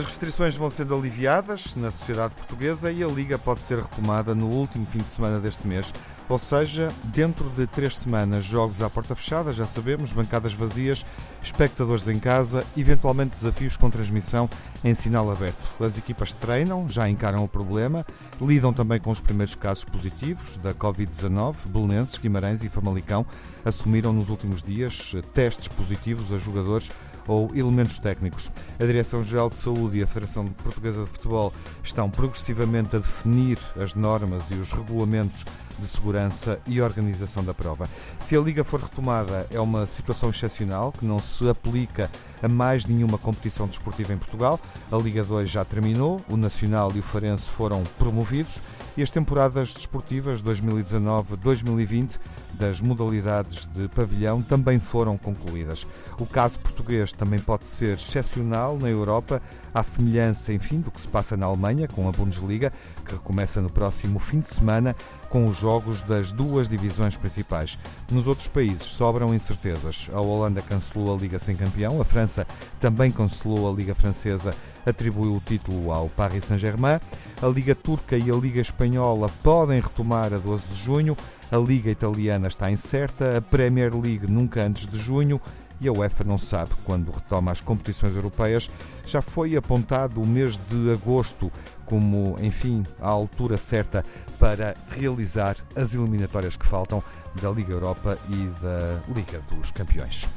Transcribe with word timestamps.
As 0.00 0.06
restrições 0.06 0.56
vão 0.56 0.70
sendo 0.70 0.94
aliviadas 0.94 1.74
na 1.74 1.90
sociedade 1.90 2.34
portuguesa 2.34 2.90
e 2.90 3.04
a 3.04 3.06
Liga 3.06 3.36
pode 3.36 3.60
ser 3.60 3.80
retomada 3.80 4.34
no 4.34 4.46
último 4.46 4.86
fim 4.86 5.00
de 5.00 5.10
semana 5.10 5.38
deste 5.38 5.68
mês. 5.68 5.92
Ou 6.26 6.38
seja, 6.38 6.90
dentro 7.04 7.50
de 7.50 7.66
três 7.66 7.98
semanas, 7.98 8.46
jogos 8.46 8.80
à 8.80 8.88
porta 8.88 9.14
fechada, 9.14 9.52
já 9.52 9.66
sabemos, 9.66 10.10
bancadas 10.10 10.54
vazias, 10.54 11.04
espectadores 11.42 12.08
em 12.08 12.18
casa, 12.18 12.64
eventualmente 12.78 13.36
desafios 13.36 13.76
com 13.76 13.90
transmissão 13.90 14.48
em 14.82 14.94
sinal 14.94 15.30
aberto. 15.30 15.84
As 15.84 15.98
equipas 15.98 16.32
treinam, 16.32 16.88
já 16.88 17.06
encaram 17.06 17.44
o 17.44 17.48
problema, 17.48 18.06
lidam 18.40 18.72
também 18.72 19.00
com 19.00 19.10
os 19.10 19.20
primeiros 19.20 19.54
casos 19.54 19.84
positivos 19.84 20.56
da 20.58 20.72
Covid-19. 20.72 21.56
Belenenses, 21.66 22.16
Guimarães 22.16 22.62
e 22.62 22.70
Famalicão 22.70 23.26
assumiram 23.64 24.14
nos 24.14 24.30
últimos 24.30 24.62
dias 24.62 25.12
testes 25.34 25.68
positivos 25.68 26.32
a 26.32 26.38
jogadores 26.38 26.90
ou 27.30 27.48
elementos 27.54 28.00
técnicos. 28.00 28.50
A 28.78 28.84
Direção-Geral 28.84 29.50
de 29.50 29.56
Saúde 29.56 29.98
e 29.98 30.02
a 30.02 30.06
Federação 30.06 30.44
Portuguesa 30.46 31.04
de 31.04 31.10
Futebol 31.10 31.52
estão 31.84 32.10
progressivamente 32.10 32.96
a 32.96 32.98
definir 32.98 33.56
as 33.80 33.94
normas 33.94 34.42
e 34.50 34.54
os 34.54 34.72
regulamentos 34.72 35.44
de 35.78 35.86
segurança 35.86 36.58
e 36.66 36.80
organização 36.80 37.44
da 37.44 37.54
prova. 37.54 37.88
Se 38.18 38.36
a 38.36 38.40
Liga 38.40 38.64
for 38.64 38.80
retomada, 38.80 39.46
é 39.52 39.60
uma 39.60 39.86
situação 39.86 40.30
excepcional 40.30 40.90
que 40.90 41.04
não 41.04 41.20
se 41.20 41.48
aplica 41.48 42.10
a 42.42 42.48
mais 42.48 42.84
nenhuma 42.84 43.16
competição 43.16 43.68
desportiva 43.68 44.12
em 44.12 44.18
Portugal. 44.18 44.58
A 44.90 44.96
Liga 44.96 45.22
2 45.22 45.48
já 45.48 45.64
terminou, 45.64 46.20
o 46.28 46.36
Nacional 46.36 46.90
e 46.96 46.98
o 46.98 47.02
Farense 47.02 47.44
foram 47.44 47.84
promovidos 47.96 48.58
e 49.00 49.02
as 49.02 49.10
temporadas 49.10 49.72
desportivas 49.72 50.42
2019-2020 50.42 52.18
das 52.52 52.82
modalidades 52.82 53.64
de 53.74 53.88
pavilhão 53.88 54.42
também 54.42 54.78
foram 54.78 55.16
concluídas. 55.16 55.86
O 56.18 56.26
caso 56.26 56.58
português 56.58 57.10
também 57.10 57.38
pode 57.38 57.64
ser 57.64 57.96
excepcional 57.96 58.78
na 58.78 58.90
Europa, 58.90 59.40
à 59.72 59.82
semelhança, 59.82 60.52
enfim, 60.52 60.82
do 60.82 60.90
que 60.90 61.00
se 61.00 61.08
passa 61.08 61.34
na 61.34 61.46
Alemanha 61.46 61.88
com 61.88 62.06
a 62.10 62.12
Bundesliga, 62.12 62.74
que 63.10 63.14
recomeça 63.14 63.60
no 63.60 63.68
próximo 63.68 64.20
fim 64.20 64.38
de 64.40 64.54
semana 64.54 64.94
com 65.28 65.44
os 65.46 65.56
jogos 65.56 66.00
das 66.02 66.30
duas 66.30 66.68
divisões 66.68 67.16
principais. 67.16 67.76
Nos 68.10 68.26
outros 68.26 68.46
países 68.46 68.84
sobram 68.84 69.34
incertezas. 69.34 70.06
A 70.12 70.20
Holanda 70.20 70.62
cancelou 70.62 71.12
a 71.12 71.18
Liga 71.18 71.38
sem 71.38 71.56
campeão, 71.56 72.00
a 72.00 72.04
França 72.04 72.46
também 72.78 73.10
cancelou 73.10 73.68
a 73.68 73.72
Liga 73.72 73.94
Francesa, 73.94 74.54
atribuiu 74.86 75.34
o 75.34 75.42
título 75.44 75.90
ao 75.92 76.08
Paris 76.08 76.44
Saint-Germain. 76.44 77.00
A 77.42 77.46
Liga 77.46 77.74
Turca 77.74 78.16
e 78.16 78.30
a 78.30 78.34
Liga 78.34 78.60
Espanhola 78.60 79.28
podem 79.42 79.80
retomar 79.80 80.32
a 80.32 80.38
12 80.38 80.68
de 80.68 80.76
junho. 80.76 81.16
A 81.50 81.56
Liga 81.56 81.90
Italiana 81.90 82.46
está 82.46 82.70
incerta, 82.70 83.38
a 83.38 83.42
Premier 83.42 83.92
League 83.92 84.30
nunca 84.30 84.62
antes 84.62 84.86
de 84.86 84.98
junho 84.98 85.40
e 85.80 85.88
a 85.88 85.92
UEFA 85.92 86.24
não 86.24 86.38
sabe 86.38 86.72
quando 86.84 87.10
retoma 87.10 87.52
as 87.52 87.60
competições 87.60 88.14
europeias. 88.14 88.70
Já 89.06 89.22
foi 89.22 89.56
apontado 89.56 90.20
o 90.20 90.26
mês 90.26 90.56
de 90.68 90.92
agosto 90.92 91.50
como, 91.86 92.36
enfim, 92.40 92.84
a 93.00 93.08
altura 93.08 93.56
certa 93.56 94.04
para 94.38 94.74
realizar 94.90 95.56
as 95.74 95.94
eliminatórias 95.94 96.56
que 96.56 96.66
faltam 96.66 97.02
da 97.40 97.50
Liga 97.50 97.72
Europa 97.72 98.18
e 98.28 98.62
da 98.62 99.14
Liga 99.14 99.42
dos 99.50 99.70
Campeões. 99.70 100.28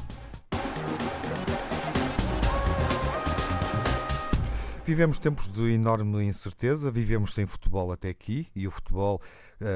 Vivemos 4.85 5.17
tempos 5.17 5.47
de 5.47 5.71
enorme 5.71 6.25
incerteza, 6.25 6.91
vivemos 6.91 7.33
sem 7.33 7.45
futebol 7.45 7.91
até 7.93 8.09
aqui 8.09 8.47
e 8.53 8.67
o 8.67 8.71
futebol 8.71 9.21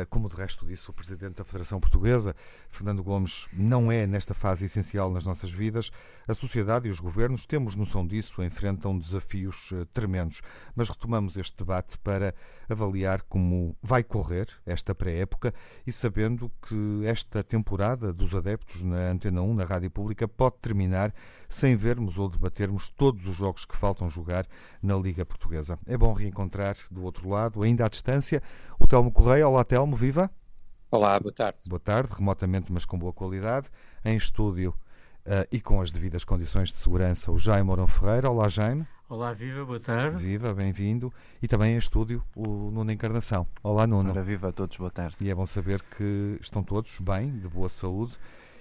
como 0.10 0.30
de 0.30 0.36
resto 0.36 0.66
disse 0.66 0.90
o 0.90 0.94
Presidente 0.94 1.36
da 1.36 1.44
Federação 1.44 1.80
Portuguesa, 1.80 2.36
Fernando 2.70 3.04
Gomes, 3.04 3.48
não 3.54 3.92
é 3.92 4.06
nesta 4.06 4.34
fase 4.34 4.66
essencial 4.66 5.12
nas 5.12 5.26
nossas 5.26 5.52
vidas. 5.52 5.92
A 6.28 6.34
sociedade 6.34 6.88
e 6.88 6.92
os 6.92 7.00
governos, 7.00 7.46
temos 7.46 7.76
noção 7.76 8.06
disso, 8.06 8.44
enfrentam 8.44 8.98
desafios 8.98 9.70
eh, 9.74 9.86
tremendos. 9.94 10.42
Mas 10.76 10.90
retomamos 10.90 11.38
este 11.38 11.58
debate 11.58 11.98
para 12.00 12.34
avaliar 12.70 13.22
como 13.24 13.76
vai 13.82 14.04
correr 14.04 14.48
esta 14.66 14.94
pré-época 14.94 15.54
e 15.86 15.92
sabendo 15.92 16.52
que 16.68 17.06
esta 17.06 17.44
temporada 17.44 18.12
dos 18.12 18.36
adeptos 18.36 18.84
na 18.84 19.12
Antena 19.12 19.42
1, 19.42 19.54
na 19.54 19.64
Rádio 19.64 19.90
Pública, 19.90 20.28
pode 20.28 20.58
terminar 20.58 21.14
sem 21.50 21.76
vermos 21.76 22.18
ou 22.18 22.30
debatermos 22.30 22.90
todos 22.90 23.26
os 23.28 23.36
jogos 23.36 23.66
que 23.66 23.76
faltam 23.76 24.10
jogar 24.10 24.46
na 24.82 24.96
Liga 24.96 25.26
Portuguesa. 25.26 25.80
É 25.86 25.98
bom 25.98 26.14
reencontrar 26.14 26.78
do 26.92 27.04
outro 27.04 27.30
lado, 27.30 27.64
ainda 27.64 27.86
à 27.86 27.90
distância, 27.90 28.42
o 28.80 28.88
Telmo 28.88 29.12
Correia. 29.12 29.48
Olá, 29.48 29.64
Telmo, 29.64 29.96
viva. 29.96 30.30
Olá, 30.90 31.20
boa 31.20 31.34
tarde. 31.34 31.60
Boa 31.68 31.80
tarde, 31.80 32.14
remotamente, 32.14 32.72
mas 32.72 32.86
com 32.86 32.98
boa 32.98 33.12
qualidade, 33.12 33.68
em 34.06 34.16
estúdio 34.16 34.74
uh, 35.26 35.48
e 35.52 35.60
com 35.60 35.82
as 35.82 35.92
devidas 35.92 36.24
condições 36.24 36.70
de 36.70 36.78
segurança, 36.78 37.32
o 37.32 37.38
Jaime 37.38 37.68
Mourão 37.68 37.88
Ferreira. 37.88 38.30
Olá, 38.30 38.48
Jaime. 38.48 38.88
Olá, 39.10 39.32
viva, 39.32 39.64
boa 39.64 39.80
tarde. 39.80 40.22
Viva, 40.22 40.54
bem-vindo. 40.54 41.14
E 41.42 41.48
também 41.48 41.76
em 41.76 41.78
estúdio 41.78 42.22
o 42.36 42.70
Nuno 42.70 42.92
Encarnação. 42.92 43.48
Olá, 43.64 43.88
Nuno. 43.88 44.10
Ora, 44.10 44.22
viva 44.22 44.50
a 44.50 44.52
todos, 44.52 44.76
boa 44.76 44.92
tarde. 44.92 45.16
E 45.22 45.30
é 45.30 45.34
bom 45.34 45.46
saber 45.46 45.82
que 45.96 46.38
estão 46.42 46.62
todos 46.62 47.00
bem, 47.00 47.32
de 47.40 47.48
boa 47.48 47.70
saúde 47.70 48.18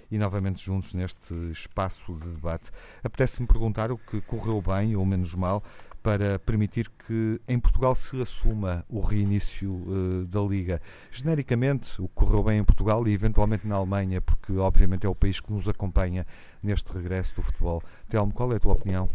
e 0.09 0.17
novamente 0.17 0.63
juntos 0.63 0.93
neste 0.93 1.33
espaço 1.51 2.13
de 2.13 2.29
debate. 2.29 2.71
Apetece-me 3.03 3.45
perguntar 3.45 3.91
o 3.91 3.97
que 3.97 4.21
correu 4.21 4.61
bem 4.61 4.95
ou 4.95 5.05
menos 5.05 5.35
mal 5.35 5.61
para 6.01 6.39
permitir 6.39 6.89
que 7.05 7.41
em 7.45 7.59
Portugal 7.59 7.93
se 7.93 8.21
assuma 8.21 8.85
o 8.87 9.01
reinício 9.01 9.69
uh, 9.69 10.25
da 10.27 10.39
Liga. 10.39 10.81
Genericamente, 11.11 12.01
o 12.01 12.07
que 12.07 12.15
correu 12.15 12.41
bem 12.41 12.59
em 12.59 12.63
Portugal 12.63 13.05
e 13.05 13.11
eventualmente 13.11 13.67
na 13.67 13.75
Alemanha, 13.75 14.21
porque 14.21 14.53
obviamente 14.53 15.05
é 15.05 15.09
o 15.09 15.15
país 15.15 15.41
que 15.41 15.51
nos 15.51 15.67
acompanha 15.67 16.25
neste 16.63 16.89
regresso 16.93 17.35
do 17.35 17.41
futebol. 17.41 17.83
Telmo, 18.07 18.31
qual 18.31 18.53
é 18.53 18.55
a 18.55 18.59
tua 18.61 18.71
opinião? 18.71 19.09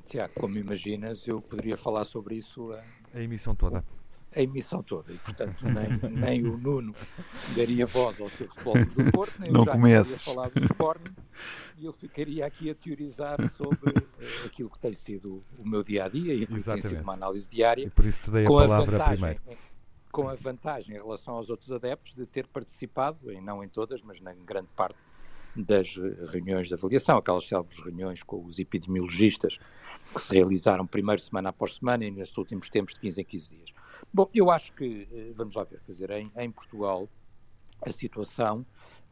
Tiago, 0.00 0.34
como 0.34 0.56
imaginas, 0.56 1.26
eu 1.26 1.40
poderia 1.40 1.76
falar 1.76 2.04
sobre 2.04 2.36
isso 2.36 2.72
a, 2.72 2.82
a 3.14 3.22
emissão 3.22 3.54
toda. 3.54 3.84
A 4.34 4.42
emissão 4.42 4.82
toda, 4.82 5.12
e 5.12 5.16
portanto 5.16 5.56
nem, 5.62 6.10
nem 6.12 6.46
o 6.46 6.58
Nuno 6.58 6.94
daria 7.56 7.86
voz 7.86 8.20
ao 8.20 8.28
seu 8.30 8.46
futebol 8.48 8.74
do 8.74 9.10
Porto, 9.10 9.40
nem 9.40 9.50
Não 9.50 9.62
o 9.62 9.64
Jaime 9.64 9.80
comeces. 9.80 10.22
falar 10.24 10.50
do 10.50 10.62
Sporting, 10.64 11.14
e 11.78 11.86
eu 11.86 11.92
ficaria 11.94 12.44
aqui 12.44 12.68
a 12.68 12.74
teorizar 12.74 13.38
sobre 13.56 13.90
uh, 13.90 14.46
aquilo 14.46 14.68
que 14.68 14.78
tem 14.78 14.92
sido 14.92 15.42
o 15.58 15.66
meu 15.66 15.82
dia 15.82 16.04
a 16.04 16.08
dia 16.08 16.34
e 16.34 16.42
aquilo 16.42 16.58
Exatamente. 16.58 16.82
que 16.82 16.88
tem 16.88 16.98
sido 16.98 17.02
uma 17.02 17.14
análise 17.14 17.48
diária. 17.48 17.84
E 17.84 17.90
por 17.90 18.04
isso 18.04 18.20
te 18.20 18.30
dei 18.30 18.44
a 18.44 18.48
com 18.48 18.56
palavra 18.56 18.98
vantagem, 18.98 19.16
primeiro. 19.16 19.40
Com 20.12 20.28
a 20.28 20.34
vantagem 20.34 20.96
em 20.96 20.98
relação 20.98 21.34
aos 21.34 21.48
outros 21.48 21.72
adeptos 21.72 22.14
de 22.14 22.26
ter 22.26 22.46
participado, 22.46 23.32
em 23.32 23.40
não 23.40 23.64
em 23.64 23.68
todas, 23.68 24.02
mas 24.02 24.20
na 24.20 24.34
grande 24.34 24.68
parte 24.76 24.98
das 25.56 25.96
reuniões 26.30 26.68
de 26.68 26.74
avaliação, 26.74 27.16
aquelas 27.18 27.46
célebres 27.46 27.78
reuniões 27.78 28.22
com 28.22 28.44
os 28.44 28.58
epidemiologistas 28.58 29.58
que 30.14 30.20
se 30.20 30.34
realizaram 30.34 30.86
primeiro 30.86 31.20
semana 31.20 31.48
após 31.48 31.74
semana 31.76 32.04
e 32.04 32.10
nestes 32.10 32.36
últimos 32.36 32.70
tempos 32.70 32.94
de 32.94 33.00
15 33.00 33.20
em 33.20 33.24
15 33.24 33.50
dias. 33.56 33.72
Bom, 34.12 34.30
eu 34.34 34.50
acho 34.50 34.72
que, 34.72 35.08
eh, 35.10 35.32
vamos 35.34 35.54
lá 35.54 35.64
ver, 35.64 35.80
quer 35.84 35.92
dizer, 35.92 36.10
em, 36.10 36.30
em 36.36 36.50
Portugal 36.50 37.08
a 37.82 37.92
situação 37.92 38.64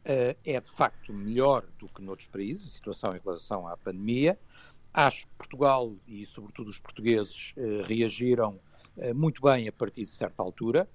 eh, 0.07 0.37
é 0.45 0.61
de 0.61 0.71
facto 0.71 1.11
melhor 1.11 1.65
do 1.79 1.87
que 1.89 1.99
noutros 1.99 2.27
países, 2.27 2.67
a 2.67 2.69
situação 2.69 3.15
em 3.15 3.19
relação 3.19 3.67
à 3.67 3.75
pandemia. 3.75 4.37
Acho 4.93 5.23
que 5.23 5.33
Portugal 5.35 5.93
e, 6.07 6.27
sobretudo, 6.27 6.69
os 6.69 6.77
portugueses 6.77 7.53
eh, 7.57 7.81
reagiram 7.83 8.59
eh, 8.97 9.13
muito 9.13 9.41
bem 9.41 9.67
a 9.67 9.71
partir 9.71 10.05
de 10.05 10.11
certa 10.11 10.43
altura. 10.43 10.87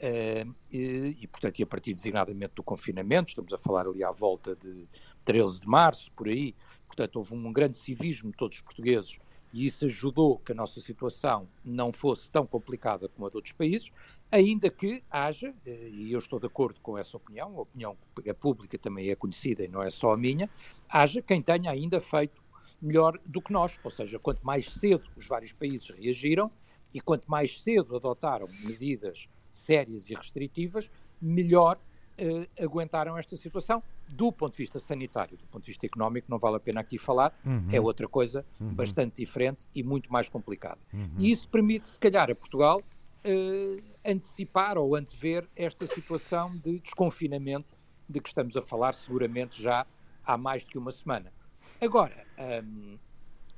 Eh, 0.00 0.46
e, 0.72 1.16
e, 1.20 1.26
portanto, 1.26 1.58
e 1.58 1.62
a 1.62 1.66
partir 1.66 1.92
designadamente 1.92 2.54
do 2.54 2.62
confinamento, 2.62 3.28
estamos 3.28 3.52
a 3.52 3.58
falar 3.58 3.86
ali 3.86 4.02
à 4.02 4.10
volta 4.10 4.56
de 4.56 4.88
13 5.24 5.60
de 5.60 5.68
março, 5.68 6.10
por 6.12 6.28
aí. 6.28 6.54
Portanto, 6.86 7.16
houve 7.16 7.34
um 7.34 7.52
grande 7.52 7.76
civismo 7.76 8.30
de 8.30 8.36
todos 8.36 8.56
os 8.56 8.62
portugueses 8.62 9.18
e 9.52 9.66
isso 9.66 9.84
ajudou 9.84 10.38
que 10.38 10.52
a 10.52 10.54
nossa 10.54 10.80
situação 10.80 11.48
não 11.64 11.92
fosse 11.92 12.30
tão 12.30 12.46
complicada 12.46 13.08
como 13.08 13.26
a 13.26 13.30
de 13.30 13.36
outros 13.36 13.52
países, 13.52 13.90
ainda 14.30 14.70
que 14.70 15.02
haja, 15.10 15.52
eh, 15.66 15.88
e 15.90 16.12
eu 16.12 16.18
estou 16.18 16.40
de 16.40 16.46
acordo 16.46 16.80
com 16.80 16.96
essa 16.96 17.16
opinião, 17.16 17.58
a 17.58 17.60
opinião 17.62 17.96
pública 18.40 18.78
também 18.78 19.10
é 19.10 19.14
conhecida 19.14 19.64
e 19.64 19.68
não 19.68 19.82
é 19.82 19.90
só 19.90 20.12
a 20.12 20.16
minha, 20.16 20.48
haja 20.88 21.20
quem 21.20 21.42
tenha 21.42 21.70
ainda 21.70 22.00
feito 22.00 22.40
melhor 22.80 23.18
do 23.26 23.42
que 23.42 23.52
nós, 23.52 23.78
ou 23.84 23.90
seja, 23.90 24.18
quanto 24.18 24.40
mais 24.46 24.66
cedo 24.66 25.04
os 25.16 25.26
vários 25.26 25.52
países 25.52 25.90
reagiram 25.90 26.50
e 26.94 27.00
quanto 27.00 27.30
mais 27.30 27.60
cedo 27.60 27.96
adotaram 27.96 28.48
medidas 28.62 29.28
sérias 29.52 30.08
e 30.08 30.14
restritivas, 30.14 30.90
melhor 31.20 31.78
eh, 32.18 32.48
aguentaram 32.62 33.16
esta 33.16 33.36
situação 33.36 33.82
do 34.06 34.32
ponto 34.32 34.52
de 34.52 34.58
vista 34.58 34.80
sanitário, 34.80 35.36
do 35.38 35.46
ponto 35.46 35.64
de 35.64 35.70
vista 35.70 35.86
económico, 35.86 36.26
não 36.30 36.38
vale 36.38 36.56
a 36.56 36.60
pena 36.60 36.80
aqui 36.80 36.98
falar, 36.98 37.32
Uhum. 37.44 37.68
é 37.70 37.80
outra 37.80 38.08
coisa 38.08 38.44
Uhum. 38.60 38.74
bastante 38.74 39.16
diferente 39.16 39.66
e 39.74 39.82
muito 39.82 40.12
mais 40.12 40.28
complicada. 40.28 40.80
Uhum. 40.92 41.08
E 41.18 41.30
isso 41.30 41.48
permite, 41.48 41.88
se 41.88 41.98
calhar, 41.98 42.30
a 42.30 42.34
Portugal 42.34 42.82
eh, 43.22 43.82
antecipar 44.04 44.76
ou 44.78 44.96
antever 44.96 45.48
esta 45.54 45.86
situação 45.86 46.56
de 46.56 46.80
desconfinamento 46.80 47.68
de 48.08 48.18
que 48.20 48.28
estamos 48.28 48.56
a 48.56 48.62
falar 48.62 48.94
seguramente 48.94 49.62
já 49.62 49.86
há 50.24 50.36
mais 50.36 50.64
de 50.64 50.76
uma 50.78 50.90
semana. 50.90 51.32
Agora, 51.80 52.26
hum, 52.64 52.98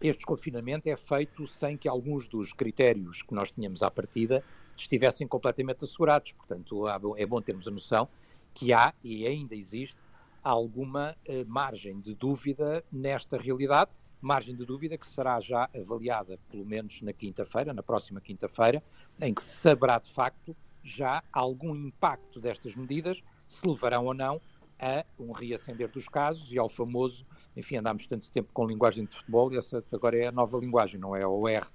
este 0.00 0.18
desconfinamento 0.18 0.88
é 0.88 0.96
feito 0.96 1.46
sem 1.46 1.78
que 1.78 1.88
alguns 1.88 2.28
dos 2.28 2.52
critérios 2.52 3.22
que 3.22 3.32
nós 3.34 3.50
tínhamos 3.52 3.82
à 3.82 3.90
partida 3.90 4.44
estivessem 4.76 5.26
completamente 5.26 5.84
assegurados. 5.84 6.32
Portanto, 6.32 6.86
é 7.16 7.26
bom 7.26 7.40
termos 7.40 7.66
a 7.66 7.70
noção 7.70 8.08
que 8.54 8.72
há 8.72 8.92
e 9.02 9.26
ainda 9.26 9.54
existe 9.54 9.96
alguma 10.42 11.16
eh, 11.24 11.44
margem 11.44 12.00
de 12.00 12.14
dúvida 12.14 12.84
nesta 12.90 13.36
realidade, 13.36 13.90
margem 14.20 14.54
de 14.56 14.64
dúvida 14.64 14.98
que 14.98 15.06
será 15.06 15.40
já 15.40 15.68
avaliada, 15.74 16.38
pelo 16.50 16.64
menos 16.64 17.00
na 17.00 17.12
quinta-feira, 17.12 17.72
na 17.72 17.82
próxima 17.82 18.20
quinta-feira, 18.20 18.82
em 19.20 19.32
que 19.32 19.42
se 19.42 19.56
saberá 19.56 19.98
de 19.98 20.12
facto 20.12 20.56
já 20.82 21.22
algum 21.32 21.74
impacto 21.74 22.40
destas 22.40 22.74
medidas, 22.74 23.22
se 23.46 23.66
levarão 23.66 24.06
ou 24.06 24.14
não 24.14 24.40
a 24.80 25.04
um 25.18 25.30
reacender 25.30 25.88
dos 25.88 26.08
casos 26.08 26.50
e 26.52 26.58
ao 26.58 26.68
famoso, 26.68 27.24
enfim, 27.56 27.76
andámos 27.76 28.06
tanto 28.06 28.30
tempo 28.30 28.50
com 28.52 28.66
linguagem 28.66 29.04
de 29.04 29.14
futebol 29.14 29.52
e 29.52 29.56
essa 29.56 29.84
agora 29.92 30.18
é 30.18 30.26
a 30.26 30.32
nova 30.32 30.58
linguagem, 30.58 30.98
não 30.98 31.14
é 31.14 31.24
o 31.24 31.46
R, 31.48 31.66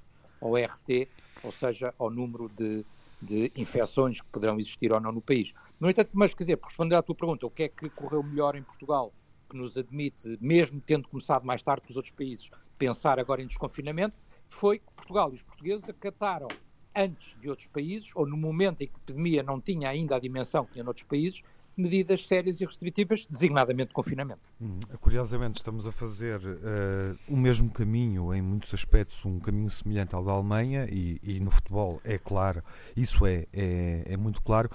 o 0.41 0.57
RT, 0.57 1.07
ou 1.44 1.51
seja, 1.51 1.94
ao 1.98 2.10
número 2.10 2.50
de, 2.50 2.86
de 3.22 3.51
infecções 3.56 4.22
que 4.22 4.28
poderão 4.28 4.60
existir 4.60 4.92
ou 4.92 5.00
não 5.00 5.12
no 5.12 5.22
país. 5.22 5.54
No 5.80 5.89
entanto, 5.89 6.10
mas 6.13 6.34
quer 6.34 6.44
dizer, 6.44 6.60
respondendo 6.63 6.98
à 7.00 7.04
tua 7.04 7.16
pergunta, 7.16 7.45
o 7.45 7.51
que 7.51 7.63
é 7.63 7.69
que 7.69 7.89
correu 7.89 8.24
melhor 8.24 8.56
em 8.56 8.63
Portugal, 8.63 9.13
que 9.50 9.56
nos 9.56 9.78
admite, 9.78 10.38
mesmo 10.42 10.81
tendo 10.81 11.07
começado 11.07 11.45
mais 11.45 11.62
tarde 11.62 11.84
que 11.84 11.92
os 11.92 11.95
outros 11.95 12.13
países, 12.13 12.50
pensar 12.78 13.19
agora 13.19 13.42
em 13.42 13.48
desconfinamento, 13.48 14.16
foi 14.50 14.80
que 14.80 14.86
Portugal 14.95 15.31
e 15.31 15.36
os 15.36 15.44
portugueses 15.44 15.88
acataram 15.88 16.48
antes 16.95 17.40
de 17.40 17.50
outros 17.50 17.68
países, 17.68 18.10
ou 18.16 18.25
no 18.25 18.36
momento 18.36 18.81
em 18.81 18.88
que 18.88 18.94
a 18.95 18.98
epidemia 18.98 19.44
não 19.44 19.62
tinha 19.62 19.90
ainda 19.90 20.16
a 20.16 20.19
dimensão 20.19 20.66
que 20.66 20.74
tinha 20.74 20.83
noutros 20.83 21.06
países, 21.07 21.44
medidas 21.77 22.27
sérias 22.27 22.59
e 22.59 22.65
restritivas, 22.65 23.25
designadamente 23.29 23.94
confinamento. 23.94 24.41
Hum, 24.59 24.79
curiosamente, 25.00 25.57
estamos 25.57 25.85
a 25.85 25.91
fazer 25.91 26.39
uh, 26.39 27.18
o 27.27 27.38
mesmo 27.38 27.69
caminho, 27.69 28.33
em 28.33 28.41
muitos 28.41 28.74
aspectos, 28.74 29.24
um 29.24 29.39
caminho 29.39 29.69
semelhante 29.69 30.15
ao 30.15 30.24
da 30.24 30.31
Alemanha, 30.31 30.88
e, 30.89 31.19
e 31.21 31.39
no 31.39 31.51
futebol 31.51 32.01
é 32.03 32.18
claro, 32.18 32.63
isso 32.95 33.25
é, 33.25 33.45
é, 33.53 34.03
é, 34.06 34.18
muito 34.18 34.41
claro. 34.41 34.69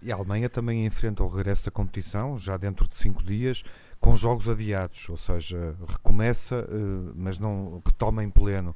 E 0.00 0.12
a 0.12 0.14
Alemanha 0.14 0.48
também 0.48 0.86
enfrenta 0.86 1.22
o 1.22 1.28
regresso 1.28 1.64
da 1.64 1.70
competição, 1.70 2.38
já 2.38 2.56
dentro 2.56 2.86
de 2.86 2.94
cinco 2.94 3.22
dias, 3.22 3.64
com 3.98 4.14
jogos 4.14 4.48
adiados, 4.48 5.08
ou 5.08 5.16
seja, 5.16 5.74
recomeça, 5.88 6.60
uh, 6.60 7.12
mas 7.16 7.38
não 7.38 7.82
retoma 7.84 8.22
em 8.22 8.30
pleno 8.30 8.74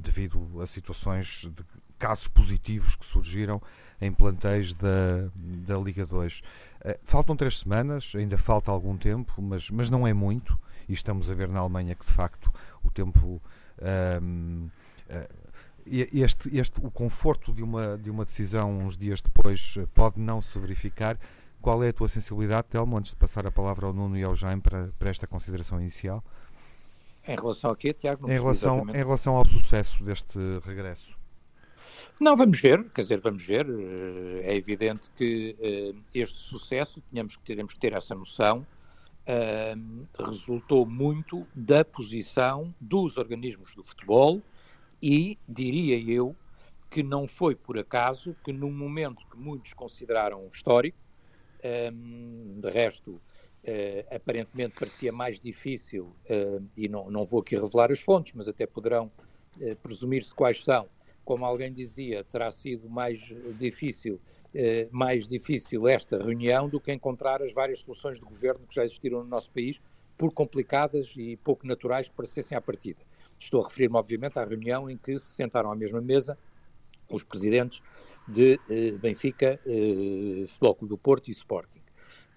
devido 0.00 0.62
a 0.62 0.66
situações 0.66 1.46
casos 2.00 2.26
positivos 2.26 2.96
que 2.96 3.06
surgiram 3.06 3.62
em 4.00 4.10
plantéis 4.10 4.74
da, 4.74 5.28
da 5.36 5.76
Liga 5.76 6.06
2. 6.06 6.38
Uh, 6.38 6.42
eh, 6.82 7.00
faltam 7.04 7.36
três 7.36 7.58
semanas, 7.58 8.12
ainda 8.16 8.38
falta 8.38 8.70
algum 8.70 8.96
tempo, 8.96 9.40
mas, 9.40 9.70
mas 9.70 9.90
não 9.90 10.06
é 10.06 10.14
muito, 10.14 10.58
e 10.88 10.94
estamos 10.94 11.30
a 11.30 11.34
ver 11.34 11.48
na 11.48 11.60
Alemanha 11.60 11.94
que 11.94 12.04
de 12.04 12.12
facto 12.12 12.52
o 12.82 12.90
tempo. 12.90 13.40
uh, 13.78 14.70
este, 15.86 16.56
este, 16.56 16.78
o 16.78 16.90
conforto 16.90 17.52
de 17.52 17.62
uma, 17.62 17.96
de 17.96 18.10
uma 18.10 18.24
decisão 18.24 18.78
uns 18.78 18.96
dias 18.96 19.20
depois 19.20 19.74
pode 19.94 20.20
não 20.20 20.40
se 20.40 20.58
verificar. 20.58 21.18
Qual 21.60 21.82
é 21.82 21.88
a 21.88 21.92
tua 21.92 22.06
sensibilidade, 22.06 22.68
Telmo, 22.68 22.96
antes 22.96 23.12
de 23.12 23.16
passar 23.16 23.46
a 23.46 23.50
palavra 23.50 23.86
ao 23.86 23.92
Nuno 23.92 24.16
e 24.16 24.22
ao 24.22 24.36
Jaime 24.36 24.62
para, 24.62 24.90
para 24.98 25.10
esta 25.10 25.26
consideração 25.26 25.80
inicial? 25.80 26.22
Em 27.26 27.34
relação 27.34 27.70
a 27.70 27.76
quê, 27.76 27.92
Tiago? 27.92 28.30
Em 28.30 28.34
relação, 28.34 28.86
em 28.88 28.92
relação 28.92 29.36
ao 29.36 29.44
sucesso 29.46 30.02
deste 30.04 30.38
regresso. 30.64 31.19
Não, 32.20 32.36
vamos 32.36 32.60
ver, 32.60 32.84
quer 32.90 33.00
dizer, 33.00 33.18
vamos 33.18 33.42
ver. 33.42 33.66
Eh, 33.66 34.52
é 34.52 34.54
evidente 34.54 35.10
que 35.16 35.56
uh, 35.58 35.98
este 36.12 36.38
sucesso, 36.38 37.02
tínhamos 37.08 37.34
que, 37.34 37.42
teremos 37.42 37.72
que 37.72 37.80
ter 37.80 37.94
essa 37.94 38.14
noção, 38.14 38.66
uh, 39.26 40.06
resultou 40.22 40.84
muito 40.84 41.46
da 41.54 41.82
posição 41.82 42.74
dos 42.78 43.16
organismos 43.16 43.74
do 43.74 43.82
futebol 43.82 44.42
e, 45.00 45.38
diria 45.48 45.98
eu, 45.98 46.36
que 46.90 47.02
não 47.02 47.26
foi 47.26 47.54
por 47.54 47.78
acaso 47.78 48.36
que 48.44 48.52
num 48.52 48.70
momento 48.70 49.26
que 49.30 49.38
muitos 49.38 49.72
consideraram 49.72 50.46
histórico, 50.52 50.98
de 51.62 52.70
resto 52.70 53.20
aparentemente 54.10 54.74
parecia 54.78 55.12
mais 55.12 55.38
difícil, 55.38 56.10
e 56.76 56.88
não, 56.88 57.08
não 57.10 57.24
vou 57.24 57.40
aqui 57.40 57.54
revelar 57.54 57.92
as 57.92 58.00
fontes, 58.00 58.32
mas 58.34 58.48
até 58.48 58.66
poderão 58.66 59.10
presumir-se 59.82 60.34
quais 60.34 60.64
são. 60.64 60.88
Como 61.30 61.44
alguém 61.44 61.72
dizia, 61.72 62.24
terá 62.24 62.50
sido 62.50 62.90
mais 62.90 63.20
difícil, 63.56 64.20
mais 64.90 65.28
difícil 65.28 65.86
esta 65.86 66.18
reunião 66.18 66.68
do 66.68 66.80
que 66.80 66.92
encontrar 66.92 67.40
as 67.40 67.52
várias 67.52 67.78
soluções 67.78 68.18
de 68.18 68.24
governo 68.24 68.66
que 68.66 68.74
já 68.74 68.84
existiram 68.84 69.22
no 69.22 69.28
nosso 69.30 69.48
país, 69.52 69.80
por 70.18 70.32
complicadas 70.32 71.06
e 71.14 71.36
pouco 71.36 71.64
naturais 71.64 72.08
que 72.08 72.14
parecessem 72.16 72.58
à 72.58 72.60
partida. 72.60 72.98
Estou 73.38 73.62
a 73.62 73.68
referir-me, 73.68 73.96
obviamente, 73.96 74.40
à 74.40 74.44
reunião 74.44 74.90
em 74.90 74.98
que 74.98 75.20
se 75.20 75.32
sentaram 75.36 75.70
à 75.70 75.76
mesma 75.76 76.00
mesa 76.00 76.36
os 77.08 77.22
presidentes 77.22 77.80
de 78.26 78.58
Benfica, 79.00 79.56
Futebol 80.48 80.74
Clube 80.74 80.88
do 80.88 80.98
Porto 80.98 81.28
e 81.28 81.30
Sporting. 81.30 81.79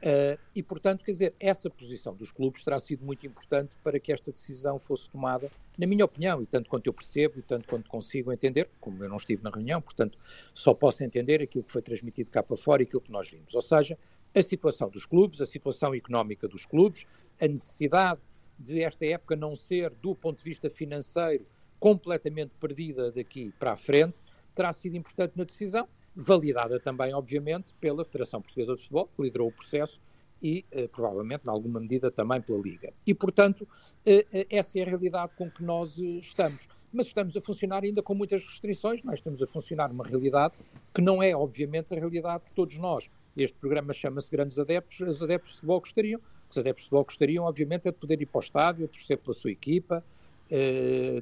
Uh, 0.04 0.38
e, 0.54 0.62
portanto, 0.62 1.02
quer 1.02 1.14
dizer, 1.14 1.34
essa 1.40 1.70
posição 1.70 2.14
dos 2.14 2.30
clubes 2.30 2.62
terá 2.62 2.78
sido 2.78 3.06
muito 3.06 3.26
importante 3.26 3.72
para 3.82 3.98
que 4.02 4.12
esta 4.12 4.34
decisão 4.34 4.78
fosse 4.78 5.10
tomada, 5.10 5.50
na 5.78 5.88
minha 5.88 6.04
opinião, 6.04 6.42
e 6.42 6.46
tanto 6.46 6.70
quanto 6.70 6.88
eu 6.88 6.94
percebo, 6.94 7.40
e 7.40 7.42
tanto 7.42 7.70
quanto 7.70 7.90
consigo 7.90 8.30
entender, 8.30 8.70
como 8.82 9.02
eu 9.02 9.08
não 9.08 9.16
estive 9.16 9.42
na 9.42 9.50
reunião, 9.50 9.82
portanto, 9.82 10.20
só 10.54 10.74
posso 10.74 11.06
entender 11.06 11.42
aquilo 11.42 11.64
que 11.64 11.72
foi 11.72 11.82
transmitido 11.82 12.30
cá 12.30 12.44
para 12.44 12.58
fora 12.58 12.82
e 12.82 12.86
aquilo 12.86 13.00
que 13.00 13.14
nós 13.14 13.30
vimos. 13.30 13.56
Ou 13.56 13.62
seja, 13.62 13.98
a 14.36 14.42
situação 14.42 14.90
dos 14.90 15.06
clubes, 15.06 15.40
a 15.40 15.46
situação 15.46 15.96
económica 15.96 16.50
dos 16.50 16.66
clubes, 16.66 17.06
a 17.40 17.48
necessidade 17.48 18.20
de 18.60 18.82
esta 18.82 19.06
época 19.06 19.38
não 19.38 19.56
ser, 19.56 19.90
do 20.02 20.14
ponto 20.14 20.40
de 20.40 20.44
vista 20.44 20.70
financeiro, 20.70 21.46
completamente 21.80 22.52
perdida 22.60 23.10
daqui 23.10 23.54
para 23.58 23.72
a 23.72 23.78
frente, 23.78 24.22
terá 24.54 24.74
sido 24.74 24.98
importante 24.98 25.38
na 25.38 25.46
decisão 25.46 25.88
validada 26.16 26.80
também, 26.80 27.14
obviamente, 27.14 27.74
pela 27.80 28.06
Federação 28.06 28.42
Portuguesa 28.42 28.76
de 28.76 28.82
Futebol, 28.82 29.10
que 29.16 29.22
liderou 29.22 29.48
o 29.48 29.52
processo, 29.52 30.00
e 30.44 30.66
eh, 30.72 30.90
provavelmente, 30.90 31.48
em 31.48 31.50
alguma 31.50 31.80
medida, 31.80 32.12
também 32.12 32.42
pela 32.42 32.60
Liga. 32.60 32.92
E, 33.08 33.14
portanto, 33.14 33.66
eh, 34.06 34.26
eh, 34.34 34.48
essa 34.50 34.78
é 34.78 34.82
a 34.82 34.86
realidade 34.86 35.32
com 35.38 35.50
que 35.50 35.64
nós 35.64 35.98
estamos. 35.98 36.68
Mas 36.92 37.08
estamos 37.08 37.36
a 37.38 37.42
funcionar 37.42 37.84
ainda 37.84 38.04
com 38.04 38.14
muitas 38.14 38.44
restrições, 38.44 39.02
nós 39.04 39.16
estamos 39.16 39.42
a 39.42 39.48
funcionar 39.48 39.88
numa 39.88 40.04
realidade 40.04 40.54
que 40.94 41.02
não 41.02 41.24
é, 41.24 41.34
obviamente, 41.34 41.94
a 41.94 41.98
realidade 41.98 42.46
que 42.46 42.52
todos 42.52 42.78
nós, 42.78 43.10
este 43.36 43.58
programa 43.58 43.94
chama-se 43.94 44.30
Grandes 44.30 44.60
Adeptos, 44.60 45.00
os 45.00 45.24
adeptos 45.24 45.52
de 45.52 45.56
futebol 45.56 45.80
gostariam. 45.80 46.20
Os 46.52 46.58
adeptos 46.58 46.84
de 46.84 46.90
futebol 46.90 47.06
gostariam, 47.06 47.46
obviamente, 47.46 47.88
é 47.88 47.92
de 47.92 47.98
poder 47.98 48.22
ir 48.22 48.28
para 48.28 48.38
o 48.38 48.42
estádio, 48.44 48.88
torcer 48.88 49.18
pela 49.18 49.34
sua 49.34 49.50
equipa, 49.50 50.04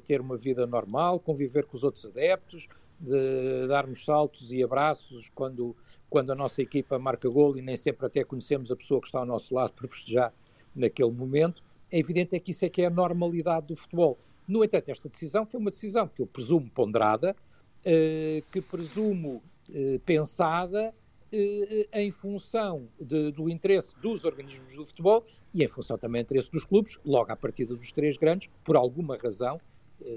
ter 0.05 0.19
uma 0.19 0.35
vida 0.35 0.67
normal, 0.67 1.21
conviver 1.21 1.63
com 1.63 1.77
os 1.77 1.83
outros 1.83 2.03
adeptos, 2.03 2.67
de 3.01 3.67
darmos 3.67 4.05
saltos 4.05 4.51
e 4.51 4.63
abraços 4.63 5.29
quando, 5.33 5.75
quando 6.09 6.31
a 6.31 6.35
nossa 6.35 6.61
equipa 6.61 6.99
marca 6.99 7.27
gol 7.27 7.57
e 7.57 7.61
nem 7.61 7.75
sempre 7.75 8.05
até 8.05 8.23
conhecemos 8.23 8.71
a 8.71 8.75
pessoa 8.75 9.01
que 9.01 9.07
está 9.07 9.19
ao 9.19 9.25
nosso 9.25 9.53
lado 9.53 9.73
para 9.75 9.87
festejar 9.87 10.31
naquele 10.75 11.11
momento, 11.11 11.63
é 11.91 11.99
evidente 11.99 12.35
é 12.35 12.39
que 12.39 12.51
isso 12.51 12.63
é 12.63 12.69
que 12.69 12.81
é 12.81 12.85
a 12.85 12.89
normalidade 12.89 13.67
do 13.67 13.75
futebol. 13.75 14.17
No 14.47 14.63
entanto, 14.63 14.89
esta 14.89 15.09
decisão 15.09 15.45
foi 15.45 15.59
uma 15.59 15.71
decisão 15.71 16.07
que 16.07 16.21
eu 16.21 16.27
presumo 16.27 16.69
ponderada, 16.69 17.35
eh, 17.83 18.43
que 18.51 18.61
presumo 18.61 19.41
eh, 19.73 19.99
pensada 20.05 20.93
eh, 21.31 21.87
em 21.93 22.11
função 22.11 22.87
de, 22.99 23.31
do 23.31 23.49
interesse 23.49 23.93
dos 24.01 24.23
organismos 24.23 24.75
do 24.75 24.85
futebol 24.85 25.25
e 25.53 25.63
em 25.63 25.67
função 25.67 25.97
também 25.97 26.21
do 26.21 26.25
interesse 26.25 26.51
dos 26.51 26.63
clubes, 26.63 26.97
logo 27.03 27.31
à 27.31 27.35
partida 27.35 27.75
dos 27.75 27.91
três 27.91 28.17
grandes, 28.17 28.49
por 28.63 28.75
alguma 28.75 29.17
razão, 29.17 29.59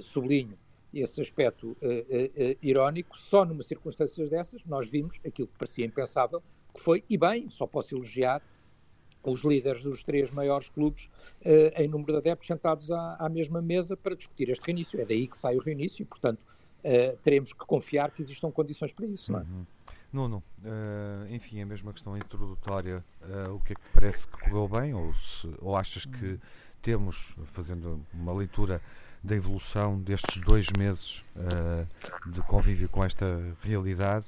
sublinho, 0.02 0.56
esse 1.00 1.20
aspecto 1.20 1.70
uh, 1.70 1.74
uh, 1.74 2.58
irónico, 2.62 3.18
só 3.18 3.44
numa 3.44 3.62
circunstâncias 3.62 4.30
dessas 4.30 4.64
nós 4.64 4.88
vimos 4.88 5.18
aquilo 5.26 5.48
que 5.48 5.58
parecia 5.58 5.84
impensável, 5.84 6.42
que 6.72 6.80
foi, 6.80 7.04
e 7.08 7.16
bem, 7.16 7.48
só 7.50 7.66
posso 7.66 7.94
elogiar 7.94 8.42
os 9.22 9.42
líderes 9.42 9.82
dos 9.82 10.02
três 10.02 10.30
maiores 10.30 10.68
clubes 10.68 11.06
uh, 11.40 11.80
em 11.80 11.88
número 11.88 12.12
de 12.12 12.18
adeptos 12.18 12.46
sentados 12.46 12.90
à, 12.90 13.16
à, 13.18 13.28
mesma 13.28 13.62
mesa 13.62 13.96
para 13.96 14.14
discutir 14.14 14.50
este 14.50 14.64
reinício. 14.64 15.00
É 15.00 15.04
daí 15.04 15.26
que 15.26 15.38
sai 15.38 15.56
o 15.56 15.60
reinício 15.60 16.02
e, 16.02 16.04
portanto, 16.04 16.40
teremos 17.22 17.50
que 17.50 17.60
confiar 17.60 18.10
que 18.10 18.20
existam 18.20 18.50
condições 18.50 18.92
para 18.92 19.06
isso. 19.06 19.32
Não 19.32 19.38
é? 19.38 19.42
Uhum. 19.42 19.66
Nuno, 20.12 20.42
enfim, 21.30 21.62
a 21.62 21.66
mesma 21.66 21.94
questão 21.94 22.14
introdutória, 22.14 23.02
o 23.50 23.58
que 23.60 23.72
é 23.72 23.74
que 23.74 23.80
parece 23.90 24.28
que 24.28 24.36
correu 24.38 24.68
bem 24.68 24.92
ou, 24.92 25.14
se, 25.14 25.50
ou 25.62 25.74
achas 25.74 26.04
que 26.04 26.38
temos, 26.82 27.34
fazendo 27.46 28.04
uma 28.12 28.34
leitura 28.34 28.82
da 29.24 29.34
evolução 29.34 29.98
destes 29.98 30.40
dois 30.42 30.68
meses 30.76 31.24
uh, 31.34 32.30
de 32.30 32.42
convívio 32.42 32.88
com 32.90 33.02
esta 33.02 33.40
realidade, 33.62 34.26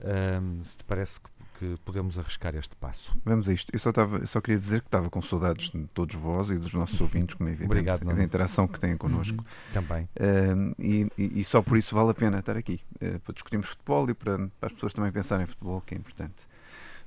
uh, 0.00 0.64
se 0.64 0.76
te 0.78 0.84
parece 0.84 1.20
que, 1.20 1.28
que, 1.58 1.76
podemos 1.84 2.18
arriscar 2.18 2.54
este 2.56 2.74
passo. 2.76 3.14
Vamos 3.26 3.46
a 3.48 3.52
isto. 3.52 3.70
Eu 3.70 3.78
só, 3.78 3.92
só 4.24 4.40
queria 4.40 4.58
dizer 4.58 4.80
que 4.80 4.86
estava 4.86 5.10
com 5.10 5.20
saudades 5.20 5.70
de 5.70 5.86
todos 5.88 6.14
vós 6.14 6.48
e 6.48 6.56
dos 6.56 6.72
nossos 6.72 6.98
ouvintes, 6.98 7.34
como 7.34 7.50
é 7.50 7.52
evidente, 7.52 7.70
Obrigado, 7.70 8.04
da 8.06 8.24
interação 8.24 8.66
que 8.66 8.80
têm 8.80 8.96
connosco. 8.96 9.36
Uhum. 9.36 9.74
Também. 9.74 10.08
Uh, 10.16 10.74
e, 10.78 11.06
e, 11.18 11.44
só 11.44 11.60
por 11.60 11.76
isso 11.76 11.94
vale 11.94 12.10
a 12.10 12.14
pena 12.14 12.38
estar 12.38 12.56
aqui, 12.56 12.80
para 13.22 13.34
discutirmos 13.34 13.68
futebol 13.68 14.08
e 14.08 14.14
para, 14.14 14.38
para 14.38 14.66
as 14.68 14.72
pessoas 14.72 14.94
também 14.94 15.12
pensarem 15.12 15.44
em 15.44 15.46
futebol, 15.46 15.82
que 15.82 15.94
é 15.94 15.98
importante. 15.98 16.48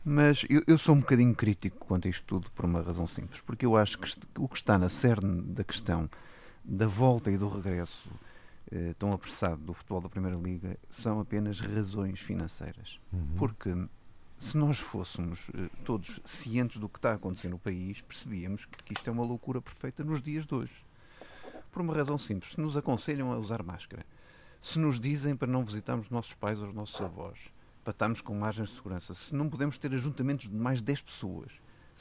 Mas 0.03 0.45
eu, 0.49 0.63
eu, 0.67 0.77
sou 0.77 0.95
um 0.95 0.99
bocadinho 0.99 1.33
crítico 1.35 1.85
quanto 1.85 2.07
a 2.07 2.11
isto 2.11 2.23
tudo 2.25 2.49
por 2.51 2.65
uma 2.65 2.81
razão 2.81 3.05
simples, 3.05 3.39
porque 3.41 3.65
eu 3.65 3.77
acho 3.77 3.99
que 3.99 4.11
o 4.37 4.47
que 4.47 4.57
está 4.57 4.77
na 4.77 4.89
cerne 4.89 5.41
da 5.41 5.63
questão 5.63 6.09
da 6.63 6.87
volta 6.87 7.31
e 7.31 7.37
do 7.37 7.47
regresso 7.47 8.09
eh, 8.71 8.93
tão 8.97 9.11
apressado 9.11 9.61
do 9.61 9.73
futebol 9.73 10.01
da 10.01 10.09
Primeira 10.09 10.37
Liga 10.37 10.77
são 10.89 11.19
apenas 11.19 11.59
razões 11.59 12.19
financeiras. 12.19 12.99
Uhum. 13.11 13.35
Porque 13.37 13.69
se 14.37 14.57
nós 14.57 14.79
fôssemos 14.79 15.49
eh, 15.53 15.69
todos 15.83 16.19
cientes 16.25 16.77
do 16.77 16.87
que 16.87 16.97
está 16.97 17.11
a 17.11 17.15
acontecer 17.15 17.49
no 17.49 17.59
país, 17.59 18.01
percebíamos 18.01 18.65
que 18.65 18.93
isto 18.93 19.07
é 19.07 19.11
uma 19.11 19.23
loucura 19.23 19.61
perfeita 19.61 20.03
nos 20.03 20.21
dias 20.21 20.45
de 20.45 20.55
hoje. 20.55 20.85
Por 21.71 21.81
uma 21.81 21.95
razão 21.95 22.17
simples. 22.17 22.53
Se 22.53 22.61
nos 22.61 22.75
aconselham 22.77 23.31
a 23.31 23.37
usar 23.37 23.63
máscara, 23.63 24.05
se 24.61 24.79
nos 24.79 24.99
dizem 24.99 25.35
para 25.35 25.47
não 25.47 25.65
visitarmos 25.65 26.09
nossos 26.09 26.33
pais 26.33 26.59
ou 26.59 26.67
os 26.67 26.73
nossos 26.73 26.99
avós, 27.01 27.51
para 27.83 27.91
estarmos 27.91 28.21
com 28.21 28.33
margens 28.35 28.69
de 28.69 28.75
segurança, 28.75 29.13
se 29.13 29.33
não 29.33 29.49
podemos 29.49 29.77
ter 29.77 29.93
ajuntamentos 29.93 30.47
de 30.47 30.55
mais 30.55 30.81
10 30.81 31.01
pessoas, 31.01 31.51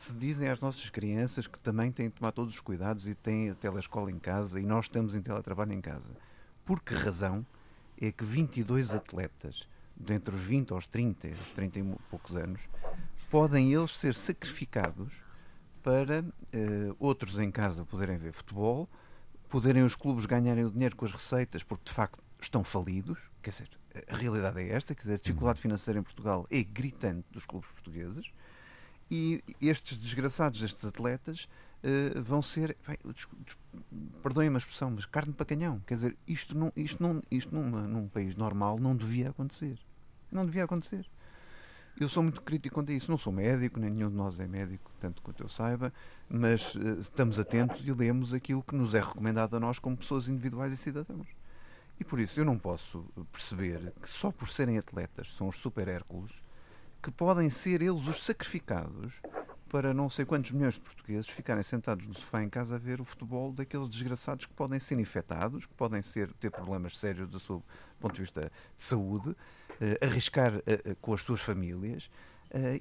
se 0.01 0.15
dizem 0.15 0.49
às 0.49 0.59
nossas 0.61 0.89
crianças 0.89 1.47
que 1.47 1.59
também 1.59 1.93
têm 1.93 2.09
de 2.09 2.15
tomar 2.15 2.33
todos 2.33 2.55
os 2.55 2.61
cuidados 2.61 3.07
e 3.07 3.15
têm 3.15 3.51
a 3.51 3.55
telescola 3.55 4.11
em 4.11 4.19
casa 4.19 4.59
e 4.59 4.65
nós 4.65 4.87
estamos 4.87 5.15
em 5.15 5.21
teletrabalho 5.21 5.75
em 5.75 5.81
casa, 5.81 6.11
por 6.65 6.81
que 6.81 6.95
razão 6.95 7.45
é 8.01 8.11
que 8.11 8.25
22 8.25 8.93
atletas, 8.93 9.69
dentre 9.95 10.35
os 10.35 10.43
20 10.43 10.73
aos 10.73 10.87
30, 10.87 11.29
aos 11.29 11.51
30 11.51 11.79
e 11.81 11.97
poucos 12.09 12.35
anos, 12.35 12.63
podem 13.29 13.75
eles 13.75 13.95
ser 13.95 14.15
sacrificados 14.15 15.13
para 15.83 16.23
uh, 16.23 16.97
outros 16.99 17.39
em 17.39 17.51
casa 17.51 17.85
poderem 17.85 18.17
ver 18.17 18.33
futebol, 18.33 18.89
poderem 19.51 19.83
os 19.83 19.95
clubes 19.95 20.25
ganharem 20.25 20.65
o 20.65 20.71
dinheiro 20.71 20.97
com 20.97 21.05
as 21.05 21.13
receitas, 21.13 21.63
porque 21.63 21.85
de 21.85 21.93
facto 21.93 22.23
estão 22.41 22.65
falidos. 22.65 23.19
Quer 23.43 23.51
dizer, 23.51 23.69
a 24.09 24.17
realidade 24.17 24.61
é 24.63 24.71
esta: 24.71 24.95
quer 24.95 25.03
dizer, 25.03 25.15
a 25.15 25.19
dificuldade 25.19 25.59
uhum. 25.59 25.63
financeira 25.63 26.01
em 26.01 26.03
Portugal 26.03 26.47
é 26.51 26.63
gritante 26.63 27.27
dos 27.31 27.45
clubes 27.45 27.71
portugueses. 27.71 28.33
E 29.11 29.43
estes 29.61 29.99
desgraçados, 29.99 30.63
estes 30.63 30.85
atletas, 30.85 31.49
uh, 31.83 32.23
vão 32.23 32.41
ser, 32.41 32.77
perdoem-me 34.23 34.57
a 34.57 34.59
expressão, 34.59 34.91
mas 34.91 35.05
carne 35.05 35.33
para 35.33 35.47
canhão. 35.47 35.81
Quer 35.87 35.95
dizer, 35.95 36.17
isto, 36.29 36.57
não, 36.57 36.73
isto, 36.77 37.03
não, 37.03 37.23
isto 37.31 37.55
numa, 37.55 37.83
num 37.83 38.09
país 38.09 38.37
normal 38.37 38.79
não 38.79 38.95
devia 38.95 39.31
acontecer. 39.31 39.79
Não 40.31 40.47
devia 40.47 40.65
acontecer. 40.65 41.11
Eu 41.99 42.09
sou 42.09 42.23
muito 42.23 42.41
crítico 42.41 42.77
quanto 42.77 42.93
a 42.93 42.95
isso. 42.95 43.11
Não 43.11 43.19
sou 43.19 43.33
médico, 43.33 43.81
nem 43.81 43.91
nenhum 43.91 44.09
de 44.09 44.17
nós 44.17 44.39
é 44.39 44.47
médico, 44.47 44.93
tanto 45.01 45.21
quanto 45.23 45.43
eu 45.43 45.49
saiba, 45.49 45.93
mas 46.29 46.75
uh, 46.77 47.01
estamos 47.01 47.39
atentos 47.39 47.85
e 47.85 47.93
lemos 47.93 48.33
aquilo 48.33 48.63
que 48.63 48.77
nos 48.77 48.95
é 48.95 49.01
recomendado 49.01 49.57
a 49.57 49.61
nós 49.61 49.79
como 49.79 49.97
pessoas 49.97 50.29
individuais 50.29 50.73
e 50.73 50.77
cidadãos. 50.77 51.27
E 51.99 52.05
por 52.05 52.19
isso 52.19 52.41
eu 52.41 52.45
não 52.45 52.59
posso 52.59 53.05
perceber 53.31 53.93
que 54.01 54.09
só 54.09 54.31
por 54.31 54.49
serem 54.49 54.79
atletas 54.79 55.35
são 55.37 55.49
os 55.49 55.57
super 55.57 55.87
Hércules 55.87 56.33
que 57.03 57.11
podem 57.11 57.49
ser 57.49 57.83
eles 57.83 58.07
os 58.07 58.21
sacrificados 58.21 59.21
para 59.69 59.95
não 59.95 60.11
sei 60.11 60.25
quantos 60.25 60.51
milhões 60.51 60.75
de 60.75 60.81
portugueses 60.81 61.29
ficarem 61.29 61.63
sentados 61.63 62.07
no 62.07 62.13
sofá 62.13 62.43
em 62.43 62.49
casa 62.49 62.75
a 62.75 62.79
ver 62.79 63.01
o 63.01 63.05
futebol 63.05 63.53
daqueles 63.53 63.89
desgraçados 63.89 64.45
que 64.45 64.53
podem 64.53 64.81
ser 64.81 64.99
infectados, 64.99 65.65
que 65.65 65.75
podem 65.75 66.03
ser, 66.03 66.33
ter 66.35 66.51
problemas 66.51 66.99
sérios 66.99 67.29
do 67.29 67.39
seu 67.39 67.63
ponto 68.01 68.15
de 68.15 68.23
vista 68.23 68.51
de 68.77 68.85
saúde, 68.85 69.31
uh, 69.31 69.37
arriscar 70.05 70.57
uh, 70.57 70.97
com 71.01 71.15
as 71.15 71.23
suas 71.23 71.41
famílias. 71.41 72.11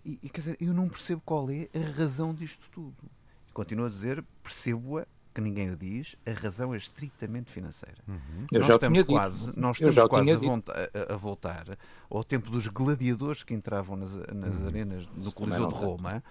E, 0.04 0.18
e, 0.24 0.30
quer 0.30 0.42
dizer, 0.42 0.58
eu 0.60 0.74
não 0.74 0.90
percebo 0.90 1.22
qual 1.24 1.48
é 1.52 1.70
a 1.76 1.96
razão 1.96 2.34
disto 2.34 2.68
tudo. 2.72 2.98
Continuo 3.54 3.86
a 3.86 3.90
dizer, 3.90 4.26
percebo-a 4.42 5.06
que 5.40 5.44
ninguém 5.44 5.70
o 5.70 5.78
diz, 5.78 6.16
a 6.26 6.32
razão 6.32 6.74
é 6.74 6.78
estritamente 6.78 7.52
financeira. 7.52 7.98
Uhum. 8.08 8.48
nós 8.52 8.70
estamos 8.70 9.04
quase, 9.04 9.54
nós 9.56 9.78
estamos 9.78 10.08
quase 10.10 10.32
a, 10.32 11.14
a, 11.14 11.16
voltar 11.16 11.78
ao 12.10 12.24
tempo 12.24 12.52
dos 12.52 12.68
gladiadores 12.68 13.44
que 13.44 13.54
entravam 13.54 13.96
nas, 13.96 14.16
nas 14.16 14.60
uhum. 14.60 14.68
arenas 14.68 15.06
do 15.16 15.32
Coliseu 15.32 15.68
de 15.68 15.76
Roma 15.76 16.24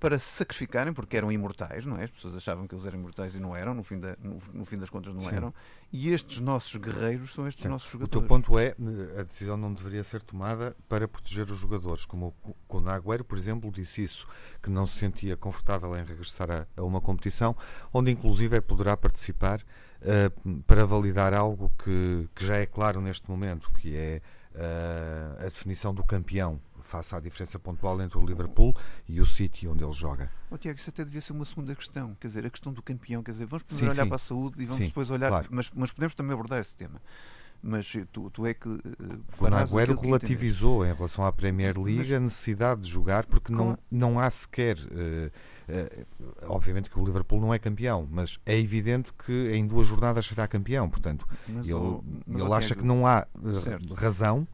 para 0.00 0.18
se 0.18 0.30
sacrificarem, 0.30 0.94
porque 0.94 1.14
eram 1.14 1.30
imortais, 1.30 1.84
não 1.84 1.98
é? 1.98 2.04
As 2.04 2.10
pessoas 2.10 2.34
achavam 2.34 2.66
que 2.66 2.74
eles 2.74 2.86
eram 2.86 2.98
imortais 2.98 3.34
e 3.34 3.38
não 3.38 3.54
eram, 3.54 3.74
no 3.74 3.84
fim, 3.84 4.00
da, 4.00 4.16
no, 4.22 4.40
no 4.54 4.64
fim 4.64 4.78
das 4.78 4.88
contas 4.88 5.12
não 5.12 5.28
Sim. 5.28 5.36
eram. 5.36 5.54
E 5.92 6.10
estes 6.10 6.40
nossos 6.40 6.74
guerreiros 6.76 7.34
são 7.34 7.46
estes 7.46 7.62
Sim. 7.62 7.68
nossos 7.68 7.90
jogadores. 7.90 8.16
O 8.16 8.20
teu 8.20 8.26
ponto 8.26 8.58
é, 8.58 8.74
a 9.18 9.22
decisão 9.22 9.58
não 9.58 9.74
deveria 9.74 10.02
ser 10.02 10.22
tomada 10.22 10.74
para 10.88 11.06
proteger 11.06 11.50
os 11.50 11.58
jogadores, 11.58 12.06
como 12.06 12.34
o 12.42 12.88
Agüero, 12.88 13.22
por 13.24 13.36
exemplo, 13.36 13.70
disse 13.70 14.02
isso, 14.02 14.26
que 14.62 14.70
não 14.70 14.86
se 14.86 14.96
sentia 14.96 15.36
confortável 15.36 15.94
em 15.94 16.02
regressar 16.02 16.50
a, 16.50 16.66
a 16.74 16.82
uma 16.82 17.02
competição, 17.02 17.54
onde 17.92 18.10
inclusive 18.10 18.56
é 18.56 18.60
poderá 18.62 18.96
participar 18.96 19.60
uh, 19.60 20.62
para 20.62 20.86
validar 20.86 21.34
algo 21.34 21.70
que, 21.84 22.26
que 22.34 22.46
já 22.46 22.56
é 22.56 22.64
claro 22.64 23.02
neste 23.02 23.28
momento, 23.28 23.70
que 23.74 23.94
é 23.94 24.22
uh, 24.54 25.40
a 25.40 25.44
definição 25.44 25.92
do 25.92 26.02
campeão 26.02 26.58
face 26.90 27.14
à 27.14 27.20
diferença 27.20 27.58
pontual 27.58 28.00
entre 28.02 28.18
o 28.18 28.26
Liverpool 28.26 28.74
e 29.08 29.20
o 29.20 29.26
City, 29.26 29.68
onde 29.68 29.84
ele 29.84 29.92
joga. 29.92 30.30
Oh, 30.50 30.58
Tiago, 30.58 30.78
isso 30.78 30.90
até 30.90 31.04
devia 31.04 31.20
ser 31.20 31.32
uma 31.32 31.44
segunda 31.44 31.74
questão, 31.74 32.16
quer 32.18 32.26
dizer, 32.26 32.44
a 32.44 32.50
questão 32.50 32.72
do 32.72 32.82
campeão, 32.82 33.22
quer 33.22 33.30
dizer, 33.32 33.46
vamos 33.46 33.62
primeiro 33.62 33.90
sim, 33.90 33.96
olhar 33.96 34.04
sim. 34.04 34.08
para 34.08 34.16
a 34.16 34.18
saúde 34.18 34.62
e 34.62 34.66
vamos 34.66 34.82
sim, 34.82 34.88
depois 34.88 35.10
olhar, 35.10 35.28
claro. 35.28 35.48
mas, 35.50 35.70
mas 35.74 35.92
podemos 35.92 36.14
também 36.14 36.32
abordar 36.32 36.60
esse 36.60 36.76
tema 36.76 37.00
mas 37.62 37.92
tu, 38.10 38.30
tu 38.30 38.46
é 38.46 38.54
que. 38.54 38.68
Uh, 38.68 38.80
o 39.38 39.46
Agüero 39.46 39.94
relativizou 39.94 40.84
em 40.84 40.94
relação 40.94 41.24
à 41.24 41.32
Premier 41.32 41.78
League 41.78 41.98
mas, 41.98 42.12
a 42.12 42.20
necessidade 42.20 42.82
de 42.82 42.88
jogar, 42.88 43.26
porque 43.26 43.52
não, 43.52 43.78
não 43.90 44.18
há 44.18 44.30
sequer. 44.30 44.78
Uh, 44.78 45.30
uh, 45.68 46.06
obviamente 46.48 46.88
que 46.88 46.98
o 46.98 47.04
Liverpool 47.04 47.40
não 47.40 47.52
é 47.52 47.58
campeão, 47.58 48.08
mas 48.10 48.38
é 48.46 48.58
evidente 48.58 49.12
que 49.12 49.52
em 49.52 49.66
duas 49.66 49.86
jornadas 49.86 50.26
será 50.26 50.48
campeão. 50.48 50.88
Portanto, 50.88 51.26
mas, 51.46 51.66
ele, 51.66 51.74
oh, 51.74 52.02
ele 52.28 52.52
acha 52.54 52.74
que 52.74 52.84
não 52.84 53.06
há 53.06 53.26
razão 53.94 54.46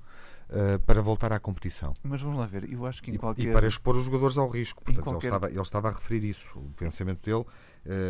uh, 0.50 0.78
para 0.80 1.00
voltar 1.00 1.32
à 1.32 1.40
competição. 1.40 1.94
Mas 2.02 2.20
vamos 2.20 2.38
lá 2.38 2.46
ver, 2.46 2.70
eu 2.72 2.86
acho 2.86 3.02
que 3.02 3.10
em 3.10 3.14
e, 3.14 3.18
qualquer... 3.18 3.42
E 3.42 3.52
para 3.52 3.66
expor 3.66 3.96
os 3.96 4.04
jogadores 4.04 4.36
ao 4.36 4.48
risco. 4.48 4.82
Portanto, 4.82 5.04
qualquer... 5.04 5.28
ele, 5.28 5.36
estava, 5.36 5.52
ele 5.52 5.60
estava 5.60 5.88
a 5.88 5.92
referir 5.92 6.28
isso. 6.28 6.58
O 6.58 6.70
pensamento 6.76 7.24
dele, 7.24 7.44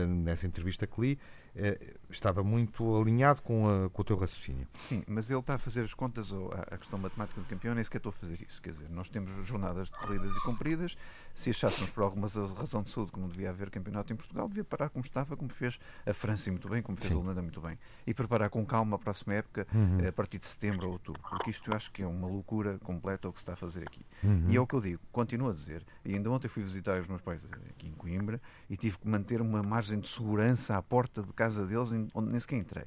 nessa 0.06 0.46
entrevista 0.46 0.86
que 0.86 1.00
li, 1.00 1.18
eh, 1.58 1.94
estava 2.10 2.44
muito 2.44 3.00
alinhado 3.00 3.40
com, 3.40 3.66
a, 3.68 3.88
com, 3.88 4.02
o 4.02 4.04
teu 4.04 4.16
raciocínio. 4.16 4.68
Sim, 4.88 5.02
mas 5.06 5.30
ele 5.30 5.40
está 5.40 5.54
a 5.54 5.58
fazer 5.58 5.84
as 5.84 5.94
contas, 5.94 6.30
ou 6.30 6.52
a, 6.52 6.74
a 6.74 6.78
questão 6.78 6.98
matemática 6.98 7.40
do 7.40 7.46
campeão, 7.46 7.74
nem 7.74 7.82
sequer 7.82 7.96
estou 7.96 8.10
a 8.10 8.12
fazer 8.12 8.42
isso. 8.42 8.60
Quer 8.60 8.72
dizer, 8.72 8.90
nós 8.90 9.08
temos 9.08 9.32
jornadas 9.46 9.88
de 9.88 9.96
corridas 9.98 10.30
e 10.36 10.40
compridas. 10.40 10.96
Se 11.34 11.50
achássemos 11.50 11.90
por 11.90 12.02
alguma 12.02 12.28
razão 12.28 12.82
de 12.82 12.90
saúde 12.90 13.10
que 13.10 13.18
não 13.18 13.28
devia 13.28 13.50
haver 13.50 13.70
campeonato 13.70 14.12
em 14.12 14.16
Portugal, 14.16 14.48
devia 14.48 14.64
parar 14.64 14.90
como 14.90 15.04
estava, 15.04 15.36
como 15.36 15.50
fez 15.50 15.78
a 16.04 16.12
França 16.12 16.50
muito 16.50 16.68
bem, 16.68 16.82
como 16.82 16.96
fez 16.98 17.10
Sim. 17.10 17.18
a 17.18 17.22
Holanda 17.22 17.40
muito 17.40 17.60
bem. 17.60 17.78
E 18.06 18.12
preparar 18.12 18.50
com 18.50 18.64
calma 18.64 18.96
a 18.96 18.98
próxima 18.98 19.34
época, 19.34 19.66
uhum. 19.74 20.00
Eh, 20.00 20.08
a 20.08 20.12
partir 20.12 20.38
de 20.38 20.44
setembro 20.44 20.86
ou 20.86 20.92
outubro. 20.92 21.22
Porque 21.22 21.50
isto 21.50 21.70
eu 21.70 21.76
acho 21.76 21.90
que 21.90 22.02
é 22.02 22.06
uma 22.06 22.28
loucura 22.28 22.78
completa 22.82 23.28
o 23.28 23.32
que 23.32 23.38
se 23.38 23.42
está 23.42 23.54
a 23.54 23.56
fazer 23.56 23.82
aqui. 23.82 24.04
Uhum. 24.22 24.50
E 24.50 24.56
é 24.56 24.60
o 24.60 24.66
que 24.66 24.74
eu 24.74 24.80
digo, 24.80 25.00
continuo 25.10 25.50
a 25.50 25.54
dizer. 25.54 25.84
E 26.04 26.14
ainda 26.14 26.30
ontem 26.30 26.48
fui 26.48 26.62
visitar 26.62 27.00
os 27.00 27.06
meus 27.06 27.22
pais 27.22 27.44
aqui 27.46 27.88
em 27.88 27.92
Coimbra 27.92 28.40
e 28.68 28.76
tive 28.76 28.98
que 28.98 29.08
manter 29.08 29.40
uma 29.40 29.62
margem 29.66 29.98
de 29.98 30.08
segurança 30.08 30.76
à 30.76 30.82
porta 30.82 31.22
de 31.22 31.32
casa 31.32 31.66
deles, 31.66 31.90
onde 32.14 32.30
nem 32.30 32.40
sequer 32.40 32.56
entrei. 32.56 32.84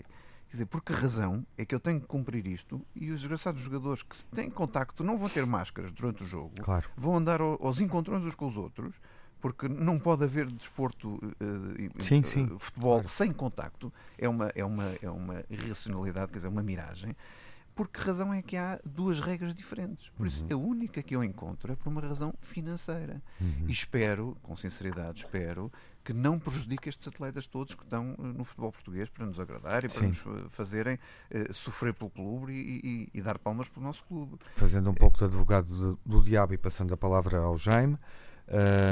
Quer 0.50 0.53
dizer, 0.53 0.65
por 0.65 0.81
que 0.81 0.91
razão 0.91 1.45
é 1.55 1.63
que 1.63 1.75
eu 1.75 1.79
tenho 1.79 2.01
que 2.01 2.07
cumprir 2.07 2.48
isto 2.48 2.83
e 2.95 3.12
os 3.12 3.19
desgraçados 3.19 3.62
jogadores 3.62 4.01
que 4.01 4.25
têm 4.33 4.50
contacto 4.50 5.03
não 5.03 5.15
vão 5.15 5.29
ter 5.29 5.45
máscaras 5.45 5.91
durante 5.91 6.24
o 6.24 6.27
jogo, 6.27 6.53
claro. 6.59 6.89
vão 6.98 7.17
andar 7.17 7.39
aos 7.39 7.79
encontrões 7.79 8.25
uns 8.25 8.33
com 8.33 8.48
os 8.48 8.57
outros, 8.57 9.00
porque 9.39 9.67
não 9.67 10.00
pode 10.00 10.24
haver 10.24 10.48
desporto, 10.48 11.15
uh, 11.15 12.01
sim, 12.01 12.24
sim. 12.24 12.48
futebol 12.57 12.95
claro. 13.01 13.07
sem 13.09 13.31
contacto, 13.31 13.93
é 14.17 14.27
uma, 14.27 14.48
é, 14.55 14.65
uma, 14.65 14.86
é 15.01 15.09
uma 15.09 15.43
irracionalidade, 15.51 16.31
quer 16.31 16.39
dizer, 16.39 16.48
uma 16.48 16.63
miragem. 16.63 17.15
Por 17.79 17.88
que 17.88 18.01
razão 18.01 18.33
é 18.33 18.41
que 18.41 18.57
há 18.57 18.77
duas 18.83 19.21
regras 19.21 19.55
diferentes? 19.55 20.09
Por 20.09 20.27
isso, 20.27 20.43
uhum. 20.43 20.50
a 20.51 20.55
única 20.57 21.01
que 21.01 21.15
eu 21.15 21.24
encontro 21.24 21.71
é 21.71 21.77
por 21.77 21.88
uma 21.88 22.01
razão 22.01 22.33
financeira. 22.41 23.24
Uhum. 23.39 23.67
E 23.69 23.71
espero, 23.71 24.36
com 24.43 24.53
sinceridade, 24.53 25.19
espero 25.19 25.71
que 26.03 26.12
não 26.12 26.38
prejudique 26.38 26.89
estes 26.89 27.07
atletas 27.07 27.48
todos 27.48 27.75
que 27.75 27.83
estão 27.83 28.17
eh, 28.19 28.21
no 28.21 28.43
futebol 28.43 28.74
português 28.74 29.07
para 29.07 29.25
nos 29.25 29.39
agradar 29.39 29.86
e 29.86 29.88
para 29.88 30.01
Sim. 30.01 30.07
nos 30.07 30.19
eh, 30.19 30.50
fazerem 30.50 31.00
uh, 31.31 31.53
sofrer 31.53 31.93
pelo 31.93 32.09
clube 32.09 32.51
e, 32.51 32.81
e, 32.83 33.09
e, 33.13 33.21
dar 33.21 33.39
palmas 33.39 33.69
pelo 33.69 33.86
nosso 33.86 34.03
clube. 34.03 34.38
Fazendo 34.57 34.89
um 34.89 34.93
pouco 34.93 35.17
de 35.17 35.24
advogado 35.24 35.67
do, 35.67 36.00
do 36.05 36.21
diabo 36.21 36.53
e 36.53 36.57
passando 36.57 36.93
a 36.93 36.98
palavra 36.98 37.38
ao 37.38 37.57
Jaime, 37.57 37.98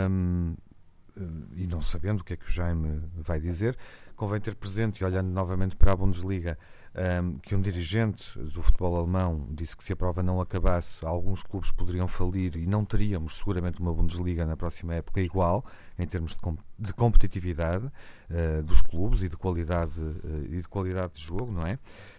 um, 0.10 0.56
e 1.58 1.68
não 1.68 1.82
sabendo 1.82 2.22
o 2.22 2.24
que 2.24 2.32
é 2.32 2.38
que 2.38 2.46
o 2.46 2.50
Jaime 2.50 3.02
vai 3.18 3.42
dizer, 3.42 3.78
convém 4.16 4.40
ter 4.40 4.56
presente, 4.56 5.02
e 5.02 5.04
olhando 5.04 5.30
novamente 5.30 5.76
para 5.76 5.92
a 5.92 5.96
Bundesliga, 5.98 6.58
um, 6.98 7.38
que 7.38 7.56
um 7.56 7.62
dirigente 7.62 8.38
do 8.40 8.64
futebol 8.64 8.98
alemão 8.98 9.48
disse 9.52 9.78
que 9.78 9.84
se 9.84 9.94
a 9.94 9.96
prova 9.96 10.24
não 10.24 10.42
acabasse, 10.42 11.06
alguns 11.06 11.44
clubes 11.44 11.72
poderiam 11.72 12.08
falir 12.08 12.56
e 12.56 12.66
não 12.66 12.84
teríamos 12.84 13.38
seguramente 13.38 13.80
uma 13.80 13.94
Bundesliga 13.94 14.46
na 14.46 14.58
próxima 14.58 14.96
época 14.96 15.22
igual, 15.22 15.64
em 15.98 16.08
termos 16.08 16.36
de, 16.36 16.40
de 16.80 16.94
competitividade 16.94 17.86
uh, 17.86 18.64
dos 18.64 18.82
clubes 18.82 19.22
e 19.22 19.30
de 19.30 19.38
qualidade, 19.38 20.00
uh, 20.00 20.46
e 20.50 20.62
de 20.62 20.68
qualidade 20.68 21.14
de 21.14 21.22
jogo, 21.22 21.52
não 21.52 21.66
é? 21.68 21.78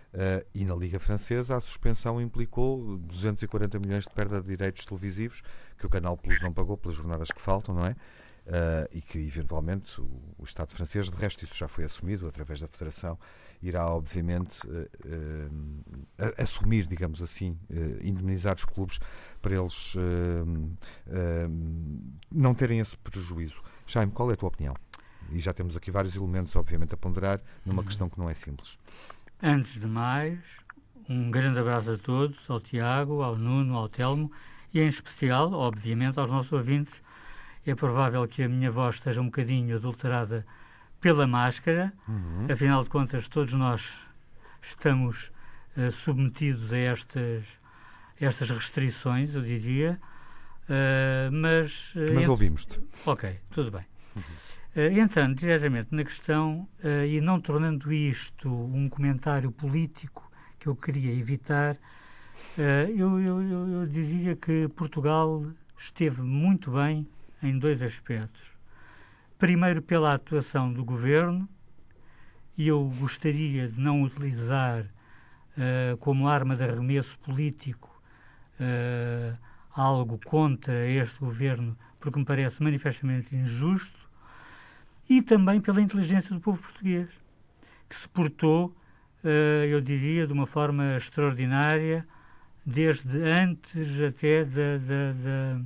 Uh, 0.08 0.46
e 0.54 0.64
na 0.64 0.74
Liga 0.74 0.98
Francesa 0.98 1.56
a 1.56 1.60
suspensão 1.60 2.20
implicou 2.20 2.96
240 2.98 3.78
milhões 3.78 4.04
de 4.04 4.10
perda 4.10 4.40
de 4.40 4.46
direitos 4.46 4.86
televisivos 4.86 5.42
que 5.76 5.84
o 5.84 5.90
Canal 5.90 6.16
Plus 6.16 6.40
não 6.40 6.52
pagou 6.52 6.78
pelas 6.78 6.96
jornadas 6.96 7.28
que 7.30 7.40
faltam, 7.40 7.74
não 7.74 7.84
é? 7.84 7.90
Uh, 7.90 8.88
e 8.92 9.02
que 9.02 9.18
eventualmente 9.18 10.00
o, 10.00 10.08
o, 10.38 10.44
Estado 10.44 10.72
francês, 10.72 11.10
de 11.10 11.16
resto, 11.18 11.44
isso 11.44 11.54
já 11.54 11.68
foi 11.68 11.84
assumido 11.84 12.26
através 12.26 12.58
da 12.58 12.66
Federação, 12.66 13.18
irá 13.62 13.88
obviamente 13.88 14.66
uh, 14.66 14.88
uh, 15.06 16.34
assumir, 16.38 16.86
digamos 16.86 17.20
assim, 17.22 17.58
indemnizar 18.02 18.56
os 18.56 18.64
clubes 18.64 18.98
para 19.40 19.54
eles 19.54 19.94
não 22.30 22.54
terem 22.54 22.80
esse 22.80 22.96
prejuízo. 22.96 23.62
Jaime, 23.86 24.12
qual 24.12 24.30
é 24.30 24.34
a 24.34 24.36
tua 24.36 24.48
opinião? 24.48 24.74
E 25.30 25.40
já 25.40 25.52
temos 25.52 25.76
aqui 25.76 25.90
vários 25.90 26.14
elementos, 26.16 26.54
obviamente, 26.56 26.94
a 26.94 26.96
ponderar 26.96 27.40
numa 27.64 27.82
uhum. 27.82 27.86
questão 27.86 28.08
que 28.08 28.18
não 28.18 28.30
é 28.30 28.34
simples. 28.34 28.78
Antes 29.42 29.80
de 29.80 29.86
mais, 29.86 30.38
um 31.08 31.30
grande 31.30 31.58
abraço 31.58 31.92
a 31.92 31.98
todos, 31.98 32.38
ao 32.50 32.60
Tiago, 32.60 33.22
ao 33.22 33.36
Nuno, 33.36 33.76
ao 33.76 33.88
Telmo 33.88 34.32
e, 34.72 34.80
em 34.80 34.86
especial, 34.86 35.52
obviamente, 35.52 36.18
aos 36.18 36.30
nossos 36.30 36.52
ouvintes 36.52 37.02
é 37.66 37.74
provável 37.74 38.26
que 38.26 38.42
a 38.42 38.48
minha 38.48 38.70
voz 38.70 38.96
esteja 38.96 39.20
um 39.20 39.26
bocadinho 39.26 39.76
adulterada 39.76 40.46
pela 41.00 41.26
máscara. 41.26 41.92
Uhum. 42.08 42.46
Afinal 42.50 42.82
de 42.82 42.90
contas, 42.90 43.28
todos 43.28 43.54
nós 43.54 43.94
estamos 44.60 45.30
uh, 45.76 45.90
submetidos 45.90 46.72
a 46.72 46.78
estas, 46.78 47.44
estas 48.20 48.50
restrições, 48.50 49.34
eu 49.34 49.42
diria. 49.42 49.98
Uh, 50.64 51.32
mas 51.32 51.94
uh, 51.94 52.14
mas 52.14 52.28
ouvimos-te. 52.28 52.78
Ok, 53.06 53.38
tudo 53.50 53.70
bem. 53.70 53.86
Uhum. 54.16 55.00
entrando 55.00 55.36
diretamente 55.36 55.94
na 55.94 56.02
questão 56.02 56.68
e 57.08 57.20
não 57.20 57.40
tornando 57.40 57.92
isto 57.92 58.48
um 58.48 58.88
comentário 58.88 59.50
político 59.52 60.30
que 60.58 60.66
eu 60.66 60.74
queria 60.74 61.12
evitar, 61.12 61.76
eu, 62.96 63.20
eu, 63.20 63.42
eu, 63.42 63.68
eu 63.68 63.86
diria 63.86 64.34
que 64.34 64.66
Portugal 64.68 65.44
esteve 65.76 66.22
muito 66.22 66.72
bem 66.72 67.06
em 67.42 67.56
dois 67.58 67.80
aspectos. 67.82 68.57
Primeiro, 69.38 69.80
pela 69.80 70.14
atuação 70.14 70.72
do 70.72 70.84
governo, 70.84 71.48
e 72.56 72.66
eu 72.66 72.92
gostaria 72.98 73.68
de 73.68 73.80
não 73.80 74.02
utilizar 74.02 74.82
uh, 74.82 75.96
como 75.98 76.26
arma 76.26 76.56
de 76.56 76.64
arremesso 76.64 77.16
político 77.20 78.02
uh, 78.58 79.38
algo 79.72 80.18
contra 80.24 80.88
este 80.88 81.20
governo, 81.20 81.78
porque 82.00 82.18
me 82.18 82.24
parece 82.24 82.60
manifestamente 82.60 83.36
injusto, 83.36 84.10
e 85.08 85.22
também 85.22 85.60
pela 85.60 85.80
inteligência 85.80 86.34
do 86.34 86.40
povo 86.40 86.60
português, 86.60 87.08
que 87.88 87.94
se 87.94 88.08
portou, 88.08 88.76
uh, 89.22 89.28
eu 89.68 89.80
diria, 89.80 90.26
de 90.26 90.32
uma 90.32 90.46
forma 90.46 90.96
extraordinária, 90.96 92.04
desde 92.66 93.22
antes 93.22 94.00
até 94.00 94.44
da, 94.44 94.78
da, 94.78 95.60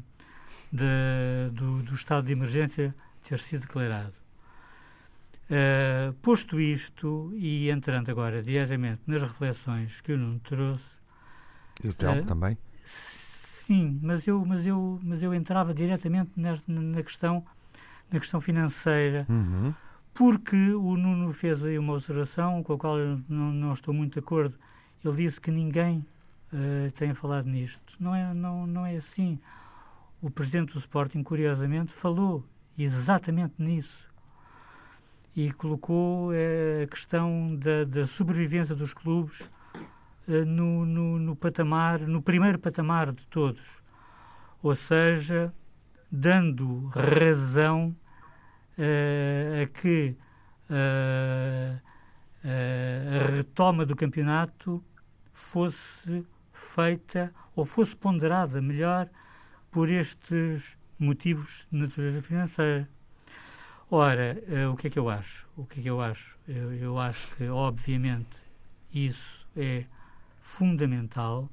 da, 0.71 1.49
do, 1.53 1.83
do 1.83 1.95
estado 1.95 2.27
de 2.27 2.33
emergência 2.33 2.95
ter 3.23 3.39
sido 3.39 3.63
declarado. 3.63 4.15
Uh, 5.51 6.13
posto 6.23 6.59
isto, 6.61 7.31
e 7.35 7.69
entrando 7.69 8.11
agora 8.11 8.43
diretamente 8.43 9.03
nas 9.07 9.21
reflexões 9.21 10.01
que 10.01 10.13
o 10.13 10.19
Nuno 10.19 10.41
trouxe. 10.41 10.85
E 11.85 11.89
o 11.89 11.93
Telmo 11.93 12.23
uh, 12.23 12.25
também? 12.25 12.57
Sim, 12.85 14.01
mas 14.03 14.27
eu, 14.27 14.45
mas, 14.45 14.67
eu, 14.67 14.99
mas 15.03 15.23
eu 15.23 15.35
entrava 15.35 15.75
diretamente 15.75 16.31
na, 16.37 16.59
na 16.67 17.03
questão, 17.03 17.45
na 18.11 18.19
questão 18.19 18.41
financeira, 18.41 19.27
uhum. 19.29 19.75
porque 20.15 20.73
o 20.73 20.97
Nuno 20.97 21.33
fez 21.33 21.63
aí 21.65 21.79
uma 21.79 21.93
observação 21.93 22.63
com 22.63 22.73
a 22.73 22.79
qual 22.79 22.99
eu 22.99 23.21
não, 23.29 23.53
não 23.53 23.73
estou 23.73 23.93
muito 23.93 24.15
de 24.15 24.19
acordo. 24.21 24.55
Ele 25.05 25.17
disse 25.17 25.41
que 25.41 25.51
ninguém 25.51 26.05
uh, 26.53 26.91
tem 26.93 27.13
falado 27.13 27.47
nisto. 27.47 27.95
Não 28.01 28.15
é, 28.15 28.33
não, 28.33 28.67
não 28.67 28.87
é 28.87 28.97
assim. 28.97 29.39
O 30.21 30.31
presidente 30.31 30.73
do 30.73 30.79
Sporting, 30.79 31.23
curiosamente, 31.23 31.93
falou 31.93 32.45
exatamente 32.79 33.55
nisso. 33.59 34.11
E 35.35 35.51
colocou 35.53 36.33
eh, 36.35 36.83
a 36.85 36.87
questão 36.87 37.57
da, 37.57 37.85
da, 37.85 38.07
sobrevivência 38.07 38.75
dos 38.75 38.93
clubes 38.93 39.41
eh, 40.29 40.45
no, 40.45 40.85
no, 40.85 41.19
no, 41.19 41.37
patamar, 41.37 42.01
no 42.01 42.21
primeiro 42.21 42.59
patamar 42.59 43.13
de 43.13 43.27
todos. 43.27 43.83
Ou 44.63 44.75
seja, 44.75 45.53
dando 46.11 46.89
razão 46.89 47.97
eh, 48.77 49.65
a 49.65 49.81
que 49.81 50.17
a 52.45 53.31
retoma 53.31 53.85
do 53.85 53.95
campeonato 53.95 54.83
fosse 55.33 56.27
feita 56.51 57.33
ou 57.55 57.65
fosse 57.65 57.95
ponderada 57.95 58.61
melhor 58.61 59.09
por 59.71 59.91
estes 59.91 60.77
motivos 61.03 61.67
de 61.71 61.79
natureza 61.79 62.23
financeira. 62.23 62.89
Ora, 63.91 64.43
uh, 64.49 64.73
o 64.73 64.77
que 64.77 64.87
é 64.87 64.91
que 64.91 64.99
eu 64.99 65.11
acho? 65.11 65.47
O 65.57 65.67
que 65.67 65.81
é 65.81 65.83
que 65.83 65.91
eu 65.91 66.01
acho? 66.01 66.39
Eu, 66.49 66.73
eu 66.73 66.99
acho 66.99 67.35
que, 67.37 67.47
obviamente, 67.49 68.41
isso 68.93 69.47
é 69.57 69.85
fundamental 70.41 71.51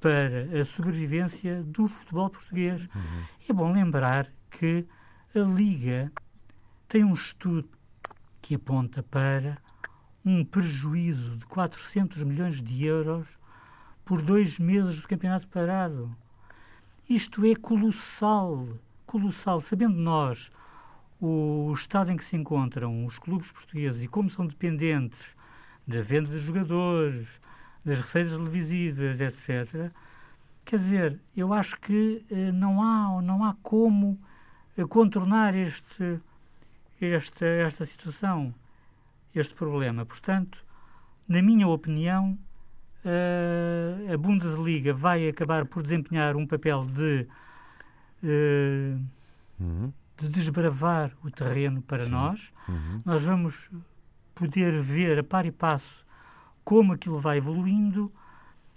para 0.00 0.58
a 0.58 0.64
sobrevivência 0.64 1.62
do 1.62 1.86
futebol 1.86 2.30
português. 2.30 2.82
Uhum. 2.82 3.24
É 3.48 3.52
bom 3.52 3.72
lembrar 3.72 4.32
que 4.50 4.86
a 5.34 5.40
Liga 5.40 6.10
tem 6.86 7.04
um 7.04 7.14
estudo 7.14 7.68
que 8.40 8.54
aponta 8.54 9.02
para 9.02 9.58
um 10.24 10.44
prejuízo 10.44 11.36
de 11.36 11.46
400 11.46 12.24
milhões 12.24 12.62
de 12.62 12.84
euros 12.84 13.26
por 14.04 14.22
dois 14.22 14.58
meses 14.58 15.00
do 15.00 15.08
campeonato 15.08 15.46
parado. 15.48 16.16
Isto 17.08 17.46
é 17.46 17.54
colossal, 17.54 18.68
colossal. 19.06 19.62
Sabendo 19.62 19.96
nós 19.96 20.50
o 21.18 21.72
estado 21.72 22.12
em 22.12 22.18
que 22.18 22.24
se 22.24 22.36
encontram 22.36 23.06
os 23.06 23.18
clubes 23.18 23.50
portugueses 23.50 24.02
e 24.02 24.08
como 24.08 24.28
são 24.28 24.46
dependentes 24.46 25.34
da 25.86 26.02
venda 26.02 26.28
de 26.28 26.38
jogadores, 26.38 27.26
das 27.82 28.00
receitas 28.00 28.32
televisivas, 28.32 29.22
etc. 29.22 29.90
Quer 30.66 30.76
dizer, 30.76 31.20
eu 31.34 31.54
acho 31.54 31.80
que 31.80 32.26
eh, 32.30 32.52
não 32.52 32.82
há 32.82 33.22
não 33.22 33.42
há 33.42 33.56
como 33.62 34.20
eh, 34.76 34.84
contornar 34.84 35.54
este, 35.54 36.20
esta, 37.00 37.46
esta 37.46 37.86
situação, 37.86 38.54
este 39.34 39.54
problema. 39.54 40.04
Portanto, 40.04 40.62
na 41.26 41.40
minha 41.40 41.66
opinião, 41.66 42.38
a 44.12 44.16
Bundesliga 44.16 44.92
vai 44.92 45.28
acabar 45.28 45.64
por 45.66 45.82
desempenhar 45.82 46.36
um 46.36 46.46
papel 46.46 46.84
de, 46.84 47.26
uh, 48.22 49.00
uhum. 49.60 49.92
de 50.16 50.28
desbravar 50.28 51.12
o 51.22 51.30
terreno 51.30 51.80
para 51.82 52.04
Sim. 52.04 52.10
nós. 52.10 52.52
Uhum. 52.68 53.02
Nós 53.04 53.22
vamos 53.22 53.70
poder 54.34 54.80
ver 54.80 55.18
a 55.18 55.24
par 55.24 55.46
e 55.46 55.52
passo 55.52 56.04
como 56.64 56.92
aquilo 56.92 57.18
vai 57.18 57.38
evoluindo 57.38 58.12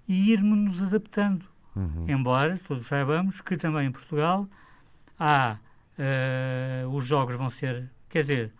e 0.08 0.32
irmos 0.32 0.58
nos 0.58 0.84
adaptando. 0.84 1.46
Uhum. 1.76 2.06
Embora 2.08 2.58
todos 2.68 2.88
saibamos 2.88 3.42
que 3.42 3.58
também 3.58 3.88
em 3.88 3.92
Portugal 3.92 4.48
há 5.20 5.58
uh, 5.98 6.90
os 6.90 7.06
jogos 7.06 7.36
vão 7.36 7.50
ser, 7.50 7.90
quer 8.10 8.22
dizer, 8.22 8.54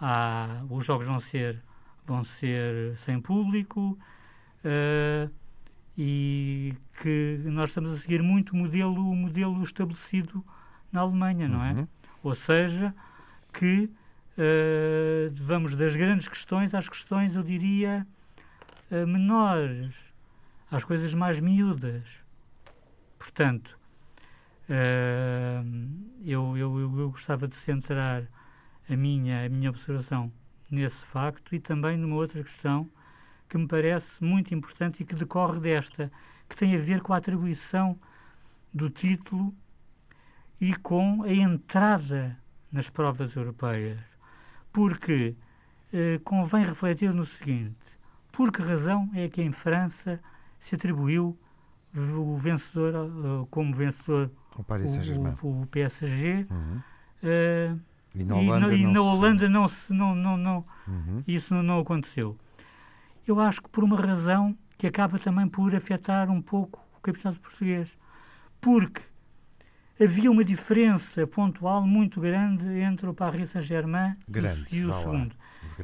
há, 0.00 0.62
os 0.68 0.84
jogos 0.84 1.06
vão 1.06 1.20
ser 1.20 1.62
vão 2.06 2.22
ser 2.22 2.96
sem 2.98 3.20
público, 3.20 3.98
uh, 4.64 5.30
e 5.96 6.74
que 7.02 7.40
nós 7.44 7.70
estamos 7.70 7.90
a 7.90 7.96
seguir 7.96 8.22
muito 8.22 8.50
o 8.50 8.56
modelo, 8.56 9.10
o 9.10 9.14
modelo 9.14 9.62
estabelecido 9.62 10.44
na 10.92 11.00
Alemanha, 11.00 11.48
não 11.48 11.64
é? 11.64 11.72
Uhum. 11.72 11.88
Ou 12.22 12.34
seja, 12.34 12.94
que 13.52 13.90
uh, 14.36 15.32
vamos 15.34 15.74
das 15.74 15.96
grandes 15.96 16.28
questões 16.28 16.74
às 16.74 16.88
questões, 16.88 17.36
eu 17.36 17.42
diria, 17.42 18.06
uh, 18.90 19.06
menores, 19.06 19.94
às 20.70 20.84
coisas 20.84 21.14
mais 21.14 21.40
miúdas. 21.40 22.04
Portanto, 23.18 23.78
eu, 26.24 26.56
eu, 26.56 26.98
eu, 26.98 27.10
gostava 27.10 27.46
de 27.46 27.54
centrar 27.54 28.24
a 28.88 28.96
minha, 28.96 29.46
a 29.46 29.48
minha 29.48 29.70
observação 29.70 30.30
nesse 30.70 31.06
facto 31.06 31.54
e 31.54 31.60
também 31.60 31.96
numa 31.96 32.16
outra 32.16 32.42
questão 32.42 32.90
que 33.48 33.56
me 33.56 33.66
parece 33.66 34.22
muito 34.22 34.54
importante 34.54 35.02
e 35.02 35.06
que 35.06 35.14
decorre 35.14 35.60
desta, 35.60 36.10
que 36.48 36.56
tem 36.56 36.74
a 36.74 36.78
ver 36.78 37.00
com 37.00 37.12
a 37.12 37.16
atribuição 37.16 37.98
do 38.72 38.90
título 38.90 39.54
e 40.60 40.74
com 40.74 41.22
a 41.22 41.32
entrada 41.32 42.38
nas 42.70 42.90
provas 42.90 43.34
europeias. 43.34 43.98
Porque 44.72 45.34
eh, 45.92 46.20
convém 46.24 46.64
refletir 46.64 47.14
no 47.14 47.24
seguinte: 47.24 47.76
por 48.32 48.52
que 48.52 48.60
razão 48.60 49.08
é 49.14 49.28
que 49.28 49.42
em 49.42 49.52
França 49.52 50.20
se 50.58 50.74
atribuiu 50.74 51.38
o 51.94 52.36
vencedor 52.36 52.94
uh, 52.94 53.46
como 53.46 53.74
vencedor 53.74 54.30
o, 55.42 55.46
o, 55.46 55.62
o 55.62 55.66
PSG 55.66 56.46
uhum. 56.50 56.82
uh, 57.22 57.80
e 58.14 58.24
na 58.24 58.36
Holanda, 58.36 58.74
e, 58.74 58.82
e 58.82 58.86
na 58.86 59.00
Holanda 59.00 59.48
não, 59.48 59.66
se, 59.66 59.94
não, 59.94 60.14
não, 60.14 60.36
não 60.36 60.64
uhum. 60.86 61.24
isso 61.26 61.54
não 61.54 61.80
aconteceu 61.80 62.36
eu 63.26 63.40
acho 63.40 63.62
que 63.62 63.68
por 63.68 63.82
uma 63.82 63.96
razão 63.96 64.56
que 64.78 64.86
acaba 64.86 65.18
também 65.18 65.48
por 65.48 65.74
afetar 65.74 66.30
um 66.30 66.40
pouco 66.40 66.80
o 66.96 67.00
campeonato 67.00 67.40
português. 67.40 67.90
Porque 68.60 69.02
havia 70.00 70.30
uma 70.30 70.44
diferença 70.44 71.26
pontual 71.26 71.82
muito 71.86 72.20
grande 72.20 72.66
entre 72.80 73.08
o 73.08 73.14
Paris 73.14 73.50
Saint-Germain 73.50 74.16
e 74.70 74.84
o 74.84 74.92
segundo. 74.92 75.34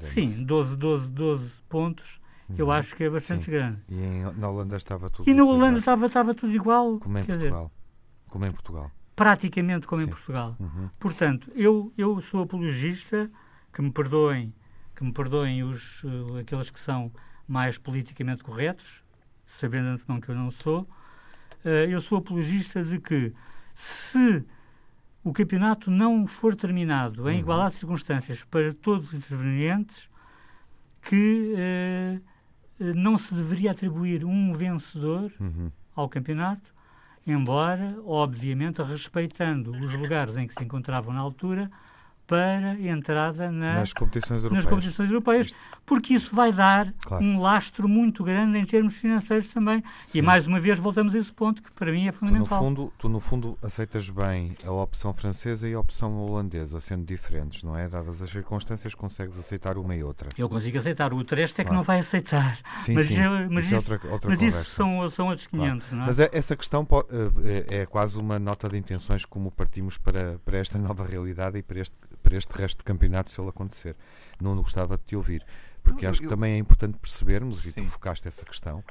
Sim, 0.02 0.44
12, 0.44 0.76
12, 0.76 1.10
12 1.10 1.52
pontos. 1.68 2.20
Uhum. 2.48 2.56
Eu 2.58 2.70
acho 2.70 2.94
que 2.96 3.04
é 3.04 3.10
bastante 3.10 3.46
Sim. 3.46 3.50
grande. 3.50 3.78
E 3.88 3.94
em, 3.94 4.22
na 4.36 4.48
Holanda 4.48 4.76
estava 4.76 5.08
tudo 5.08 5.28
E 5.28 5.34
na 5.34 5.44
Holanda 5.44 5.78
estava, 5.78 6.06
estava 6.06 6.34
tudo 6.34 6.52
igual. 6.52 6.98
Como 6.98 7.18
em 7.18 7.24
Portugal. 7.24 7.64
Dizer, 7.64 8.30
como 8.30 8.46
em 8.46 8.52
Portugal. 8.52 8.90
Praticamente 9.14 9.86
como 9.86 10.02
Sim. 10.02 10.08
em 10.08 10.10
Portugal. 10.10 10.56
Uhum. 10.58 10.90
Portanto, 10.98 11.50
eu, 11.54 11.92
eu 11.96 12.20
sou 12.20 12.42
apologista, 12.42 13.30
que 13.72 13.80
me 13.80 13.90
perdoem, 13.90 14.52
que 14.94 15.04
me 15.04 15.12
perdoem 15.12 15.62
os, 15.62 16.02
uh, 16.04 16.38
aqueles 16.40 16.70
que 16.70 16.80
são 16.80 17.12
mais 17.52 17.76
politicamente 17.76 18.42
corretos, 18.42 19.02
sabendo 19.44 19.88
antemão 19.88 20.18
que 20.18 20.30
eu 20.30 20.34
não 20.34 20.50
sou, 20.50 20.88
uh, 21.64 21.68
eu 21.68 22.00
sou 22.00 22.16
apologista 22.16 22.82
de 22.82 22.98
que 22.98 23.30
se 23.74 24.42
o 25.22 25.34
campeonato 25.34 25.90
não 25.90 26.26
for 26.26 26.56
terminado 26.56 27.28
em 27.28 27.34
uhum. 27.34 27.40
igualdade 27.40 27.74
de 27.74 27.80
circunstâncias 27.80 28.42
para 28.44 28.72
todos 28.72 29.08
os 29.08 29.14
intervenientes, 29.14 30.08
que 31.02 31.54
eh, 31.56 32.20
não 32.78 33.16
se 33.16 33.34
deveria 33.34 33.70
atribuir 33.70 34.24
um 34.24 34.52
vencedor 34.52 35.32
uhum. 35.38 35.70
ao 35.94 36.08
campeonato, 36.08 36.72
embora, 37.26 37.96
obviamente, 38.04 38.82
respeitando 38.82 39.70
os 39.72 39.94
lugares 39.94 40.36
em 40.36 40.46
que 40.46 40.54
se 40.54 40.64
encontravam 40.64 41.12
na 41.12 41.20
altura, 41.20 41.70
para 42.26 42.74
entrada 42.80 43.50
na, 43.50 43.74
nas 43.80 43.92
competições 43.92 44.42
europeias, 44.42 44.64
nas 44.64 44.72
competições 44.72 45.10
europeias 45.10 45.54
porque 45.84 46.14
isso 46.14 46.34
vai 46.34 46.52
dar 46.52 46.92
claro. 47.02 47.24
um 47.24 47.40
lastro 47.40 47.88
muito 47.88 48.22
grande 48.22 48.58
em 48.58 48.64
termos 48.64 48.96
financeiros 48.96 49.48
também. 49.48 49.82
Sim. 50.06 50.18
E 50.18 50.22
mais 50.22 50.46
uma 50.46 50.60
vez 50.60 50.78
voltamos 50.78 51.14
a 51.14 51.18
esse 51.18 51.32
ponto 51.32 51.62
que 51.62 51.72
para 51.72 51.90
mim 51.90 52.06
é 52.06 52.12
fundamental. 52.12 52.58
Tu 52.58 52.64
no, 52.64 52.68
fundo, 52.68 52.92
tu, 52.98 53.08
no 53.08 53.20
fundo, 53.20 53.58
aceitas 53.62 54.08
bem 54.08 54.56
a 54.64 54.70
opção 54.70 55.12
francesa 55.12 55.68
e 55.68 55.74
a 55.74 55.80
opção 55.80 56.16
holandesa, 56.16 56.80
sendo 56.80 57.04
diferentes, 57.04 57.62
não 57.62 57.76
é? 57.76 57.88
Dadas 57.88 58.22
as 58.22 58.30
circunstâncias, 58.30 58.94
consegues 58.94 59.38
aceitar 59.38 59.76
uma 59.76 59.94
e 59.94 60.02
outra. 60.02 60.28
Eu 60.38 60.48
consigo 60.48 60.78
aceitar, 60.78 61.12
o 61.12 61.24
Treste 61.24 61.60
é 61.60 61.64
que 61.64 61.68
claro. 61.68 61.76
não 61.76 61.82
vai 61.82 61.98
aceitar. 61.98 62.58
Sim, 62.84 62.94
mas, 62.94 63.06
sim. 63.08 63.20
Eu, 63.20 63.50
mas 63.50 63.66
isso, 63.66 63.74
é 63.74 63.76
outra, 63.76 64.00
outra 64.10 64.30
mas 64.30 64.42
isso 64.42 64.64
são, 64.64 65.10
são 65.10 65.28
outros 65.28 65.46
500, 65.46 65.88
claro. 65.88 65.96
não 65.96 66.04
é? 66.04 66.06
Mas 66.06 66.18
é, 66.18 66.30
essa 66.32 66.56
questão 66.56 66.86
eh, 67.10 67.64
é, 67.68 67.78
é 67.80 67.86
quase 67.86 68.18
uma 68.18 68.38
nota 68.38 68.68
de 68.68 68.76
intenções 68.76 69.24
como 69.24 69.50
partimos 69.50 69.98
para, 69.98 70.38
para 70.44 70.58
esta 70.58 70.78
nova 70.80 71.04
realidade 71.04 71.58
e 71.58 71.62
para 71.62 71.80
este 71.80 71.96
para 72.32 72.38
este 72.38 72.52
resto 72.52 72.78
de 72.78 72.84
campeonato 72.84 73.30
se 73.30 73.38
ele 73.38 73.50
acontecer. 73.50 73.94
Não 74.40 74.56
gostava 74.56 74.96
de 74.96 75.04
te 75.04 75.16
ouvir, 75.16 75.44
porque 75.82 76.06
acho 76.06 76.22
que 76.22 76.28
também 76.28 76.54
é 76.54 76.56
importante 76.56 76.98
percebermos, 76.98 77.64
e 77.66 77.72
tu 77.72 77.84
focaste 77.84 78.26
essa 78.26 78.44
questão, 78.44 78.82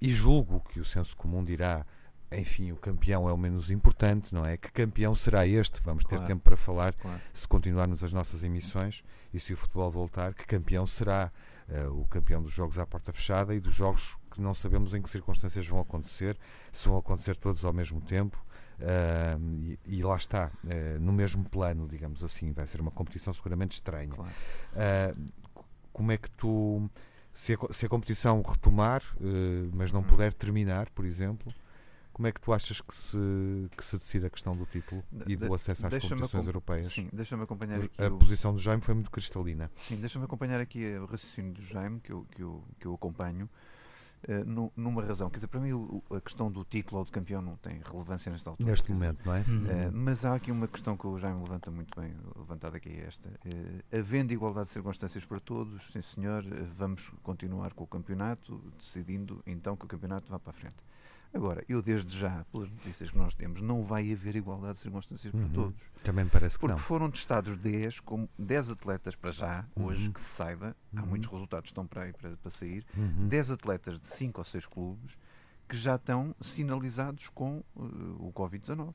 e 0.00 0.10
julgo 0.10 0.60
que 0.68 0.80
o 0.80 0.84
senso 0.84 1.16
comum 1.16 1.44
dirá 1.44 1.86
enfim, 2.30 2.72
o 2.72 2.76
campeão 2.76 3.26
é 3.26 3.32
o 3.32 3.38
menos 3.38 3.70
importante, 3.70 4.34
não 4.34 4.44
é? 4.44 4.58
Que 4.58 4.70
campeão 4.70 5.14
será 5.14 5.46
este? 5.46 5.80
Vamos 5.82 6.04
ter 6.04 6.16
claro. 6.16 6.26
tempo 6.26 6.42
para 6.42 6.58
falar 6.58 6.92
claro. 6.92 7.18
se 7.32 7.48
continuarmos 7.48 8.04
as 8.04 8.12
nossas 8.12 8.42
emissões 8.42 9.02
e 9.32 9.40
se 9.40 9.54
o 9.54 9.56
futebol 9.56 9.90
voltar. 9.90 10.34
Que 10.34 10.44
campeão 10.44 10.84
será 10.84 11.32
uh, 11.70 11.98
o 11.98 12.06
campeão 12.06 12.42
dos 12.42 12.52
jogos 12.52 12.78
à 12.78 12.84
porta 12.84 13.14
fechada 13.14 13.54
e 13.54 13.60
dos 13.60 13.72
jogos 13.72 14.18
que 14.30 14.42
não 14.42 14.52
sabemos 14.52 14.92
em 14.92 15.00
que 15.00 15.08
circunstâncias 15.08 15.66
vão 15.66 15.80
acontecer, 15.80 16.36
se 16.70 16.86
vão 16.86 16.98
acontecer 16.98 17.34
todos 17.34 17.64
ao 17.64 17.72
mesmo 17.72 17.98
tempo, 18.02 18.38
Uh, 18.78 19.76
e, 19.84 19.98
e, 19.98 20.02
lá 20.02 20.16
está, 20.16 20.52
uh, 20.64 21.00
no 21.00 21.12
mesmo 21.12 21.44
plano, 21.44 21.88
digamos 21.88 22.22
assim, 22.22 22.52
vai 22.52 22.66
ser 22.66 22.80
uma 22.80 22.92
competição 22.92 23.32
seguramente 23.32 23.72
estranha. 23.72 24.10
Claro. 24.10 24.32
Uh, 24.72 25.62
como 25.92 26.12
é 26.12 26.16
que 26.16 26.30
tu, 26.30 26.88
se 27.32 27.54
a, 27.54 27.72
se 27.72 27.86
a 27.86 27.88
competição 27.88 28.40
retomar, 28.40 29.02
mas 29.72 29.90
não 29.90 30.00
puder 30.00 30.32
terminar, 30.32 30.88
por 30.90 31.04
exemplo, 31.04 31.52
como 32.18 32.26
é 32.26 32.32
que 32.32 32.40
tu 32.40 32.52
achas 32.52 32.80
que 32.80 32.94
se, 32.94 33.16
que 33.76 33.84
se 33.84 33.96
decide 33.96 34.26
a 34.26 34.30
questão 34.30 34.56
do 34.56 34.66
título 34.66 35.04
e 35.26 35.36
do 35.36 35.54
acesso 35.54 35.86
às 35.86 35.98
competições 35.98 36.46
europeias? 36.46 36.92
Sim, 36.92 37.08
deixa-me 37.12 37.44
acompanhar 37.44 37.80
aqui. 37.80 38.02
A 38.02 38.08
o... 38.08 38.18
posição 38.18 38.52
do 38.52 38.60
Jaime 38.60 38.82
foi 38.82 38.94
muito 38.94 39.10
cristalina. 39.10 39.70
Sim, 39.88 39.96
deixa-me 39.96 40.24
acompanhar 40.24 40.60
aqui 40.60 40.84
o 40.98 41.06
raciocínio 41.06 41.52
do 41.52 41.62
Jaime, 41.62 42.00
que 42.00 42.12
eu, 42.12 42.26
que 42.30 42.42
eu, 42.42 42.64
que 42.78 42.86
eu 42.86 42.94
acompanho. 42.94 43.48
Uh, 44.26 44.70
numa 44.76 45.02
razão. 45.02 45.30
Quer 45.30 45.36
dizer, 45.36 45.46
para 45.46 45.60
mim 45.60 45.72
o, 45.72 46.02
a 46.10 46.20
questão 46.20 46.50
do 46.50 46.64
título 46.64 46.98
ou 46.98 47.04
do 47.04 47.10
campeão 47.10 47.40
não 47.40 47.56
tem 47.56 47.80
relevância 47.84 48.30
nesta 48.32 48.50
altura. 48.50 48.70
Neste 48.70 48.90
momento, 48.90 49.24
não 49.24 49.34
é? 49.34 49.40
Uh, 49.40 49.92
mas 49.92 50.24
há 50.24 50.34
aqui 50.34 50.50
uma 50.50 50.66
questão 50.66 50.96
que 50.96 51.06
o 51.06 51.18
Jaime 51.18 51.40
levanta 51.40 51.70
muito 51.70 51.98
bem, 51.98 52.12
levantada 52.36 52.76
aqui 52.76 52.88
é 52.88 53.06
esta. 53.06 53.28
Uh, 53.28 53.96
havendo 53.96 54.32
igualdade 54.32 54.66
de 54.66 54.72
circunstâncias 54.72 55.24
para 55.24 55.40
todos, 55.40 55.90
sim 55.92 56.02
senhor, 56.02 56.44
vamos 56.76 57.10
continuar 57.22 57.72
com 57.74 57.84
o 57.84 57.86
campeonato, 57.86 58.60
decidindo 58.78 59.42
então 59.46 59.76
que 59.76 59.84
o 59.84 59.88
campeonato 59.88 60.30
vá 60.30 60.38
para 60.38 60.50
a 60.50 60.54
frente. 60.54 60.87
Agora, 61.32 61.64
eu 61.68 61.82
desde 61.82 62.18
já, 62.18 62.44
pelas 62.50 62.70
notícias 62.70 63.10
que 63.10 63.18
nós 63.18 63.34
temos, 63.34 63.60
não 63.60 63.82
vai 63.82 64.10
haver 64.12 64.34
igualdade 64.36 64.74
de 64.74 64.80
circunstâncias 64.80 65.30
para 65.30 65.40
uhum. 65.40 65.52
todos. 65.52 65.82
Também 66.02 66.26
parece 66.26 66.56
que 66.56 66.60
porque 66.60 66.72
não. 66.72 66.78
foram 66.78 67.10
testados 67.10 67.56
10, 67.56 68.00
como 68.00 68.28
10 68.38 68.70
atletas 68.70 69.14
para 69.14 69.30
já, 69.30 69.66
uhum. 69.76 69.86
hoje 69.86 70.10
que 70.10 70.20
se 70.20 70.28
saiba, 70.30 70.74
há 70.96 71.00
uhum. 71.00 71.06
muitos 71.06 71.28
resultados 71.28 71.68
que 71.68 71.72
estão 71.72 71.86
para 71.86 72.02
aí 72.04 72.12
para, 72.12 72.36
para 72.36 72.50
sair, 72.50 72.84
10 72.94 73.48
uhum. 73.48 73.54
atletas 73.54 74.00
de 74.00 74.08
5 74.08 74.40
ou 74.40 74.44
6 74.44 74.66
clubes 74.66 75.18
que 75.68 75.76
já 75.76 75.96
estão 75.96 76.34
sinalizados 76.40 77.28
com 77.28 77.62
uh, 77.76 78.16
o 78.18 78.32
Covid-19. 78.32 78.94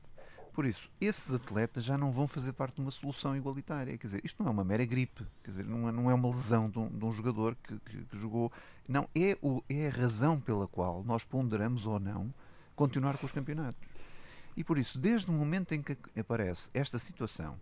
Por 0.54 0.64
isso, 0.64 0.88
esses 1.00 1.34
atletas 1.34 1.82
já 1.82 1.98
não 1.98 2.12
vão 2.12 2.28
fazer 2.28 2.52
parte 2.52 2.76
de 2.76 2.80
uma 2.80 2.92
solução 2.92 3.36
igualitária. 3.36 3.98
Quer 3.98 4.06
dizer, 4.06 4.20
isto 4.24 4.40
não 4.40 4.48
é 4.48 4.52
uma 4.52 4.62
mera 4.62 4.84
gripe, 4.84 5.26
quer 5.42 5.50
dizer, 5.50 5.66
não 5.66 5.88
é, 5.88 5.92
não 5.92 6.08
é 6.08 6.14
uma 6.14 6.30
lesão 6.30 6.70
de 6.70 6.78
um, 6.78 6.88
de 6.88 7.04
um 7.04 7.12
jogador 7.12 7.56
que, 7.56 7.76
que, 7.80 8.04
que, 8.04 8.16
jogou. 8.16 8.52
Não, 8.86 9.08
é, 9.16 9.36
o, 9.42 9.64
é 9.68 9.88
a 9.88 9.90
razão 9.90 10.40
pela 10.40 10.68
qual 10.68 11.02
nós 11.02 11.24
ponderamos 11.24 11.88
ou 11.88 11.98
não 11.98 12.32
continuar 12.76 13.18
com 13.18 13.26
os 13.26 13.32
campeonatos. 13.32 13.80
E 14.56 14.62
por 14.62 14.78
isso, 14.78 14.96
desde 14.96 15.28
o 15.28 15.32
momento 15.32 15.74
em 15.74 15.82
que 15.82 15.98
aparece 16.16 16.70
esta 16.72 17.00
situação, 17.00 17.58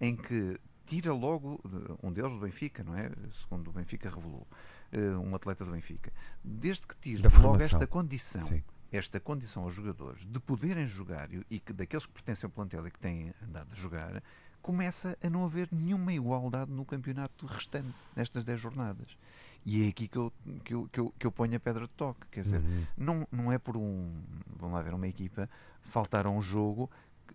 em 0.00 0.14
que 0.14 0.56
tira 0.86 1.12
logo 1.12 1.60
um 2.00 2.12
deles 2.12 2.30
do 2.30 2.38
Benfica, 2.38 2.84
não 2.84 2.96
é? 2.96 3.10
Segundo 3.42 3.70
o 3.70 3.72
Benfica 3.72 4.08
revelou, 4.08 4.46
eh, 4.92 5.16
um 5.16 5.34
atleta 5.34 5.64
do 5.64 5.72
Benfica, 5.72 6.12
desde 6.44 6.86
que 6.86 6.96
tira 6.96 7.28
logo 7.40 7.60
esta 7.60 7.88
condição. 7.88 8.44
Sim 8.44 8.62
esta 8.96 9.20
condição 9.20 9.64
aos 9.64 9.74
jogadores 9.74 10.24
de 10.24 10.38
poderem 10.40 10.86
jogar 10.86 11.28
e 11.50 11.60
que 11.60 11.72
daqueles 11.72 12.06
que 12.06 12.12
pertencem 12.12 12.46
ao 12.46 12.50
plantel 12.50 12.86
e 12.86 12.90
que 12.90 12.98
têm 12.98 13.32
andado 13.42 13.68
a 13.72 13.74
jogar, 13.74 14.22
começa 14.62 15.16
a 15.22 15.30
não 15.30 15.44
haver 15.44 15.68
nenhuma 15.70 16.12
igualdade 16.12 16.72
no 16.72 16.84
campeonato 16.84 17.46
restante, 17.46 17.94
nestas 18.14 18.44
10 18.44 18.60
jornadas. 18.60 19.16
E 19.64 19.84
é 19.84 19.88
aqui 19.88 20.08
que 20.08 20.16
eu, 20.16 20.32
que 20.64 20.74
eu, 20.74 20.88
que 20.92 21.00
eu, 21.00 21.14
que 21.18 21.26
eu 21.26 21.32
ponho 21.32 21.56
a 21.56 21.60
pedra 21.60 21.82
de 21.82 21.92
toque. 21.92 22.26
Quer 22.30 22.42
dizer, 22.42 22.60
uhum. 22.60 22.84
não, 22.96 23.28
não 23.30 23.52
é 23.52 23.58
por 23.58 23.76
um, 23.76 24.12
vamos 24.56 24.74
lá 24.74 24.82
ver, 24.82 24.94
uma 24.94 25.08
equipa 25.08 25.48
faltar 25.82 26.26
a 26.26 26.30
um 26.30 26.40
jogo 26.40 26.90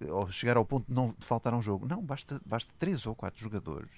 ou 0.10 0.30
chegar 0.30 0.58
ao 0.58 0.66
ponto 0.66 0.88
de 0.88 0.94
não 0.94 1.14
de 1.18 1.26
faltar 1.26 1.54
a 1.54 1.58
um 1.58 1.62
jogo. 1.62 1.88
Não, 1.88 2.02
basta, 2.02 2.42
basta 2.46 2.74
três 2.80 3.06
ou 3.06 3.16
quatro 3.16 3.40
jogadores 3.40 3.92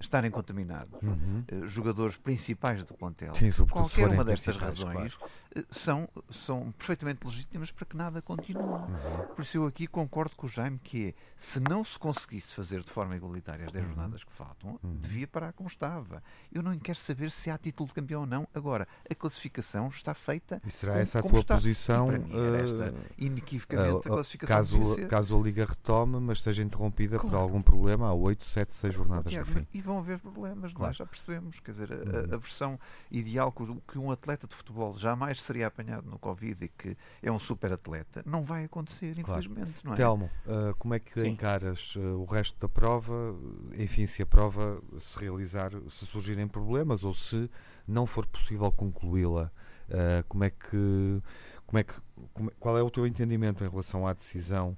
estarem 0.00 0.30
contaminados, 0.30 1.00
uhum. 1.02 1.44
uh, 1.52 1.68
jogadores 1.68 2.16
principais 2.16 2.84
do 2.84 2.94
plantel, 2.94 3.34
Sim, 3.34 3.50
qualquer 3.66 4.08
uma 4.08 4.24
destas 4.24 4.56
razões 4.56 5.14
claro. 5.14 5.32
uh, 5.56 5.66
são, 5.70 6.08
são 6.30 6.72
perfeitamente 6.72 7.26
legítimas 7.26 7.70
para 7.70 7.86
que 7.86 7.96
nada 7.96 8.22
continue. 8.22 8.62
Uhum. 8.62 9.34
Por 9.34 9.42
isso 9.42 9.58
eu 9.58 9.66
aqui 9.66 9.86
concordo 9.86 10.34
com 10.36 10.46
o 10.46 10.48
Jaime 10.48 10.78
que 10.78 11.08
é, 11.08 11.14
se 11.36 11.60
não 11.60 11.84
se 11.84 11.98
conseguisse 11.98 12.54
fazer 12.54 12.82
de 12.82 12.90
forma 12.90 13.16
igualitária 13.16 13.66
as 13.66 13.72
10 13.72 13.84
uhum. 13.84 13.90
jornadas 13.90 14.24
que 14.24 14.32
faltam, 14.32 14.78
uhum. 14.82 14.96
devia 14.96 15.26
parar 15.26 15.52
como 15.52 15.68
estava. 15.68 16.22
Eu 16.52 16.62
não 16.62 16.78
quero 16.78 16.98
saber 16.98 17.30
se 17.30 17.50
há 17.50 17.58
título 17.58 17.88
de 17.88 17.94
campeão 17.94 18.22
ou 18.22 18.26
não. 18.26 18.48
Agora, 18.54 18.88
a 19.08 19.14
classificação 19.14 19.88
está 19.88 20.14
feita. 20.14 20.60
E 20.66 20.70
será 20.70 20.92
como, 20.92 21.02
essa 21.02 21.18
a 21.18 21.22
tua 21.22 21.38
está. 21.38 21.54
posição? 21.56 22.10
esta, 22.10 22.90
uh, 22.90 22.94
inequivocamente, 23.18 24.08
a 24.08 24.10
classificação 24.10 24.56
caso, 24.56 25.08
caso 25.08 25.38
a 25.38 25.42
Liga 25.42 25.64
retome, 25.66 26.20
mas 26.20 26.42
seja 26.42 26.62
interrompida 26.62 27.18
claro. 27.18 27.30
por 27.30 27.36
algum 27.36 27.62
problema, 27.62 28.08
há 28.08 28.14
8, 28.14 28.44
7, 28.44 28.72
6 28.72 28.94
jornadas 28.94 29.32
no 29.32 29.44
fim 29.44 29.66
vão 29.90 29.98
haver 29.98 30.18
problemas, 30.18 30.72
claro. 30.72 30.88
nós 30.88 30.96
já 30.96 31.06
percebemos. 31.06 31.60
Quer 31.60 31.72
dizer, 31.72 31.92
a, 31.92 31.96
a, 31.96 31.98
uhum. 31.98 32.38
versão 32.38 32.80
ideal 33.10 33.52
que 33.52 33.98
um 33.98 34.10
atleta 34.10 34.46
de 34.46 34.54
futebol 34.54 34.96
jamais 34.96 35.42
seria 35.42 35.66
apanhado 35.66 36.08
no 36.08 36.18
Covid 36.18 36.64
e 36.64 36.68
que 36.68 36.96
é 37.22 37.30
um 37.30 37.38
super 37.38 37.72
atleta, 37.72 38.22
não 38.24 38.42
vai 38.42 38.64
acontecer, 38.64 39.18
infelizmente. 39.18 39.82
Claro. 39.82 39.84
Não 39.84 39.92
é? 39.92 39.96
Telmo, 39.96 40.30
uh, 40.46 40.74
como 40.78 40.94
é 40.94 40.98
que 40.98 41.20
Sim. 41.20 41.28
encaras 41.28 41.94
uh, 41.96 42.00
o 42.20 42.24
resto 42.24 42.58
da 42.60 42.68
prova? 42.68 43.34
Enfim, 43.76 44.06
se 44.06 44.22
a 44.22 44.26
prova 44.26 44.80
se 44.98 45.18
realizar, 45.18 45.72
se 45.88 46.06
surgirem 46.06 46.46
problemas 46.46 47.02
ou 47.02 47.12
se 47.12 47.50
não 47.86 48.06
for 48.06 48.26
possível 48.26 48.70
concluí-la, 48.70 49.50
uh, 49.88 50.24
como 50.28 50.44
é 50.44 50.50
que. 50.50 51.22
Como 51.66 51.78
é 51.78 51.84
que, 51.84 51.94
como, 52.34 52.50
qual 52.58 52.76
é 52.76 52.82
o 52.82 52.90
teu 52.90 53.06
entendimento 53.06 53.62
em 53.62 53.68
relação 53.68 54.04
à 54.04 54.12
decisão 54.12 54.76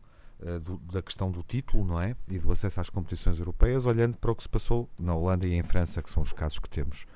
do, 0.62 0.76
da 0.78 1.02
questão 1.02 1.30
do 1.30 1.42
título, 1.42 1.84
não 1.84 2.00
é? 2.00 2.16
E 2.28 2.38
do 2.38 2.50
acesso 2.50 2.80
às 2.80 2.90
competições 2.90 3.38
europeias, 3.38 3.86
olhando 3.86 4.16
para 4.16 4.32
o 4.32 4.34
que 4.34 4.42
se 4.42 4.48
passou 4.48 4.88
na 4.98 5.14
Holanda 5.14 5.46
e 5.46 5.54
em 5.54 5.62
França, 5.62 6.02
que 6.02 6.10
são 6.10 6.22
os 6.22 6.32
casos 6.32 6.58
que 6.58 6.68
temos. 6.68 7.06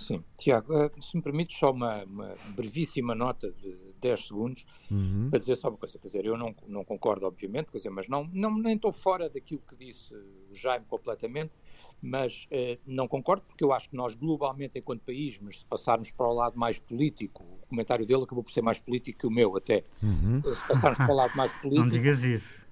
Sim, 0.00 0.24
Tiago, 0.38 0.72
uh, 0.72 0.90
se 1.02 1.14
me 1.14 1.22
permites 1.22 1.58
só 1.58 1.70
uma, 1.70 2.02
uma, 2.04 2.34
brevíssima 2.56 3.14
nota 3.14 3.52
de 3.52 3.76
10 4.00 4.28
segundos 4.28 4.66
uhum. 4.90 5.28
para 5.28 5.38
dizer 5.38 5.56
só 5.56 5.68
uma 5.68 5.76
coisa. 5.76 5.98
Quer 5.98 6.06
dizer, 6.06 6.24
eu 6.24 6.38
não, 6.38 6.54
não 6.66 6.84
concordo, 6.84 7.26
obviamente, 7.26 7.70
quer 7.70 7.76
dizer, 7.76 7.90
mas 7.90 8.08
não, 8.08 8.24
não, 8.32 8.56
nem 8.56 8.76
estou 8.76 8.92
fora 8.92 9.28
daquilo 9.28 9.62
que 9.68 9.76
disse 9.76 10.14
o 10.14 10.54
Jaime 10.54 10.86
completamente, 10.88 11.52
mas 12.00 12.48
uh, 12.50 12.80
não 12.86 13.06
concordo 13.06 13.44
porque 13.46 13.62
eu 13.62 13.74
acho 13.74 13.90
que 13.90 13.96
nós 13.96 14.14
globalmente, 14.14 14.78
enquanto 14.78 15.02
país, 15.02 15.38
mas 15.38 15.58
se 15.58 15.66
passarmos 15.66 16.10
para 16.10 16.26
o 16.26 16.32
lado 16.32 16.58
mais 16.58 16.78
político, 16.78 17.44
o 17.62 17.66
comentário 17.66 18.06
dele 18.06 18.22
acabou 18.22 18.42
por 18.42 18.52
ser 18.52 18.62
mais 18.62 18.78
político 18.78 19.18
que 19.18 19.26
o 19.26 19.30
meu 19.30 19.54
até, 19.54 19.84
uhum. 20.02 20.40
se 20.42 20.66
passarmos 20.66 20.96
para 20.96 21.12
o 21.12 21.16
lado 21.16 21.36
mais 21.36 21.52
político... 21.60 21.82
Não 21.82 21.86
digas 21.86 22.24
isso. 22.24 22.69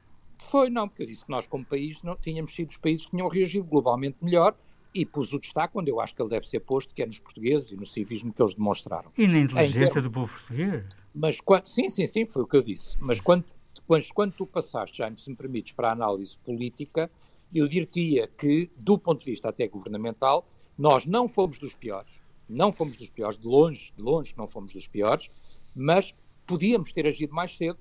Foi, 0.48 0.70
não, 0.70 0.88
porque 0.88 1.02
eu 1.02 1.06
disse 1.06 1.24
que 1.24 1.30
nós, 1.30 1.46
como 1.46 1.64
país, 1.64 2.02
não, 2.02 2.16
tínhamos 2.16 2.54
sido 2.54 2.70
os 2.70 2.76
países 2.76 3.04
que 3.04 3.10
tinham 3.10 3.28
reagido 3.28 3.64
globalmente 3.64 4.16
melhor 4.22 4.56
e 4.94 5.04
pus 5.04 5.32
o 5.32 5.38
destaque 5.38 5.76
onde 5.76 5.90
eu 5.90 6.00
acho 6.00 6.14
que 6.14 6.22
ele 6.22 6.30
deve 6.30 6.48
ser 6.48 6.60
posto, 6.60 6.94
que 6.94 7.02
é 7.02 7.06
nos 7.06 7.18
portugueses 7.18 7.70
e 7.70 7.76
no 7.76 7.86
civismo 7.86 8.32
que 8.32 8.40
eles 8.40 8.54
demonstraram. 8.54 9.12
E 9.16 9.26
na 9.26 9.38
inteligência 9.38 10.00
do 10.00 10.10
povo 10.10 10.32
português. 10.32 10.84
Mas 11.14 11.40
quando, 11.40 11.66
sim, 11.66 11.90
sim, 11.90 12.06
sim, 12.06 12.24
foi 12.26 12.42
o 12.42 12.46
que 12.46 12.56
eu 12.56 12.62
disse. 12.62 12.96
Mas 12.98 13.20
quando, 13.20 13.44
quando, 13.86 14.04
quando 14.14 14.32
tu 14.32 14.46
passaste, 14.46 14.98
já 14.98 15.12
se 15.16 15.28
me 15.28 15.36
permites, 15.36 15.72
para 15.72 15.90
a 15.90 15.92
análise 15.92 16.36
política, 16.38 17.10
eu 17.54 17.68
diria 17.68 18.26
que, 18.26 18.70
do 18.76 18.98
ponto 18.98 19.20
de 19.20 19.30
vista 19.30 19.48
até 19.48 19.66
governamental, 19.68 20.48
nós 20.76 21.04
não 21.04 21.28
fomos 21.28 21.58
dos 21.58 21.74
piores. 21.74 22.12
Não 22.48 22.72
fomos 22.72 22.96
dos 22.96 23.10
piores, 23.10 23.38
de 23.38 23.46
longe, 23.46 23.92
de 23.94 24.02
longe 24.02 24.34
não 24.36 24.48
fomos 24.48 24.72
dos 24.72 24.88
piores, 24.88 25.28
mas 25.74 26.14
podíamos 26.46 26.92
ter 26.92 27.06
agido 27.06 27.34
mais 27.34 27.56
cedo 27.56 27.78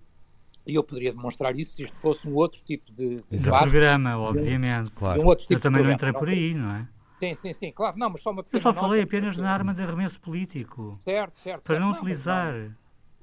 E 0.67 0.75
eu 0.75 0.83
poderia 0.83 1.13
demonstrar 1.13 1.57
isso 1.57 1.75
se 1.77 1.83
isto 1.83 1.97
fosse 1.97 2.27
um 2.27 2.35
outro 2.35 2.61
tipo 2.61 2.91
de, 2.91 3.23
de 3.23 3.41
programa, 3.41 4.17
obviamente. 4.17 4.91
Claro. 4.91 5.21
Um 5.21 5.25
outro 5.25 5.45
tipo 5.45 5.53
eu 5.53 5.61
também 5.61 5.81
não 5.81 5.91
entrei 5.91 6.11
por 6.11 6.27
aí, 6.27 6.53
não 6.53 6.75
é? 6.75 6.87
Sim, 7.19 7.35
sim, 7.35 7.53
sim, 7.53 7.71
claro. 7.71 7.97
Não, 7.97 8.09
mas 8.09 8.21
só 8.21 8.31
uma 8.31 8.45
eu 8.51 8.59
só 8.59 8.73
falei 8.73 9.01
apenas 9.01 9.37
na 9.37 9.49
arma 9.49 9.73
de 9.73 9.81
arremesso 9.81 10.19
político. 10.19 10.97
Certo, 11.03 11.39
certo. 11.39 11.63
Para 11.63 11.75
certo. 11.75 11.79
não, 11.79 11.91
não 11.91 11.97
utilizar. 11.97 12.53
Não. 12.53 12.75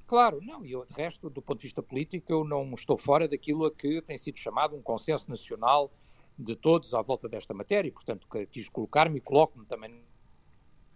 Claro, 0.07 0.40
não, 0.42 0.64
e 0.64 0.72
eu, 0.72 0.85
de 0.85 0.92
resto, 0.94 1.30
do 1.30 1.40
ponto 1.40 1.59
de 1.59 1.64
vista 1.64 1.83
político, 1.83 2.33
eu 2.33 2.44
não 2.44 2.72
estou 2.74 2.96
fora 2.96 3.28
daquilo 3.28 3.66
a 3.66 3.72
que 3.72 4.02
tem 4.02 4.18
sido 4.18 4.38
chamado 4.38 4.74
um 4.74 4.83
consenso 4.83 5.30
nacional 5.30 5.90
de 6.38 6.57
todos 6.57 6.92
à 6.94 7.00
volta 7.00 7.28
desta 7.28 7.54
matéria, 7.54 7.88
e, 7.88 7.92
portanto, 7.92 8.26
quis 8.50 8.68
colocar-me 8.68 9.18
e 9.18 9.20
coloco-me 9.20 9.64
também. 9.66 10.02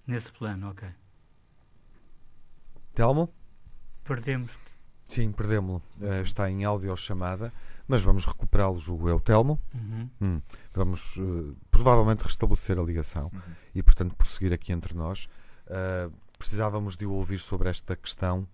Nesse 0.07 0.33
plano, 0.33 0.71
ok. 0.71 0.89
Telmo? 2.95 3.33
Perdemos-te. 4.05 4.78
Sim, 5.09 5.33
perdemos-lo. 5.33 5.83
Uh, 6.01 6.23
está 6.23 6.51
em 6.51 6.65
áudio 6.65 6.95
chamada, 6.95 7.51
mas 7.87 8.03
vamos 8.03 8.27
recuperá-lo, 8.27 8.79
julgo 8.79 9.09
eu. 9.09 9.19
Telmo? 9.19 9.59
Uhum. 9.75 10.11
Hum, 10.21 10.43
vamos 10.75 11.17
uh, 11.17 11.57
provavelmente 11.71 12.23
restabelecer 12.25 12.79
a 12.79 12.83
ligação 12.83 13.31
Uhum. 13.33 13.41
e, 13.75 13.83
portanto, 13.83 14.15
prosseguir 14.15 14.53
aqui 14.53 14.71
entre 14.71 14.95
nós. 14.95 15.27
Uh, 15.67 16.13
precisávamos 16.39 16.95
de 16.95 17.07
o 17.07 17.13
ouvir 17.13 17.39
sobre 17.39 17.71
esta 17.71 17.97
questão 17.97 18.47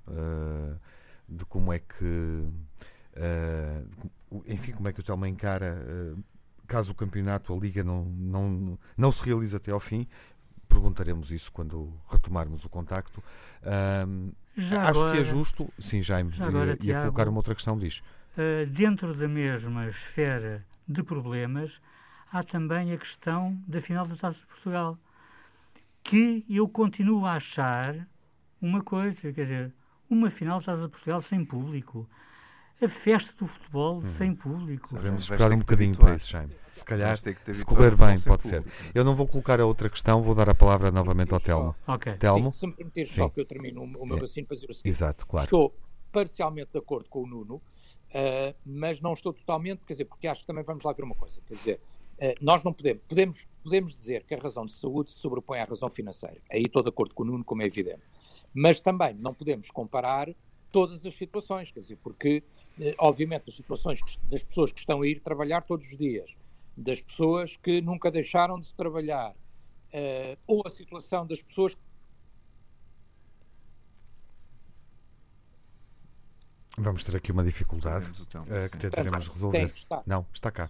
de 1.28 1.44
como 1.44 1.70
é 1.70 1.78
que, 1.78 2.48
enfim, 4.46 4.72
como 4.72 4.88
é 4.88 4.92
que 4.92 5.00
o 5.00 5.02
Telmo 5.02 5.26
encara, 5.26 5.76
caso 6.66 6.92
o 6.92 6.94
campeonato, 6.94 7.52
a 7.52 7.56
Liga 7.58 7.84
não, 7.84 8.06
não, 8.06 8.78
não 8.96 9.12
se 9.12 9.22
realize 9.22 9.54
até 9.54 9.70
ao 9.70 9.80
fim. 9.80 10.08
Perguntaremos 10.66 11.30
isso 11.30 11.52
quando 11.52 11.92
retomarmos 12.08 12.64
o 12.64 12.70
contacto. 12.70 13.22
Já 14.56 14.82
Acho 14.88 15.00
agora, 15.00 15.12
que 15.12 15.18
é 15.20 15.24
justo. 15.24 15.72
Sim, 15.78 16.02
Jaime, 16.02 16.30
já 16.32 16.46
agora, 16.46 16.70
ia, 16.70 16.76
Tiago, 16.76 17.02
colocar 17.06 17.28
uma 17.28 17.38
outra 17.38 17.54
questão, 17.54 17.76
diz. 17.78 17.98
Uh, 18.36 18.66
dentro 18.68 19.14
da 19.14 19.28
mesma 19.28 19.86
esfera 19.88 20.64
de 20.86 21.02
problemas, 21.02 21.80
há 22.32 22.42
também 22.42 22.92
a 22.92 22.96
questão 22.98 23.58
da 23.66 23.80
final 23.80 24.06
da 24.06 24.14
Taça 24.16 24.38
de 24.38 24.46
Portugal, 24.46 24.98
que 26.02 26.44
eu 26.48 26.68
continuo 26.68 27.26
a 27.26 27.34
achar 27.34 27.96
uma 28.60 28.82
coisa, 28.82 29.32
quer 29.32 29.42
dizer, 29.42 29.72
uma 30.08 30.30
final 30.30 30.58
da 30.60 30.66
Taça 30.66 30.82
de 30.82 30.88
Portugal 30.88 31.20
sem 31.20 31.44
público. 31.44 32.08
A 32.82 32.88
festa 32.88 33.32
do 33.38 33.46
futebol 33.48 33.98
Hum. 33.98 34.06
sem 34.06 34.34
público. 34.34 34.88
Podemos 34.90 35.26
Vais 35.28 35.40
esperar 35.40 35.52
um 35.52 35.58
bocadinho 35.58 35.96
para 35.96 36.14
isso, 36.16 36.30
Jaime. 36.30 36.52
Se 36.74 36.84
calhar, 36.84 37.16
se 37.18 37.64
correr 37.64 37.94
bem, 37.96 38.20
pode 38.20 38.42
ser. 38.42 38.62
público. 38.62 38.90
Eu 38.94 39.04
não 39.04 39.14
vou 39.14 39.26
colocar 39.28 39.60
a 39.60 39.66
outra 39.66 39.88
questão, 39.88 40.22
vou 40.22 40.34
dar 40.34 40.48
a 40.50 40.54
palavra 40.54 40.90
novamente 40.90 41.32
ao 41.32 41.40
Telmo. 41.40 41.74
Ok. 41.86 42.14
Telmo? 42.14 42.52
Sim, 42.52 42.58
se 42.58 42.66
me 42.66 42.72
permitir 42.72 43.08
só 43.08 43.28
que 43.28 43.40
eu 43.40 43.44
termino 43.44 43.80
o 43.82 43.84
o 43.84 44.06
meu 44.06 44.16
É. 44.16 44.20
raciocínio 44.20 44.46
para 44.48 44.56
dizer 44.56 44.70
o 44.70 44.74
seguinte. 44.74 44.88
Exato, 44.88 45.26
claro. 45.26 45.44
Estou 45.46 45.74
parcialmente 46.10 46.70
de 46.72 46.78
acordo 46.78 47.08
com 47.08 47.22
o 47.22 47.26
Nuno, 47.26 47.62
eh, 48.12 48.54
mas 48.66 49.00
não 49.00 49.12
estou 49.12 49.32
totalmente, 49.32 49.84
quer 49.86 49.94
dizer, 49.94 50.04
porque 50.06 50.26
acho 50.26 50.40
que 50.42 50.46
também 50.46 50.64
vamos 50.64 50.82
lá 50.84 50.92
ver 50.92 51.04
uma 51.04 51.14
coisa. 51.14 51.40
Quer 51.46 51.54
dizer, 51.54 51.80
eh, 52.18 52.34
nós 52.40 52.62
não 52.64 52.72
podemos, 52.72 53.02
podemos, 53.08 53.46
podemos 53.62 53.94
dizer 53.94 54.24
que 54.24 54.34
a 54.34 54.38
razão 54.38 54.66
de 54.66 54.74
saúde 54.74 55.10
se 55.12 55.18
sobrepõe 55.18 55.58
à 55.60 55.64
razão 55.64 55.88
financeira. 55.88 56.38
Aí 56.50 56.64
estou 56.64 56.82
de 56.82 56.88
acordo 56.88 57.14
com 57.14 57.22
o 57.22 57.26
Nuno, 57.26 57.44
como 57.44 57.62
é 57.62 57.66
evidente. 57.66 58.02
Mas 58.52 58.78
também 58.80 59.14
não 59.14 59.32
podemos 59.34 59.70
comparar 59.70 60.28
todas 60.70 61.06
as 61.06 61.14
situações, 61.16 61.70
quer 61.70 61.80
dizer, 61.80 61.98
porque, 62.02 62.42
eh, 62.80 62.94
obviamente, 62.98 63.44
as 63.48 63.54
situações 63.56 64.00
das 64.30 64.42
pessoas 64.42 64.72
que 64.72 64.80
estão 64.80 65.02
a 65.02 65.06
ir 65.06 65.20
trabalhar 65.20 65.62
todos 65.62 65.86
os 65.86 65.96
dias, 65.96 66.30
das 66.76 67.00
pessoas 67.00 67.56
que 67.56 67.80
nunca 67.80 68.10
deixaram 68.10 68.60
de 68.60 68.72
trabalhar, 68.74 69.34
eh, 69.92 70.36
ou 70.46 70.62
a 70.66 70.70
situação 70.70 71.26
das 71.26 71.40
pessoas 71.40 71.76
Vamos 76.76 77.04
ter 77.04 77.14
aqui 77.14 77.30
uma 77.30 77.44
dificuldade 77.44 78.06
sim. 78.06 78.24
que 78.70 78.78
tentaremos 78.78 79.26
Tem 79.26 79.34
resolver. 79.34 79.70
que 79.70 79.78
estar. 79.78 80.02
Não, 80.04 80.26
está 80.32 80.50
cá. 80.50 80.68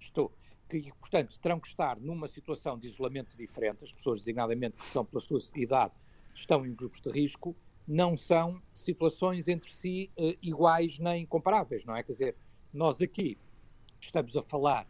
Estou. 0.00 0.32
Que, 0.68 0.92
portanto, 0.98 1.38
terão 1.40 1.60
que 1.60 1.68
estar 1.68 2.00
numa 2.00 2.26
situação 2.26 2.76
de 2.76 2.88
isolamento 2.88 3.36
diferente. 3.36 3.84
As 3.84 3.92
pessoas, 3.92 4.18
designadamente, 4.18 4.76
que 4.76 4.84
estão 4.84 5.04
pela 5.04 5.20
sua 5.20 5.40
idade, 5.54 5.92
estão 6.34 6.66
em 6.66 6.74
grupos 6.74 7.00
de 7.00 7.10
risco, 7.10 7.54
não 7.86 8.16
são 8.16 8.60
situações 8.74 9.46
entre 9.46 9.72
si 9.72 10.10
eh, 10.16 10.36
iguais 10.42 10.98
nem 10.98 11.24
comparáveis, 11.24 11.84
não 11.84 11.94
é? 11.94 12.02
Quer 12.02 12.12
dizer, 12.12 12.36
nós 12.72 13.00
aqui 13.00 13.38
estamos 14.00 14.36
a 14.36 14.42
falar 14.42 14.84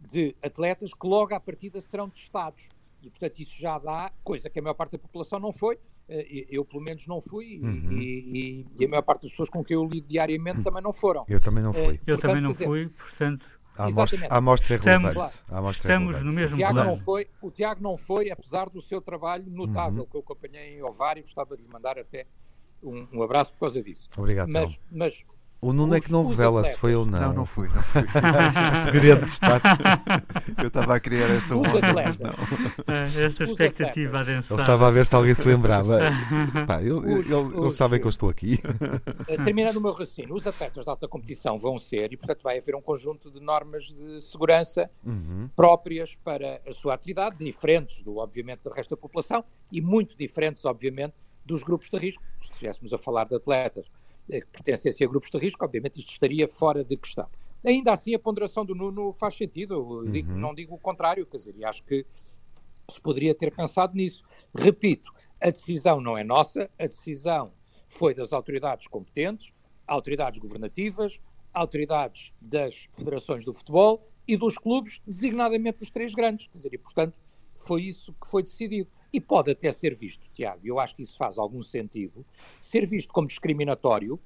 de 0.00 0.34
atletas 0.42 0.92
que 0.92 1.06
logo 1.06 1.34
à 1.34 1.40
partida 1.40 1.80
serão 1.82 2.08
testados. 2.08 2.62
E, 3.02 3.08
portanto, 3.10 3.38
isso 3.40 3.54
já 3.58 3.78
dá, 3.78 4.10
coisa 4.22 4.50
que 4.50 4.58
a 4.58 4.62
maior 4.62 4.74
parte 4.74 4.92
da 4.92 4.98
população 4.98 5.38
não 5.40 5.52
foi. 5.52 5.78
Eh, 6.08 6.46
Eu, 6.50 6.64
pelo 6.64 6.82
menos, 6.82 7.06
não 7.06 7.20
fui. 7.20 7.54
e- 7.54 7.60
Uhum. 7.60 7.92
E, 7.92 8.66
e 8.78 8.84
a 8.84 8.88
maior 8.88 9.02
parte 9.02 9.22
das 9.22 9.30
pessoas 9.30 9.48
com 9.48 9.64
quem 9.64 9.74
eu 9.76 9.84
lido 9.86 10.06
diariamente 10.08 10.62
também 10.62 10.82
não 10.82 10.92
foram. 10.92 11.24
Eu 11.28 11.40
também 11.40 11.62
não 11.62 11.72
fui. 11.72 11.82
Eu 11.94 11.96
Portanto, 11.98 12.20
também 12.22 12.42
não 12.42 12.50
dizer, 12.50 12.64
fui, 12.66 12.88
portanto, 12.88 13.60
A 13.78 13.84
amostra, 13.86 14.26
a 14.28 14.36
amostra 14.36 14.74
é 14.74 14.76
Estamos- 14.76 15.14
relevante. 15.14 15.44
A 15.48 15.58
amostra 15.58 15.88
estamos 15.88 16.06
relevante. 16.16 16.24
no 16.24 16.30
O 16.30 16.34
mesmo 16.34 16.56
Tiago, 16.58 16.74
plano. 16.74 16.90
não 16.90 16.98
foi, 16.98 17.26
o 17.40 17.50
Tiago 17.50 17.82
não 17.82 17.96
foi, 17.96 18.30
apesar 18.30 18.68
do 18.68 18.82
seu 18.82 19.00
trabalho 19.00 19.44
notável 19.48 20.00
Uhum. 20.02 20.06
que 20.08 20.16
eu 20.16 20.20
acompanhei 20.20 20.76
em 20.78 20.82
Ovário, 20.82 21.22
gostava 21.22 21.56
de 21.56 21.62
lhe 21.62 21.68
mandar 21.68 21.98
até 21.98 22.26
um, 22.82 23.06
um 23.12 23.22
abraço 23.22 23.52
por 23.54 23.60
causa 23.60 23.82
disso. 23.82 24.08
Obrigado, 24.18 24.48
Mas, 24.50 24.76
mas 24.90 25.24
O 25.62 25.74
Nuno 25.74 25.94
é 25.94 25.98
os- 25.98 26.04
que 26.06 26.10
não 26.12 26.22
os 26.22 26.30
revela 26.30 26.64
se 26.64 26.78
foi 26.78 26.94
ou 26.94 27.04
não. 27.04 27.20
Não, 27.20 27.32
não 27.34 27.44
fui, 27.44 27.68
não 27.68 27.82
fui. 27.82 28.02
Segredo 28.84 29.24
de 29.26 29.30
Estado. 29.30 29.62
Eu 30.58 30.68
estava 30.68 30.94
a 30.96 31.00
criar 31.00 31.28
esta 31.28 31.54
Os 31.54 31.68
onda, 31.68 31.92
mas 31.92 32.18
não. 32.18 32.30
eh, 32.86 33.26
esta 33.26 33.44
Os 33.44 33.50
expectativa 33.50 34.20
a 34.20 34.22
Ele 34.22 34.38
estava 34.38 34.88
a 34.88 34.90
ver 34.90 35.06
se 35.06 35.14
alguém 35.14 35.34
se 35.34 35.46
lembrava. 35.46 35.98
Pá, 36.66 36.82
eu- 36.82 37.04
eu- 37.04 37.20
Os- 37.20 37.26
eu- 37.28 37.46
Eles 37.50 37.58
os- 37.72 37.76
sabem 37.76 38.00
que 38.00 38.06
eu 38.06 38.10
estou 38.10 38.30
aqui. 38.30 38.58
eh, 39.28 39.36
terminando 39.36 39.76
o 39.76 39.80
meu 39.82 39.92
raciocínio, 39.92 40.34
os 40.34 40.46
atletas 40.46 40.84
da 40.84 40.92
alta 40.92 41.06
competição 41.06 41.58
vão 41.58 41.78
ser, 41.78 42.10
e 42.12 42.16
portanto 42.16 42.42
vai 42.42 42.56
haver 42.58 42.74
um 42.74 42.80
conjunto 42.80 43.30
de 43.30 43.38
normas 43.40 43.84
de 43.84 44.20
segurança 44.22 44.90
Uhum. 45.04 45.48
próprias 45.54 46.14
para 46.24 46.60
a 46.66 46.72
sua 46.72 46.94
atividade, 46.94 47.36
diferentes, 47.44 48.02
do, 48.02 48.16
obviamente, 48.16 48.60
do 48.64 48.70
resto 48.70 48.90
da 48.90 48.96
população 48.96 49.44
e 49.70 49.80
muito 49.82 50.16
diferentes, 50.16 50.64
obviamente, 50.64 51.12
dos 51.44 51.62
grupos 51.62 51.90
de 51.90 51.98
risco. 51.98 52.22
Se 52.46 52.52
estivéssemos 52.52 52.92
a 52.94 52.98
falar 52.98 53.24
de 53.24 53.34
atletas 53.34 53.84
que 54.26 54.46
pertencessem 54.52 55.06
a 55.06 55.10
grupos 55.10 55.30
de 55.30 55.38
risco, 55.38 55.64
obviamente 55.64 55.98
isto 55.98 56.12
estaria 56.12 56.48
fora 56.48 56.84
de 56.84 56.96
questão. 56.96 57.26
Ainda 57.64 57.92
assim, 57.92 58.14
a 58.14 58.18
ponderação 58.18 58.64
do 58.64 58.74
Nuno 58.74 59.12
faz 59.18 59.34
sentido, 59.36 60.04
digo- 60.10 60.32
Uhum. 60.32 60.38
não 60.38 60.54
digo 60.54 60.74
o 60.74 60.78
contrário, 60.78 61.26
quer 61.26 61.36
dizer, 61.38 61.54
e 61.56 61.64
acho 61.64 61.82
que 61.84 62.06
se 62.90 63.00
poderia 63.00 63.34
ter 63.34 63.54
pensado 63.54 63.94
nisso. 63.94 64.24
Repito, 64.54 65.12
a 65.40 65.50
decisão 65.50 66.00
não 66.00 66.16
é 66.16 66.24
nossa, 66.24 66.70
a 66.78 66.86
decisão 66.86 67.52
foi 67.88 68.14
das 68.14 68.32
autoridades 68.32 68.86
competentes, 68.86 69.52
autoridades 69.86 70.38
governativas, 70.40 71.18
autoridades 71.52 72.32
das 72.40 72.74
federações 72.92 73.44
do 73.44 73.52
futebol 73.52 74.08
e 74.26 74.36
dos 74.36 74.56
clubes, 74.56 75.00
designadamente 75.06 75.82
os 75.82 75.90
três 75.90 76.14
grandes. 76.14 76.46
Quer 76.46 76.56
dizer, 76.58 76.74
e, 76.74 76.78
portanto, 76.78 77.14
foi 77.58 77.82
isso 77.82 78.12
que 78.14 78.26
foi 78.28 78.42
decidido. 78.42 78.88
E 79.12 79.20
pode 79.20 79.50
até 79.50 79.72
ser 79.72 79.94
visto, 79.94 80.28
Tiago, 80.34 80.60
eu 80.64 80.78
acho 80.78 80.94
que 80.94 81.02
isso 81.02 81.16
faz 81.16 81.36
algum 81.38 81.62
sentido, 81.62 82.24
ser 82.60 82.86
visto 82.86 83.12
como 83.12 83.26
discriminatório 83.26 84.18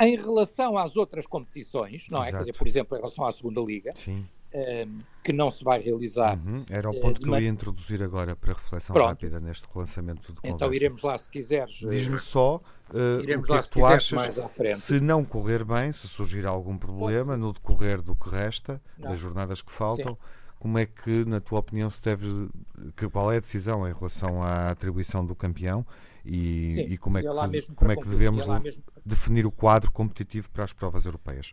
em 0.00 0.16
relação 0.16 0.78
às 0.78 0.96
outras 0.96 1.26
competições, 1.26 2.06
não 2.08 2.20
é? 2.24 2.28
Exato. 2.28 2.36
Quer 2.44 2.50
dizer, 2.50 2.58
por 2.58 2.66
exemplo, 2.66 2.96
em 2.96 3.00
relação 3.00 3.26
à 3.26 3.32
segunda 3.32 3.60
liga, 3.60 3.92
Sim. 3.94 4.26
ehm, 4.50 5.00
que 5.22 5.32
não 5.34 5.50
se 5.50 5.62
vai 5.62 5.80
realizar 5.80 6.38
Uhum. 6.38 6.64
Era 6.70 6.90
o 6.90 6.94
eh, 6.94 7.00
ponto 7.00 7.20
que 7.20 7.28
eu 7.28 7.38
ia 7.38 7.48
introduzir 7.48 8.02
agora 8.02 8.34
para 8.34 8.54
reflexão 8.54 8.94
Pronto. 8.94 9.08
rápida 9.08 9.38
neste 9.38 9.68
lançamento 9.74 10.32
de 10.32 10.40
conversa. 10.40 10.56
Então 10.56 10.74
iremos 10.74 11.02
lá, 11.02 11.18
se 11.18 11.28
quiseres. 11.28 11.80
eh, 11.84 11.88
Diz-me 11.90 12.18
só 12.20 12.60
o 12.92 13.20
Iremos 13.22 13.46
que 13.46 13.52
lá, 13.52 13.58
é 13.58 13.62
que 13.62 13.70
tu 13.70 13.84
achas 13.84 14.82
se 14.82 14.98
não 14.98 15.24
correr 15.26 15.62
bem, 15.62 15.92
se 15.92 16.08
surgir 16.08 16.46
algum 16.46 16.76
problema 16.78 17.36
no 17.36 17.52
decorrer 17.52 18.00
do 18.02 18.16
que 18.16 18.30
resta, 18.30 18.80
Não. 18.98 19.10
das 19.10 19.20
jornadas 19.20 19.60
que 19.62 19.70
faltam, 19.72 20.16
como 20.62 20.78
é 20.78 20.86
que, 20.86 21.24
na 21.24 21.40
tua 21.40 21.58
opinião, 21.58 21.90
se 21.90 22.00
deve. 22.00 22.48
Que, 22.96 23.08
qual 23.08 23.32
é 23.32 23.38
a 23.38 23.40
decisão 23.40 23.84
em 23.88 23.92
relação 23.92 24.40
à 24.40 24.70
atribuição 24.70 25.26
do 25.26 25.34
campeão 25.34 25.84
e, 26.24 26.74
Sim, 26.76 26.80
e 26.82 26.98
como 26.98 27.18
é 27.18 27.22
lá 27.22 27.48
que, 27.48 27.62
como 27.74 27.90
é 27.90 27.96
que 27.96 28.02
concluir, 28.02 28.16
devemos 28.16 28.46
mesmo- 28.62 28.82
definir 29.04 29.44
o 29.44 29.50
quadro 29.50 29.90
competitivo 29.90 30.48
para 30.50 30.62
as 30.62 30.72
provas 30.72 31.04
europeias? 31.04 31.52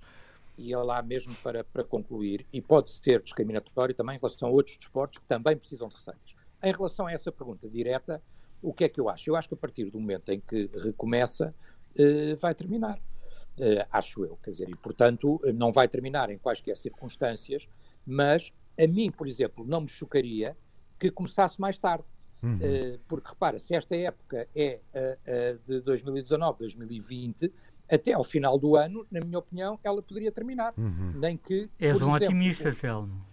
E 0.60 0.72
é 0.72 0.78
lá 0.78 1.02
mesmo 1.02 1.34
para, 1.42 1.64
para 1.64 1.84
concluir, 1.84 2.46
e 2.54 2.62
pode 2.62 2.92
ser 2.92 3.24
discriminatório 3.24 3.96
também 3.96 4.16
em 4.16 4.20
relação 4.20 4.48
a 4.48 4.52
outros 4.52 4.78
desportos 4.78 5.18
que 5.18 5.26
também 5.26 5.58
precisam 5.58 5.88
de 5.88 5.96
receitas. 5.96 6.36
Em 6.62 6.72
relação 6.72 7.08
a 7.08 7.12
essa 7.12 7.32
pergunta 7.32 7.68
direta, 7.68 8.22
o 8.62 8.72
que 8.72 8.84
é 8.84 8.90
que 8.90 9.02
eu 9.02 9.10
acho? 9.10 9.28
Eu 9.28 9.36
acho 9.36 9.48
que 9.48 9.56
a 9.56 9.58
partir 9.58 9.86
do 9.90 10.00
momento 10.00 10.30
em 10.30 10.40
que 10.40 10.70
recomeça, 10.84 11.56
eh, 11.96 12.36
vai 12.36 12.54
terminar. 12.54 13.00
Eh, 13.58 13.88
acho 13.92 14.24
eu, 14.24 14.38
quer 14.44 14.52
dizer, 14.52 14.70
e 14.70 14.76
portanto 14.76 15.42
não 15.56 15.72
vai 15.72 15.88
terminar 15.88 16.30
em 16.30 16.38
quaisquer 16.38 16.78
circunstâncias, 16.78 17.68
mas 18.06 18.54
a 18.78 18.88
mim, 18.88 19.12
por 19.12 19.28
exemplo, 19.28 19.66
não 19.66 19.82
me 19.82 19.90
chocaria 19.90 20.56
que 21.00 21.10
começasse 21.10 21.60
mais 21.60 21.78
tarde. 21.78 22.04
Uhum. 22.42 22.58
Eh, 22.62 23.00
porque 23.08 23.30
repara, 23.30 23.60
se 23.60 23.76
esta 23.76 23.96
época 23.96 24.48
é 24.56 24.80
eh, 24.94 25.58
de 25.68 25.82
2019, 25.82 26.60
2020, 26.60 27.52
até 27.90 28.14
ao 28.14 28.24
final 28.24 28.58
do 28.58 28.76
ano, 28.76 29.06
na 29.12 29.20
minha 29.20 29.40
opinião, 29.40 29.80
ela 29.84 30.02
poderia 30.02 30.32
terminar. 30.32 30.74
Uhum. 30.78 31.14
Nem 31.16 31.36
que. 31.36 31.70
És 31.80 31.96
um 32.02 32.16
exemplo, 32.16 32.16
otimista, 32.16 32.74
Telmo. 32.74 33.30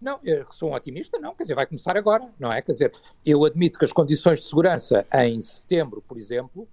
Não, 0.00 0.20
eu 0.22 0.46
sou 0.52 0.70
um 0.70 0.74
otimista, 0.74 1.18
não, 1.18 1.34
quer 1.34 1.42
dizer, 1.42 1.54
vai 1.54 1.66
começar 1.66 1.96
agora, 1.96 2.30
não 2.38 2.52
é? 2.52 2.62
Quer 2.62 2.72
dizer, 2.72 2.92
eu 3.26 3.44
admito 3.44 3.78
que 3.78 3.84
as 3.84 3.92
condições 3.92 4.40
de 4.40 4.46
segurança 4.46 5.04
em 5.12 5.42
setembro, 5.42 6.02
por 6.06 6.18
exemplo, 6.18 6.68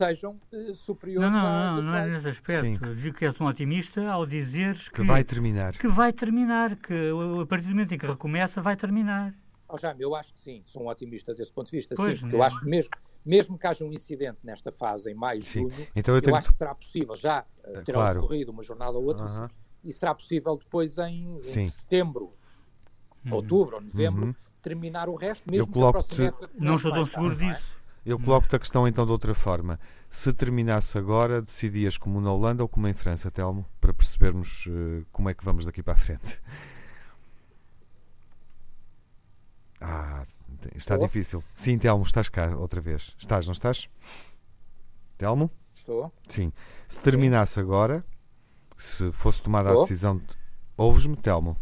sejam 0.00 0.40
uh, 0.52 0.74
superiores 0.76 1.30
Não, 1.30 1.42
não, 1.42 1.76
não, 1.76 1.82
não 1.82 1.94
é 1.94 2.08
nesse 2.08 2.28
aspecto. 2.28 2.64
Sim. 2.64 2.94
Digo 2.96 3.16
que 3.18 3.26
és 3.26 3.38
um 3.38 3.46
otimista 3.46 4.08
ao 4.10 4.24
dizeres 4.24 4.88
que, 4.88 5.02
que 5.02 5.06
vai 5.06 5.22
terminar. 5.22 5.76
Que 5.76 5.88
vai 5.88 6.12
terminar, 6.12 6.76
que 6.76 6.94
a 7.42 7.46
partir 7.46 7.66
do 7.66 7.70
momento 7.70 7.92
em 7.92 7.98
que 7.98 8.06
recomeça, 8.06 8.62
vai 8.62 8.76
terminar. 8.76 9.34
Oh, 9.68 9.78
já, 9.78 9.94
eu 9.98 10.14
acho 10.14 10.32
que 10.32 10.40
sim, 10.40 10.62
sou 10.66 10.82
um 10.82 10.88
otimista 10.88 11.34
desse 11.34 11.52
ponto 11.52 11.70
de 11.70 11.76
vista. 11.76 11.94
Pois 11.94 12.14
sim, 12.14 12.20
porque 12.22 12.36
eu 12.36 12.42
acho 12.42 12.58
que 12.60 12.66
mesmo, 12.66 12.90
mesmo 13.24 13.58
que 13.58 13.66
haja 13.66 13.84
um 13.84 13.92
incidente 13.92 14.38
nesta 14.42 14.72
fase 14.72 15.10
em 15.10 15.14
maio, 15.14 15.42
junho, 15.42 15.70
então 15.94 16.16
eu, 16.16 16.22
eu 16.24 16.34
acho 16.34 16.50
que 16.50 16.56
será 16.56 16.74
possível 16.74 17.16
já 17.16 17.44
uh, 17.58 17.84
terá 17.84 17.98
claro. 17.98 18.20
ocorrido 18.20 18.50
uma 18.50 18.62
jornada 18.62 18.96
ou 18.96 19.04
outra 19.04 19.24
uh 19.24 19.28
-huh. 19.28 19.50
e 19.84 19.92
será 19.92 20.14
possível 20.14 20.56
depois 20.56 20.96
em, 20.98 21.40
em 21.44 21.70
setembro, 21.70 22.32
uhum. 23.24 23.34
outubro 23.34 23.76
ou 23.76 23.82
novembro, 23.82 24.26
uhum. 24.26 24.34
terminar 24.62 25.08
o 25.08 25.14
resto, 25.14 25.48
mesmo 25.48 25.68
eu 25.68 25.72
coloco 25.72 26.02
que 26.04 26.22
a 26.22 26.24
época 26.26 26.50
Não 26.58 26.74
estou 26.74 26.92
tão 26.92 27.06
seguro 27.06 27.34
é? 27.34 27.36
disso. 27.36 27.79
Eu 28.04 28.18
coloco-te 28.18 28.56
a 28.56 28.58
questão 28.58 28.88
então 28.88 29.04
de 29.04 29.12
outra 29.12 29.34
forma. 29.34 29.78
Se 30.08 30.32
terminasse 30.32 30.96
agora, 30.96 31.42
decidias 31.42 31.98
como 31.98 32.20
na 32.20 32.32
Holanda 32.32 32.62
ou 32.62 32.68
como 32.68 32.88
em 32.88 32.94
França, 32.94 33.30
Telmo, 33.30 33.66
para 33.80 33.92
percebermos 33.92 34.66
uh, 34.66 35.04
como 35.12 35.28
é 35.28 35.34
que 35.34 35.44
vamos 35.44 35.64
daqui 35.66 35.82
para 35.82 35.94
a 35.94 35.96
frente. 35.96 36.40
Ah, 39.82 40.26
está 40.74 40.94
Estou? 40.96 41.06
difícil. 41.06 41.44
Sim, 41.54 41.78
Telmo, 41.78 42.04
estás 42.04 42.28
cá 42.28 42.54
outra 42.54 42.82
vez. 42.82 43.14
Estás, 43.18 43.46
não 43.46 43.52
estás? 43.52 43.88
Telmo? 45.16 45.50
Estou. 45.74 46.12
Sim. 46.28 46.52
Se 46.86 47.00
terminasse 47.00 47.54
Sim. 47.54 47.60
agora, 47.60 48.04
se 48.76 49.10
fosse 49.12 49.40
tomada 49.40 49.70
Estou? 49.70 49.82
a 49.82 49.84
decisão 49.86 50.18
de. 50.18 50.26
Ouves-me, 50.76 51.16
Telmo? 51.16 51.56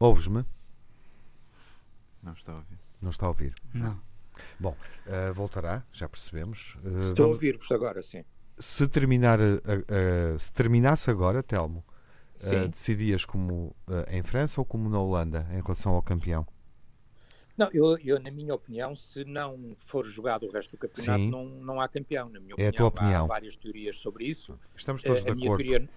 Ouves-me? 0.00 0.44
Não 2.20 2.32
está 2.32 2.52
a 2.52 2.56
ouvir. 2.56 2.78
Não 3.00 3.10
está 3.10 3.26
a 3.26 3.28
ouvir. 3.28 3.54
Não. 3.72 4.00
Bom, 4.58 4.76
uh, 5.06 5.32
voltará, 5.32 5.84
já 5.92 6.08
percebemos. 6.08 6.76
Uh, 6.76 6.88
Estou 6.88 7.14
vamos... 7.14 7.20
a 7.20 7.26
ouvir-vos 7.26 7.70
agora, 7.70 8.02
sim. 8.02 8.24
Se, 8.58 8.88
terminar, 8.88 9.38
uh, 9.40 10.38
se 10.38 10.52
terminasse 10.52 11.10
agora, 11.10 11.42
Telmo, 11.42 11.84
decidias 12.70 13.24
como 13.24 13.74
em 14.08 14.22
França 14.22 14.60
ou 14.60 14.64
como 14.64 14.88
na 14.88 15.00
Holanda 15.00 15.46
em 15.52 15.60
relação 15.60 15.92
ao 15.92 16.02
campeão? 16.02 16.46
Não, 17.56 17.68
eu, 17.72 17.98
eu, 17.98 18.20
na 18.20 18.30
minha 18.30 18.54
opinião, 18.54 18.94
se 18.94 19.24
não 19.24 19.76
for 19.86 20.06
jogado 20.06 20.46
o 20.46 20.50
resto 20.50 20.70
do 20.70 20.76
campeonato, 20.76 21.24
não, 21.24 21.44
não 21.44 21.80
há 21.80 21.88
campeão. 21.88 22.28
Na 22.28 22.38
minha 22.38 22.52
é 22.52 22.54
opinião, 22.54 22.68
a 22.68 22.72
tua 22.72 22.86
opinião. 22.86 23.24
há 23.24 23.26
várias 23.26 23.56
teorias 23.56 23.96
sobre 23.96 24.26
isso. 24.26 24.56
Estamos 24.76 25.02
todos 25.02 25.24
de 25.24 25.30
acordo. 25.30 25.64
Teoria 25.64 25.88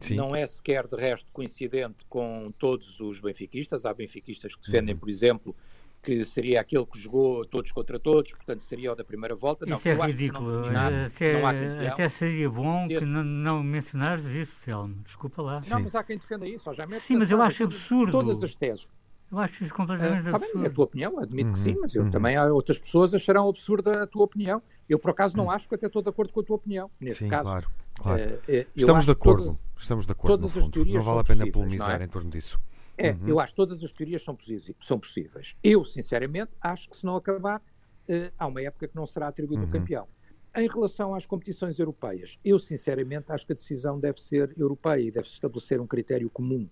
Sim. 0.00 0.14
não 0.14 0.36
é 0.36 0.46
sequer, 0.46 0.86
de 0.86 0.94
resto, 0.94 1.26
coincidente 1.32 2.04
com 2.08 2.52
todos 2.58 3.00
os 3.00 3.20
benfiquistas. 3.20 3.84
Há 3.84 3.92
benfiquistas 3.92 4.54
que 4.54 4.64
defendem, 4.64 4.94
uhum. 4.94 5.00
por 5.00 5.08
exemplo, 5.08 5.56
que 6.06 6.24
seria 6.24 6.60
aquele 6.60 6.86
que 6.86 7.00
jogou 7.00 7.44
todos 7.44 7.72
contra 7.72 7.98
todos, 7.98 8.30
portanto 8.30 8.60
seria 8.60 8.92
o 8.92 8.94
da 8.94 9.02
primeira 9.02 9.34
volta. 9.34 9.68
Isso 9.68 9.88
não, 9.88 10.04
é 10.04 10.06
ridículo. 10.06 10.62
Terminar, 10.62 10.92
até, 10.92 11.88
até, 11.88 12.08
seria 12.08 12.48
bom 12.48 12.86
que 12.86 13.00
não, 13.00 13.24
não 13.24 13.60
mencionares 13.60 14.24
isso, 14.26 14.56
Telmo. 14.64 14.94
Desculpa 15.02 15.42
lá. 15.42 15.54
Não, 15.68 15.78
Sim. 15.78 15.82
mas 15.82 15.94
há 15.96 16.04
quem 16.04 16.16
defenda 16.16 16.46
isso. 16.46 16.72
Já 16.74 16.86
Sim, 16.90 17.16
mas 17.16 17.28
eu 17.28 17.42
acho 17.42 17.64
absurdo. 17.64 18.12
Todas 18.12 18.40
as 18.40 18.54
teses. 18.54 18.86
Eu 19.32 19.38
acho 19.38 19.64
isso 19.64 19.74
completamente 19.74 20.28
uh, 20.28 20.36
absurdo. 20.36 20.58
Bem, 20.58 20.64
é 20.64 20.68
a 20.68 20.72
tua 20.72 20.84
opinião, 20.84 21.18
admito 21.18 21.48
uhum, 21.48 21.54
que 21.54 21.58
sim, 21.58 21.72
uhum, 21.72 21.80
mas 21.80 21.94
eu 21.96 22.04
uhum. 22.04 22.10
também 22.10 22.36
há 22.36 22.44
outras 22.44 22.78
pessoas 22.78 23.12
acharão 23.12 23.48
absurda 23.48 24.04
a 24.04 24.06
tua 24.06 24.22
opinião. 24.22 24.62
Eu, 24.88 25.00
por 25.00 25.10
acaso, 25.10 25.36
não 25.36 25.46
uhum. 25.46 25.50
acho 25.50 25.68
que 25.68 25.74
até 25.74 25.88
estou 25.88 26.00
de 26.00 26.08
acordo 26.08 26.32
com 26.32 26.38
a 26.38 26.44
tua 26.44 26.54
opinião. 26.54 26.88
Neste 27.00 27.24
sim, 27.24 27.28
caso, 27.28 27.42
claro, 27.42 27.66
claro. 27.96 28.22
Uh, 28.22 28.66
Estamos 28.76 29.04
de 29.04 29.10
acordo. 29.10 29.44
Todas, 29.44 29.58
Estamos 29.76 30.06
de 30.06 30.12
acordo, 30.12 30.42
no 30.42 30.48
fundo. 30.48 30.84
Não 30.84 31.02
vale 31.02 31.20
a 31.20 31.24
pena 31.24 31.50
polemizar 31.50 32.00
é? 32.00 32.04
em 32.04 32.08
torno 32.08 32.30
disso. 32.30 32.60
É, 32.98 33.10
uhum. 33.10 33.28
eu 33.28 33.40
acho 33.40 33.52
que 33.52 33.56
todas 33.56 33.82
as 33.82 33.92
teorias 33.92 34.22
são, 34.22 34.36
são 34.80 34.98
possíveis. 34.98 35.54
Eu, 35.62 35.84
sinceramente, 35.84 36.52
acho 36.60 36.88
que 36.88 36.96
se 36.96 37.04
não 37.04 37.16
acabar, 37.16 37.58
uh, 37.60 38.32
há 38.38 38.46
uma 38.46 38.62
época 38.62 38.88
que 38.88 38.96
não 38.96 39.06
será 39.06 39.28
atribuído 39.28 39.64
uhum. 39.64 39.68
o 39.68 39.72
campeão. 39.72 40.08
Em 40.56 40.66
relação 40.68 41.14
às 41.14 41.26
competições 41.26 41.78
europeias, 41.78 42.38
eu, 42.42 42.58
sinceramente, 42.58 43.30
acho 43.30 43.44
que 43.44 43.52
a 43.52 43.54
decisão 43.54 44.00
deve 44.00 44.20
ser 44.20 44.54
europeia 44.56 45.02
e 45.02 45.10
deve-se 45.10 45.34
estabelecer 45.34 45.78
um 45.80 45.86
critério 45.86 46.30
comum, 46.30 46.66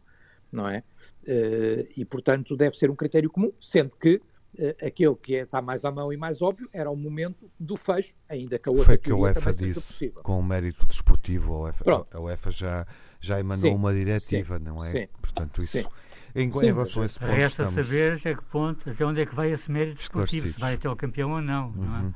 não 0.50 0.66
é? 0.66 0.82
Uh, 1.24 1.86
e, 1.94 2.04
portanto, 2.04 2.56
deve 2.56 2.78
ser 2.78 2.90
um 2.90 2.96
critério 2.96 3.28
comum, 3.28 3.52
sendo 3.60 3.90
que 4.00 4.14
uh, 4.14 4.86
aquele 4.86 5.14
que 5.16 5.36
é, 5.36 5.42
está 5.42 5.60
mais 5.60 5.84
à 5.84 5.90
mão 5.90 6.10
e 6.10 6.16
mais 6.16 6.40
óbvio 6.40 6.66
era 6.72 6.90
o 6.90 6.96
momento 6.96 7.50
do 7.60 7.76
fecho, 7.76 8.14
ainda 8.26 8.58
que 8.58 8.70
a 8.70 8.72
outra 8.72 8.86
Foi 8.86 8.96
que 8.96 9.10
a 9.10 9.16
UEFA 9.16 9.52
disse, 9.52 10.08
com 10.22 10.38
o 10.38 10.42
mérito 10.42 10.86
desportivo, 10.86 11.52
a 11.52 11.60
UEFA, 11.64 12.06
a 12.10 12.20
UEFA 12.20 12.50
já, 12.50 12.86
já 13.20 13.38
emanou 13.38 13.70
sim, 13.70 13.76
uma 13.76 13.92
diretiva, 13.92 14.58
sim, 14.58 14.64
não 14.64 14.82
é? 14.82 14.92
Sim, 14.92 15.08
Portanto, 15.20 15.62
isso 15.62 15.86
em, 16.34 16.50
Sim, 16.50 16.58
em 16.58 16.72
relação 16.72 17.02
a 17.02 17.06
esse 17.06 17.18
ponto. 17.18 17.30
Resta 17.30 17.62
estamos... 17.62 17.86
saber 17.86 18.14
até 18.14 18.34
que 18.34 18.44
ponto, 18.44 18.90
até 18.90 19.04
onde 19.04 19.20
é 19.20 19.26
que 19.26 19.34
vai 19.34 19.50
esse 19.50 19.70
mérito 19.70 20.00
esportivo, 20.00 20.48
se 20.48 20.60
vai 20.60 20.74
até 20.74 20.88
o 20.88 20.96
campeão 20.96 21.32
ou 21.32 21.40
não, 21.40 21.68
uhum. 21.68 21.84
não 21.84 21.96
é? 21.96 22.00
Uhum. 22.00 22.14